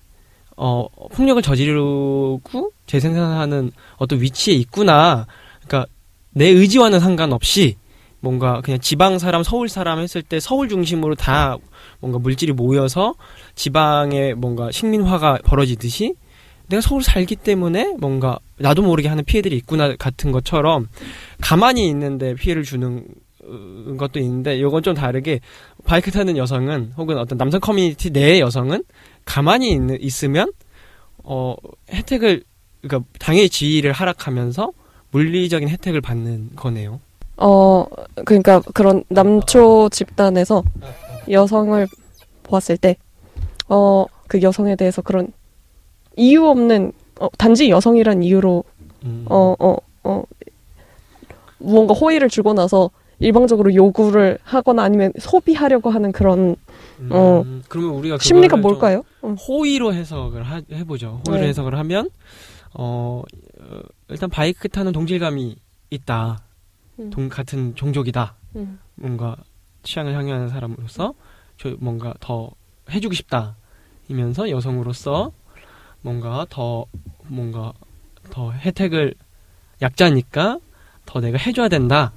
어 0.57 0.87
폭력을 1.13 1.41
저지르고 1.41 2.73
재생산하는 2.85 3.71
어떤 3.95 4.19
위치에 4.19 4.53
있구나. 4.55 5.25
그러니까 5.65 5.89
내 6.31 6.47
의지와는 6.47 6.99
상관없이 6.99 7.77
뭔가 8.21 8.61
그냥 8.61 8.79
지방 8.79 9.19
사람, 9.19 9.43
서울 9.43 9.67
사람 9.67 9.99
했을 9.99 10.21
때 10.21 10.39
서울 10.39 10.69
중심으로 10.69 11.15
다 11.15 11.57
뭔가 11.99 12.19
물질이 12.19 12.53
모여서 12.53 13.15
지방에 13.55 14.33
뭔가 14.33 14.71
식민화가 14.71 15.39
벌어지듯이 15.43 16.15
내가 16.67 16.81
서울 16.81 17.03
살기 17.03 17.35
때문에 17.35 17.95
뭔가 17.99 18.39
나도 18.57 18.81
모르게 18.81 19.09
하는 19.09 19.25
피해들이 19.25 19.57
있구나 19.57 19.95
같은 19.97 20.31
것처럼 20.31 20.87
가만히 21.41 21.87
있는데 21.89 22.33
피해를 22.35 22.63
주는 22.63 23.05
어, 23.43 23.95
것도 23.97 24.19
있는데 24.19 24.57
이건 24.57 24.83
좀 24.83 24.93
다르게 24.93 25.39
바이크 25.83 26.11
타는 26.11 26.37
여성은 26.37 26.93
혹은 26.95 27.17
어떤 27.17 27.37
남성 27.37 27.59
커뮤니티 27.59 28.11
내의 28.11 28.39
여성은 28.39 28.83
가만히 29.25 29.71
있는, 29.71 30.01
있으면 30.01 30.51
어 31.23 31.55
혜택을 31.91 32.43
그러니까 32.81 33.07
당연히 33.19 33.49
지위를 33.49 33.91
하락하면서 33.91 34.71
물리적인 35.11 35.69
혜택을 35.69 36.01
받는 36.01 36.51
거네요. 36.55 36.99
어, 37.41 37.85
그러니까 38.25 38.61
그런 38.73 39.03
남초 39.09 39.89
집단에서 39.89 40.63
여성을 41.29 41.87
보았을 42.43 42.77
때, 42.77 42.97
어, 43.67 44.05
그 44.27 44.41
여성에 44.41 44.75
대해서 44.75 45.01
그런 45.01 45.33
이유 46.15 46.45
없는, 46.45 46.91
어, 47.19 47.27
단지 47.37 47.69
여성이란 47.69 48.21
이유로, 48.21 48.63
음. 49.05 49.25
어, 49.27 49.55
어, 49.59 49.75
어, 50.03 50.23
무언가 51.57 51.93
호의를 51.95 52.29
주고 52.29 52.53
나서 52.53 52.91
일방적으로 53.19 53.73
요구를 53.73 54.37
하거나 54.43 54.83
아니면 54.83 55.11
소비하려고 55.19 55.89
하는 55.91 56.11
그런 56.11 56.55
어. 57.09 57.41
음, 57.45 57.63
그러면 57.67 57.95
우리가 57.95 58.17
심리가 58.19 58.57
뭘까요? 58.57 59.03
어. 59.21 59.29
호의로 59.47 59.93
해석을 59.93 60.41
하- 60.43 60.61
해보죠. 60.71 61.21
호의로 61.27 61.43
네. 61.43 61.49
해석을 61.49 61.77
하면 61.77 62.09
어, 62.73 63.21
어, 63.59 63.79
일단 64.09 64.29
바이크 64.29 64.69
타는 64.69 64.91
동질감이 64.91 65.55
있다. 65.91 66.39
음. 67.01 67.09
동 67.09 67.29
같은 67.29 67.75
종족이다. 67.75 68.35
음. 68.55 68.79
뭔가 68.95 69.35
취향을 69.83 70.15
향유하는 70.15 70.49
사람으로서 70.49 71.13
저 71.57 71.75
뭔가 71.79 72.13
더 72.19 72.51
해주고 72.89 73.13
싶다. 73.13 73.55
이면서 74.07 74.49
여성으로서 74.49 75.31
뭔가 76.01 76.45
더 76.49 76.85
뭔가 77.27 77.73
더 78.29 78.51
혜택을 78.51 79.13
약자니까 79.81 80.59
더 81.05 81.19
내가 81.19 81.37
해줘야 81.37 81.69
된다. 81.69 82.11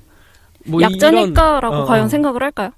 뭐 0.66 0.80
약자니까라고 0.82 1.76
어, 1.76 1.84
과연 1.84 2.06
어. 2.06 2.08
생각을 2.08 2.42
할까요? 2.42 2.70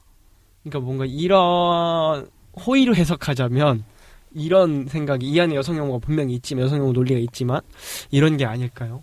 그러니까 0.63 0.81
뭔가 0.81 1.05
이런 1.07 2.29
호의로 2.67 2.95
해석하자면 2.95 3.85
이런 4.35 4.87
생각이 4.87 5.27
이 5.27 5.41
안에 5.41 5.55
여성 5.55 5.77
용어가 5.77 5.99
분명히 5.99 6.35
있지만 6.35 6.65
여성 6.65 6.79
용어 6.79 6.93
논리가 6.93 7.19
있지만 7.21 7.61
이런 8.11 8.37
게 8.37 8.45
아닐까요? 8.45 9.03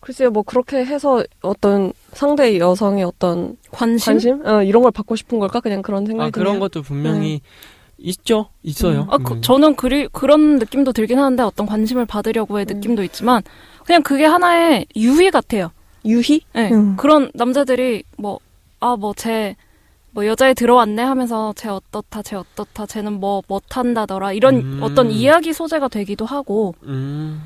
글쎄요, 0.00 0.30
뭐 0.30 0.42
그렇게 0.42 0.84
해서 0.84 1.22
어떤 1.42 1.92
상대 2.12 2.58
여성의 2.58 3.04
어떤 3.04 3.56
관심? 3.70 4.12
관심, 4.12 4.46
어, 4.46 4.62
이런 4.62 4.82
걸 4.82 4.90
받고 4.92 5.14
싶은 5.16 5.38
걸까? 5.38 5.60
그냥 5.60 5.82
그런 5.82 6.06
생각이 6.06 6.28
아 6.28 6.30
그런 6.30 6.54
드네요. 6.54 6.60
것도 6.60 6.82
분명히 6.82 7.40
있죠, 7.98 8.48
있어요. 8.62 9.06
아, 9.10 9.18
그, 9.18 9.24
분명히. 9.24 9.42
저는 9.42 9.76
그리, 9.76 10.08
그런 10.08 10.58
느낌도 10.58 10.92
들긴 10.92 11.18
하는데 11.18 11.42
어떤 11.42 11.66
관심을 11.66 12.06
받으려고의 12.06 12.66
음. 12.70 12.76
느낌도 12.76 13.04
있지만 13.04 13.42
그냥 13.84 14.02
그게 14.02 14.24
하나의 14.24 14.86
유희 14.96 15.30
같아요. 15.30 15.70
유희? 16.06 16.40
네. 16.54 16.72
음. 16.72 16.96
그런 16.96 17.30
남자들이 17.34 18.04
뭐, 18.16 18.38
아, 18.80 18.96
뭐, 18.96 19.12
쟤, 19.14 19.56
뭐, 20.12 20.24
여자애 20.26 20.54
들어왔네 20.54 21.02
하면서 21.02 21.52
쟤 21.54 21.68
어떻다, 21.68 22.22
쟤 22.22 22.36
어떻다, 22.36 22.86
쟤는 22.86 23.20
뭐, 23.20 23.42
못한다더라. 23.48 24.32
이런 24.32 24.56
음. 24.56 24.80
어떤 24.82 25.10
이야기 25.10 25.52
소재가 25.52 25.88
되기도 25.88 26.24
하고, 26.24 26.74
음, 26.84 27.42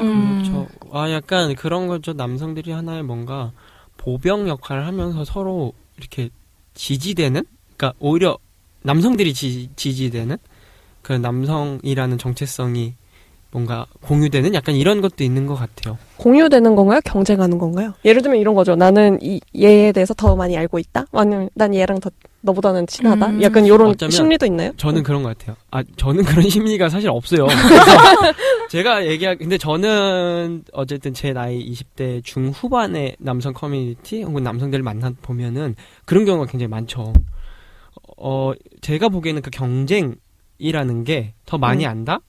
음. 0.00 0.42
저, 0.44 0.66
아 0.92 1.10
약간 1.10 1.54
그런 1.54 1.86
거죠. 1.86 2.12
남성들이 2.12 2.70
하나의 2.72 3.02
뭔가 3.02 3.52
보병 3.96 4.48
역할을 4.48 4.86
하면서 4.86 5.24
서로 5.24 5.72
이렇게 5.98 6.30
지지되는, 6.74 7.44
그러니까 7.76 7.98
오히려 7.98 8.38
남성들이 8.82 9.34
지, 9.34 9.70
지지되는 9.76 10.36
그 11.02 11.12
남성이라는 11.12 12.18
정체성이 12.18 12.94
뭔가 13.50 13.86
공유되는 14.02 14.52
약간 14.54 14.74
이런 14.74 15.00
것도 15.00 15.24
있는 15.24 15.46
것 15.46 15.54
같아요. 15.54 15.96
공유되는 16.18 16.74
건가요? 16.76 17.00
경쟁하는 17.04 17.56
건가요? 17.58 17.94
예를 18.04 18.20
들면 18.20 18.38
이런 18.40 18.54
거죠. 18.54 18.74
나는 18.76 19.18
이 19.22 19.40
얘에 19.56 19.92
대해서 19.92 20.12
더 20.12 20.36
많이 20.36 20.56
알고 20.56 20.78
있다. 20.78 21.06
아니면 21.12 21.48
난 21.54 21.74
얘랑 21.74 22.00
더 22.00 22.10
너보다는 22.42 22.86
친하다. 22.86 23.26
음. 23.26 23.42
약간 23.42 23.64
이런 23.64 23.94
심리도 24.10 24.46
있나요? 24.46 24.72
저는 24.76 25.02
그런 25.02 25.22
것 25.22 25.36
같아요. 25.36 25.56
아, 25.70 25.82
저는 25.96 26.24
그런 26.24 26.42
심리가 26.50 26.88
사실 26.88 27.08
없어요. 27.08 27.46
제가 28.70 29.06
얘기할, 29.06 29.38
근데 29.38 29.56
저는 29.58 30.64
어쨌든 30.72 31.14
제 31.14 31.32
나이 31.32 31.64
20대 31.72 32.22
중후반의 32.24 33.16
남성 33.18 33.54
커뮤니티 33.54 34.22
혹은 34.22 34.42
남성들을 34.42 34.82
만나 34.82 35.10
보면은 35.22 35.74
그런 36.04 36.24
경우가 36.26 36.46
굉장히 36.50 36.68
많죠. 36.68 37.12
어, 38.18 38.52
제가 38.82 39.08
보기에는 39.08 39.40
그 39.42 39.50
경쟁이라는 39.50 41.04
게 41.04 41.34
더 41.46 41.56
많이 41.56 41.86
음. 41.86 41.90
안다? 41.90 42.20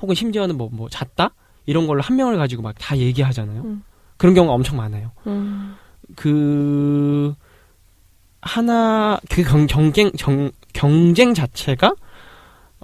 혹은 0.00 0.14
심지어는 0.14 0.56
뭐, 0.56 0.68
뭐, 0.72 0.88
잤다? 0.88 1.30
이런 1.66 1.86
걸로 1.86 2.00
한 2.02 2.16
명을 2.16 2.36
가지고 2.36 2.62
막 2.62 2.74
다 2.78 2.96
얘기하잖아요. 2.96 3.62
음. 3.62 3.82
그런 4.16 4.34
경우가 4.34 4.54
엄청 4.54 4.76
많아요. 4.76 5.10
음. 5.26 5.74
그 6.14 7.34
하나 8.40 9.18
그 9.28 9.42
경, 9.42 9.66
경쟁 9.66 10.12
정, 10.12 10.50
경쟁 10.72 11.34
자체가 11.34 11.92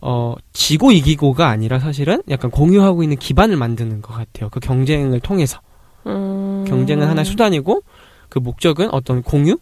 어 0.02 0.34
지고 0.52 0.90
이기고가 0.90 1.46
아니라 1.48 1.78
사실은 1.78 2.22
약간 2.28 2.50
공유하고 2.50 3.04
있는 3.04 3.16
기반을 3.16 3.56
만드는 3.56 4.02
것 4.02 4.12
같아요. 4.14 4.48
그 4.50 4.58
경쟁을 4.58 5.20
통해서 5.20 5.60
음. 6.06 6.64
경쟁은 6.66 7.06
하나의 7.06 7.24
수단이고 7.24 7.82
그 8.28 8.40
목적은 8.40 8.92
어떤 8.92 9.22
공유. 9.22 9.56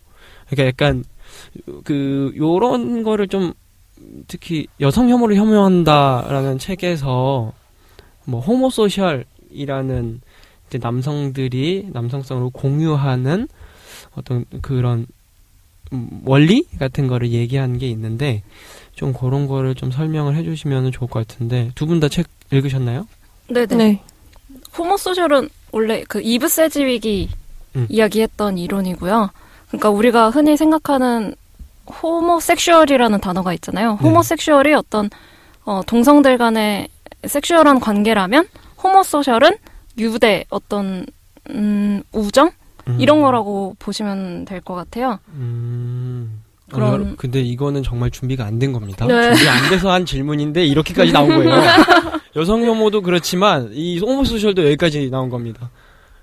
그러니까 0.48 0.66
약간 0.66 1.04
그 1.84 2.32
요런 2.36 3.02
거를 3.02 3.28
좀 3.28 3.52
특히 4.28 4.66
여성 4.80 5.08
혐오를 5.08 5.36
혐오한다라는 5.36 6.58
책에서 6.58 7.52
뭐 8.24 8.40
호모소셜이라는 8.40 10.20
이제 10.68 10.78
남성들이 10.78 11.88
남성성으로 11.92 12.50
공유하는 12.50 13.48
어떤 14.14 14.44
그런 14.62 15.06
음, 15.92 16.20
원리 16.24 16.64
같은 16.78 17.08
거를 17.08 17.30
얘기한 17.30 17.78
게 17.78 17.88
있는데 17.88 18.42
좀 18.94 19.12
그런 19.12 19.46
거를 19.48 19.74
좀 19.74 19.90
설명을 19.90 20.36
해주시면 20.36 20.92
좋을 20.92 21.10
것 21.10 21.26
같은데 21.26 21.70
두 21.74 21.86
분 21.86 21.98
다 22.00 22.08
책 22.08 22.26
읽으셨나요? 22.52 23.06
네네. 23.48 23.76
네. 23.76 24.02
호모소셜은 24.76 25.48
원래 25.72 26.04
그 26.08 26.20
이브 26.22 26.48
세지윅이 26.48 27.28
음. 27.76 27.86
이야기했던 27.88 28.58
이론이고요. 28.58 29.30
그러니까 29.68 29.90
우리가 29.90 30.30
흔히 30.30 30.56
생각하는 30.56 31.34
호모섹슈얼이라는 31.90 33.20
단어가 33.20 33.52
있잖아요. 33.54 33.92
네. 33.92 34.08
호모섹슈얼이 34.08 34.74
어떤 34.74 35.10
어, 35.64 35.82
동성들 35.86 36.38
간의 36.38 36.88
섹슈얼한 37.26 37.80
관계라면 37.80 38.46
호모소셜은 38.82 39.56
유대 39.98 40.44
어떤 40.50 41.04
음, 41.50 42.02
우정 42.12 42.50
음. 42.88 42.96
이런 43.00 43.20
거라고 43.20 43.76
보시면 43.78 44.44
될 44.46 44.60
것 44.62 44.74
같아요. 44.74 45.18
음. 45.34 46.42
어, 46.72 46.74
그럼- 46.76 46.92
여러- 46.92 47.16
근데 47.16 47.40
이거는 47.40 47.82
정말 47.82 48.10
준비가 48.10 48.44
안 48.44 48.58
된 48.58 48.72
겁니다. 48.72 49.06
네. 49.06 49.34
준비 49.34 49.48
안 49.48 49.70
돼서 49.70 49.90
한 49.90 50.06
질문인데 50.06 50.64
이렇게까지 50.64 51.12
나온 51.12 51.28
거예요. 51.28 51.50
여성 52.36 52.64
혐오도 52.64 53.02
그렇지만 53.02 53.70
이 53.72 53.98
호모소셜도 53.98 54.64
여기까지 54.66 55.10
나온 55.10 55.28
겁니다. 55.30 55.68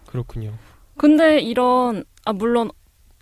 그렇군요. 0.08 0.52
근데 0.98 1.40
이런 1.40 2.06
아 2.26 2.32
물론 2.34 2.72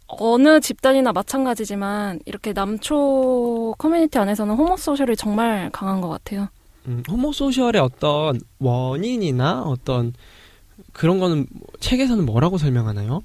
어느 0.07 0.59
집단이나 0.59 1.11
마찬가지지만 1.13 2.19
이렇게 2.25 2.53
남초 2.53 3.75
커뮤니티 3.77 4.17
안에서는 4.19 4.55
호모소셜이 4.55 5.15
정말 5.15 5.69
강한 5.71 6.01
것 6.01 6.09
같아요. 6.09 6.47
음, 6.87 7.03
호모소셜의 7.09 7.81
어떤 7.81 8.39
원인이나 8.59 9.63
어떤 9.63 10.13
그런 10.93 11.19
거는 11.19 11.47
책에서는 11.79 12.25
뭐라고 12.25 12.57
설명하나요? 12.57 13.23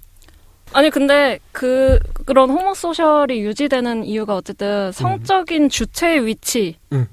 아니 0.72 0.88
근데 0.88 1.38
그 1.52 1.98
그런 2.26 2.48
호모소셜이 2.48 3.40
유지되는 3.40 4.04
이유가 4.04 4.36
어쨌든 4.36 4.92
성적인 4.92 5.68
주체의 5.68 6.26
위치를 6.26 6.76
음. 6.92 7.06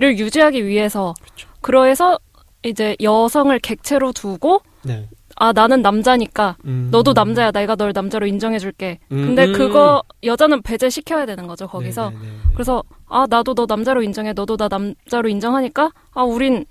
유지하기 0.00 0.66
위해서 0.66 1.14
그쵸. 1.22 1.48
그래서 1.60 2.18
이제 2.64 2.96
여성을 3.00 3.56
객체로 3.58 4.12
두고 4.12 4.62
네. 4.82 5.08
아 5.36 5.52
나는 5.52 5.82
남자니까 5.82 6.56
음. 6.64 6.88
너도 6.90 7.12
남자야 7.12 7.50
내가 7.50 7.74
널 7.76 7.92
남자로 7.94 8.26
인정해줄게 8.26 8.98
음, 9.12 9.26
근데 9.26 9.46
음. 9.46 9.52
그거 9.52 10.02
여자는 10.22 10.62
배제시켜야 10.62 11.26
되는 11.26 11.46
거죠 11.46 11.66
거기서 11.66 12.10
네네네. 12.10 12.28
그래서 12.54 12.82
아 13.08 13.26
나도 13.28 13.54
너 13.54 13.66
남자로 13.68 14.02
인정해 14.02 14.32
너도 14.32 14.56
나 14.56 14.68
남자로 14.68 15.28
인정하니까 15.28 15.90
아 16.12 16.22
우린 16.22 16.64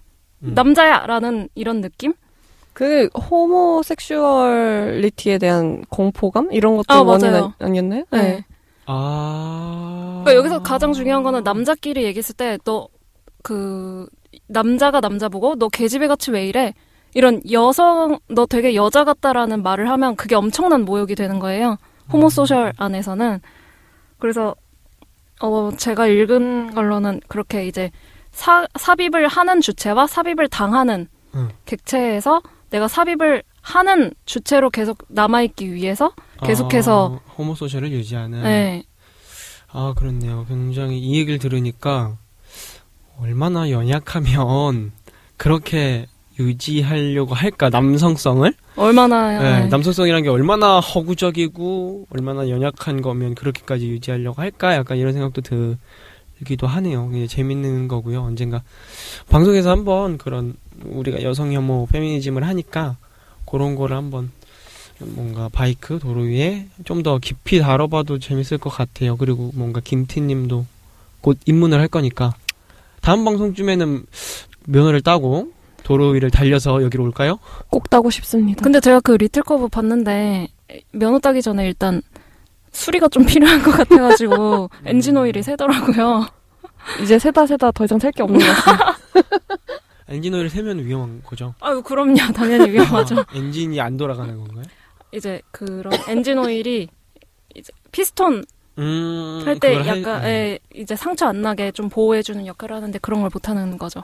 음. 0.43 0.51
남자야라는 0.55 1.49
이런 1.55 1.81
느낌 1.81 2.13
그 2.73 3.07
호모섹슈얼리티에 4.11 5.37
대한 5.37 5.83
공포감 5.89 6.49
이런 6.51 6.77
것도 6.77 6.93
아, 6.93 7.01
원인 7.01 7.31
맞아요. 7.31 7.53
아니- 7.59 7.69
아니었나요? 7.71 8.03
네. 8.11 8.45
아. 8.85 10.21
그러니까 10.23 10.35
여기서 10.39 10.63
가장 10.63 10.93
중요한 10.93 11.23
거는 11.23 11.43
남자끼리 11.43 12.03
얘기했을 12.03 12.35
때 12.35 12.57
너 12.65 12.87
그 13.43 14.05
남자가 14.47 15.01
남자 15.01 15.27
보고 15.29 15.55
너 15.55 15.67
개집애 15.67 16.07
같이 16.07 16.29
왜 16.29 16.45
이래 16.45 16.75
이런 17.13 17.41
여성 17.51 18.19
너 18.27 18.45
되게 18.45 18.75
여자 18.75 19.03
같다라는 19.03 19.63
말을 19.63 19.89
하면 19.89 20.15
그게 20.15 20.35
엄청난 20.35 20.85
모욕이 20.85 21.15
되는 21.15 21.39
거예요 21.39 21.77
호모소셜 22.11 22.73
안에서는 22.77 23.41
그래서 24.19 24.55
어 25.41 25.71
제가 25.75 26.07
읽은 26.07 26.73
걸로는 26.73 27.21
그렇게 27.27 27.65
이제 27.65 27.91
사, 28.31 28.67
삽입을 28.77 29.27
하는 29.27 29.61
주체와 29.61 30.07
삽입을 30.07 30.47
당하는 30.47 31.07
음. 31.35 31.49
객체에서 31.65 32.41
내가 32.69 32.87
삽입을 32.87 33.43
하는 33.61 34.13
주체로 34.25 34.69
계속 34.69 34.99
남아있기 35.07 35.73
위해서 35.73 36.13
계속해서 36.43 37.19
아, 37.23 37.31
호모소셜을 37.33 37.91
유지하는. 37.91 38.43
네. 38.43 38.83
아 39.71 39.93
그렇네요. 39.95 40.45
굉장히 40.47 40.99
이 40.99 41.17
얘기를 41.17 41.37
들으니까 41.37 42.17
얼마나 43.19 43.69
연약하면 43.69 44.91
그렇게 45.37 46.07
유지하려고 46.39 47.33
할까 47.35 47.69
남성성을? 47.69 48.53
얼마나 48.77 49.39
네, 49.61 49.67
남성성이란 49.67 50.23
게 50.23 50.29
얼마나 50.29 50.79
허구적이고 50.79 52.07
얼마나 52.09 52.49
연약한 52.49 53.01
거면 53.01 53.35
그렇게까지 53.35 53.87
유지하려고 53.87 54.41
할까? 54.41 54.73
약간 54.75 54.97
이런 54.97 55.13
생각도 55.13 55.41
들기도 55.41 56.67
하네요. 56.67 57.11
재밌는 57.27 57.87
거고요. 57.87 58.21
언젠가 58.23 58.63
방송에서 59.29 59.69
한번 59.71 60.17
그런 60.17 60.55
우리가 60.85 61.21
여성 61.23 61.53
혐오 61.53 61.85
페미니즘을 61.87 62.47
하니까 62.47 62.97
그런 63.45 63.75
거를 63.75 63.95
한번 63.97 64.31
뭔가 64.99 65.49
바이크 65.51 65.99
도로 65.99 66.21
위에 66.21 66.67
좀 66.85 67.03
더 67.03 67.17
깊이 67.17 67.59
다뤄봐도 67.59 68.19
재밌을 68.19 68.57
것 68.57 68.69
같아요. 68.69 69.17
그리고 69.17 69.51
뭔가 69.55 69.79
김티님도 69.83 70.65
곧 71.21 71.37
입문을 71.45 71.79
할 71.79 71.87
거니까 71.87 72.33
다음 73.01 73.25
방송쯤에는 73.25 74.05
면허를 74.67 75.01
따고 75.01 75.51
도로 75.83 76.09
위를 76.09 76.29
달려서 76.31 76.83
여기로 76.83 77.03
올까요? 77.05 77.39
꼭 77.69 77.89
따고 77.89 78.09
싶습니다. 78.09 78.63
근데 78.63 78.79
제가 78.79 78.99
그 78.99 79.11
리틀 79.13 79.43
커브 79.43 79.67
봤는데 79.67 80.47
면허 80.93 81.19
따기 81.19 81.41
전에 81.41 81.65
일단 81.67 82.01
수리가 82.71 83.07
좀 83.09 83.25
필요한 83.25 83.61
것 83.63 83.71
같아가지고 83.71 84.69
엔진 84.85 85.17
오일이 85.17 85.43
새더라고요. 85.43 86.25
이제 87.01 87.19
새다 87.19 87.45
새다 87.47 87.71
더 87.71 87.83
이상 87.85 87.99
샐 87.99 88.15
게 88.15 88.23
없는 88.23 88.39
것 88.39 88.45
같아요. 88.53 88.95
엔진 90.07 90.33
오일을 90.33 90.49
새면 90.49 90.79
위험한 90.85 91.21
거죠. 91.23 91.53
아유 91.61 91.81
그럼요, 91.81 92.15
당연히 92.35 92.69
위험하죠. 92.71 93.19
아, 93.19 93.25
엔진이 93.33 93.79
안 93.79 93.97
돌아가는 93.97 94.35
건가요? 94.37 94.63
이제 95.13 95.41
그런 95.51 95.93
엔진 96.07 96.37
오일이 96.37 96.87
이제 97.55 97.71
피스톤 97.91 98.43
음, 98.77 99.41
할때 99.45 99.73
그걸 99.75 99.87
할- 99.87 99.99
약간 99.99 100.21
네. 100.21 100.29
예, 100.29 100.59
이제 100.79 100.95
상처 100.95 101.27
안 101.27 101.41
나게 101.41 101.71
좀 101.71 101.89
보호해주는 101.89 102.45
역할을 102.47 102.75
하는데 102.75 102.97
그런 102.99 103.21
걸 103.21 103.29
못하는 103.33 103.77
거죠. 103.77 104.03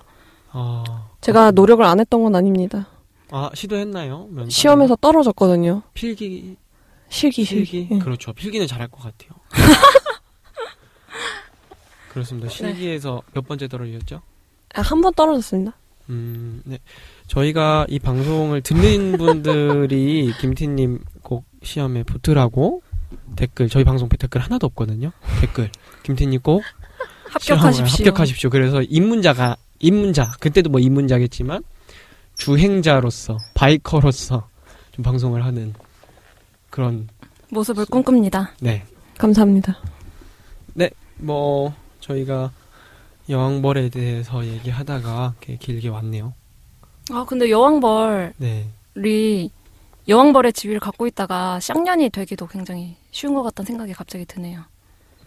아, 0.52 0.84
제가 1.28 1.52
노력을 1.52 1.84
안 1.84 2.00
했던 2.00 2.24
건 2.24 2.36
아닙니다. 2.38 2.88
아 3.32 3.50
시도했나요? 3.54 4.28
면허 4.32 4.50
시험에서 4.50 4.96
떨어졌거든요. 4.96 5.82
필기 5.94 6.56
실기, 7.10 7.44
필기 7.44 7.44
실기. 7.44 7.88
예. 7.96 8.00
그렇죠. 8.00 8.32
필기는 8.32 8.66
잘할 8.66 8.88
것 8.88 9.00
같아요. 9.04 9.32
그렇습니다. 12.14 12.48
실기에서 12.48 13.22
몇 13.34 13.46
번째 13.46 13.68
떨어졌죠? 13.68 14.22
아, 14.74 14.82
한 14.82 15.02
번 15.02 15.14
떨어졌습니다. 15.14 15.76
음, 16.10 16.62
네. 16.64 16.80
저희가 17.28 17.86
이 17.90 18.00
방송을 18.00 18.62
듣는 18.62 19.18
분들이 19.18 20.32
김티님 20.40 21.00
꼭 21.22 21.44
시험에 21.62 22.04
붙으라고 22.04 22.82
댓글 23.36 23.68
저희 23.68 23.84
방송 23.84 24.08
댓글 24.08 24.40
하나도 24.40 24.66
없거든요. 24.68 25.12
댓글 25.42 25.70
김티님 26.04 26.40
꼭 26.42 26.64
시험을 27.42 27.66
합격하십시오. 27.66 28.06
합격하십시오. 28.08 28.50
그래서 28.50 28.82
입문자가 28.82 29.58
입문자 29.80 30.32
그때도 30.40 30.70
뭐 30.70 30.80
입문자겠지만 30.80 31.64
주행자로서 32.36 33.38
바이커로서 33.54 34.48
좀 34.92 35.04
방송을 35.04 35.46
하는 35.46 35.74
그런 36.70 37.08
모습을 37.50 37.86
꿈꿉니다. 37.86 38.52
네. 38.60 38.84
감사합니다. 39.18 39.78
뭐 41.20 41.74
저희가 42.00 42.52
여왕벌에 43.30 43.90
대해서 43.90 44.46
얘기하다가 44.46 45.34
이렇게 45.42 45.58
길게 45.58 45.90
왔네요. 45.90 46.34
아 47.12 47.26
근데 47.28 47.50
여왕벌이 47.50 48.34
네. 48.38 49.50
여왕벌의 50.08 50.54
지위를 50.54 50.80
갖고 50.80 51.08
있다가 51.08 51.60
쌍년이 51.60 52.10
되기도 52.10 52.48
굉장히 52.48 52.96
쉬운 53.12 53.34
것 53.34 53.44
같다는 53.44 53.66
생각이 53.66 53.94
갑자기 53.94 54.26
드네요. 54.26 54.64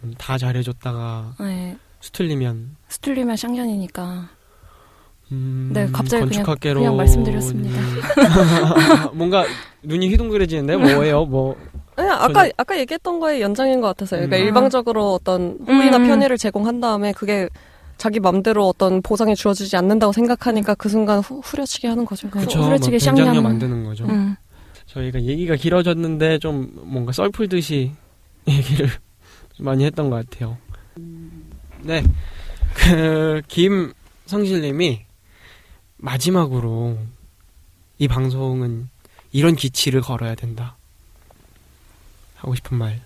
음, 0.03 0.13
다 0.17 0.37
잘해줬다가 0.37 1.35
네, 1.39 1.77
수틀리면 1.99 2.75
스툴리면 2.87 3.37
쌍년이니까. 3.37 4.29
음, 5.31 5.69
네, 5.73 5.85
갑자기 5.91 6.25
그냥- 6.25 6.43
건축학개로 6.43 6.79
그냥 6.81 6.97
말씀드렸습니다. 6.97 7.79
뭔가 9.13 9.45
눈이 9.83 10.09
휘둥그레지는데 10.09 10.75
뭐예요? 10.77 11.25
뭐 11.25 11.55
아니, 11.95 12.09
아까 12.09 12.27
저는- 12.45 12.53
아까 12.57 12.79
얘기했던 12.79 13.19
거의 13.19 13.41
연장인 13.41 13.79
것 13.81 13.87
같아서요. 13.87 14.21
그러니까 14.21 14.37
음. 14.37 14.43
일방적으로 14.47 15.13
어떤 15.13 15.57
호의나 15.67 15.97
음. 15.97 16.07
편의를 16.07 16.37
제공한 16.37 16.79
다음에 16.81 17.13
그게 17.13 17.47
자기 17.97 18.19
맘대로 18.19 18.67
어떤 18.67 19.01
보상이 19.01 19.35
주어지지 19.35 19.75
않는다고 19.77 20.11
생각하니까 20.11 20.73
그 20.75 20.89
순간 20.89 21.19
후, 21.19 21.39
후려치기 21.43 21.87
하는 21.87 22.03
거죠. 22.05 22.29
그- 22.29 22.39
그쵸, 22.39 22.57
뭐 22.59 22.67
후려치기 22.67 22.97
변장녀 22.97 23.25
쌍년. 23.25 23.43
만드는 23.43 23.85
거죠. 23.85 24.05
음. 24.05 24.35
저희가 24.87 25.21
얘기가 25.21 25.55
길어졌는데 25.55 26.39
좀 26.39 26.71
뭔가 26.83 27.11
썰풀듯이 27.13 27.91
얘기를 28.47 28.89
많이 29.59 29.85
했던 29.85 30.09
것 30.09 30.27
같아요. 30.29 30.57
네, 31.83 32.03
그 32.73 33.41
김성실님이 33.47 35.01
마지막으로 36.01 36.97
이 37.97 38.07
방송은 38.07 38.89
이런 39.31 39.55
기치를 39.55 40.01
걸어야 40.01 40.35
된다 40.35 40.75
하고 42.35 42.55
싶은 42.55 42.77
말 42.77 42.99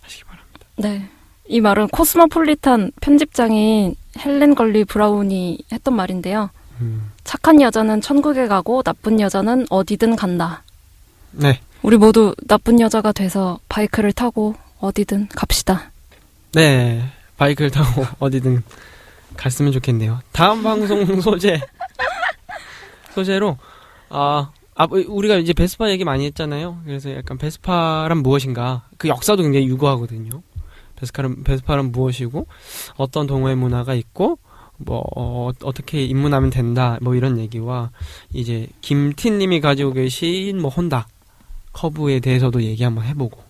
하시기 0.00 0.24
바랍니다. 0.24 0.66
네. 0.76 1.08
이 1.46 1.60
말은 1.60 1.88
코스모폴리탄 1.88 2.92
편집장인 3.00 3.94
헬렌 4.18 4.54
걸리 4.54 4.84
브라운이 4.84 5.58
했던 5.70 5.94
말인데요. 5.94 6.50
음, 6.80 7.12
착한 7.22 7.60
여자는 7.60 8.00
천국에 8.00 8.46
가고 8.46 8.82
나쁜 8.82 9.20
여자는 9.20 9.66
어디든 9.68 10.16
간다. 10.16 10.62
네, 11.32 11.60
우리 11.82 11.98
모두 11.98 12.34
나쁜 12.46 12.80
여자가 12.80 13.12
돼서 13.12 13.58
바이크를 13.68 14.12
타고 14.12 14.54
어디든 14.80 15.28
갑시다. 15.28 15.90
네 16.52 17.04
바이크를 17.36 17.70
타고 17.70 18.06
어디든 18.18 18.62
갔으면 19.36 19.72
좋겠네요. 19.72 20.20
다음 20.32 20.62
방송 20.62 21.04
소재 21.20 21.60
소재로 23.14 23.56
아, 24.08 24.50
아 24.74 24.86
우리가 24.90 25.36
이제 25.36 25.52
베스파 25.52 25.90
얘기 25.90 26.04
많이 26.04 26.24
했잖아요. 26.26 26.82
그래서 26.84 27.14
약간 27.14 27.38
베스파란 27.38 28.18
무엇인가 28.18 28.88
그 28.98 29.08
역사도 29.08 29.42
굉장히 29.42 29.66
유구하거든요. 29.66 30.42
베스파란 30.96 31.44
베스파란 31.44 31.92
무엇이고 31.92 32.46
어떤 32.96 33.26
동호회 33.26 33.54
문화가 33.54 33.94
있고 33.94 34.38
뭐 34.76 35.04
어, 35.16 35.50
어떻게 35.62 36.04
입문하면 36.04 36.50
된다 36.50 36.98
뭐 37.00 37.14
이런 37.14 37.38
얘기와 37.38 37.90
이제 38.32 38.68
김티님이 38.80 39.60
가지고 39.60 39.92
계신 39.92 40.60
뭐 40.60 40.70
혼다 40.70 41.06
커브에 41.72 42.20
대해서도 42.20 42.62
얘기 42.62 42.82
한번 42.84 43.04
해보고 43.04 43.42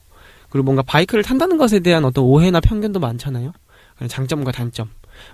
그리고 0.51 0.65
뭔가 0.65 0.83
바이크를 0.83 1.25
탄다는 1.25 1.57
것에 1.57 1.81
대한 1.81 2.05
어떤 2.05 2.25
오해나 2.25 2.61
편견도 2.61 3.01
많잖아요. 3.01 3.53
장점과 4.09 4.53
단점 4.53 4.89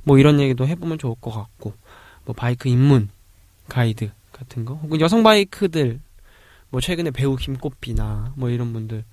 뭐 0.04 0.18
이런 0.18 0.40
얘기도 0.40 0.66
해보면 0.66 0.98
좋을 0.98 1.14
것 1.20 1.30
같고 1.30 1.72
뭐 2.24 2.34
바이크 2.34 2.68
입문 2.68 3.08
가이드 3.68 4.10
같은 4.32 4.64
거 4.64 4.74
혹은 4.74 5.00
여성 5.00 5.22
바이크들 5.22 6.00
뭐 6.70 6.80
최근에 6.80 7.10
배우 7.10 7.36
김꽃비나 7.36 8.32
뭐 8.36 8.48
이런 8.50 8.72
분들 8.72 9.04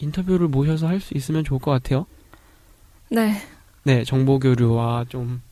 인터뷰를 0.00 0.48
모셔서 0.48 0.86
할 0.88 1.00
수 1.00 1.14
있으면 1.14 1.44
좋을 1.44 1.60
것 1.60 1.70
같아요. 1.70 2.06
네. 3.10 3.34
네, 3.84 4.04
정보 4.04 4.38
교류와 4.38 5.04
좀 5.08 5.42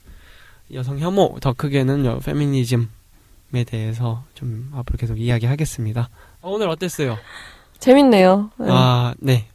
여성 0.73 0.99
혐오 0.99 1.37
더 1.39 1.53
크게는 1.53 2.05
여- 2.05 2.19
페미니즘에 2.19 3.63
대해서 3.65 4.23
좀 4.33 4.71
앞으로 4.73 4.97
계속 4.97 5.19
이야기하겠습니다. 5.19 6.09
어, 6.41 6.49
오늘 6.51 6.67
어땠어요? 6.69 7.17
재밌네요. 7.79 8.49
네. 8.57 8.65
아, 8.69 9.13
네. 9.19 9.47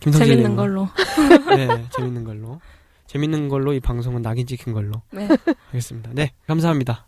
김성실 0.00 0.26
재밌는 0.28 0.50
님은? 0.50 0.56
걸로. 0.56 0.88
네, 1.54 1.86
재밌는 1.90 2.24
걸로. 2.24 2.60
재밌는 3.08 3.48
걸로 3.48 3.72
이 3.72 3.80
방송은 3.80 4.22
낙인 4.22 4.46
찍힌 4.46 4.72
걸로 4.74 5.02
네. 5.10 5.26
하겠습니다. 5.70 6.10
네, 6.14 6.32
감사합니다. 6.46 7.07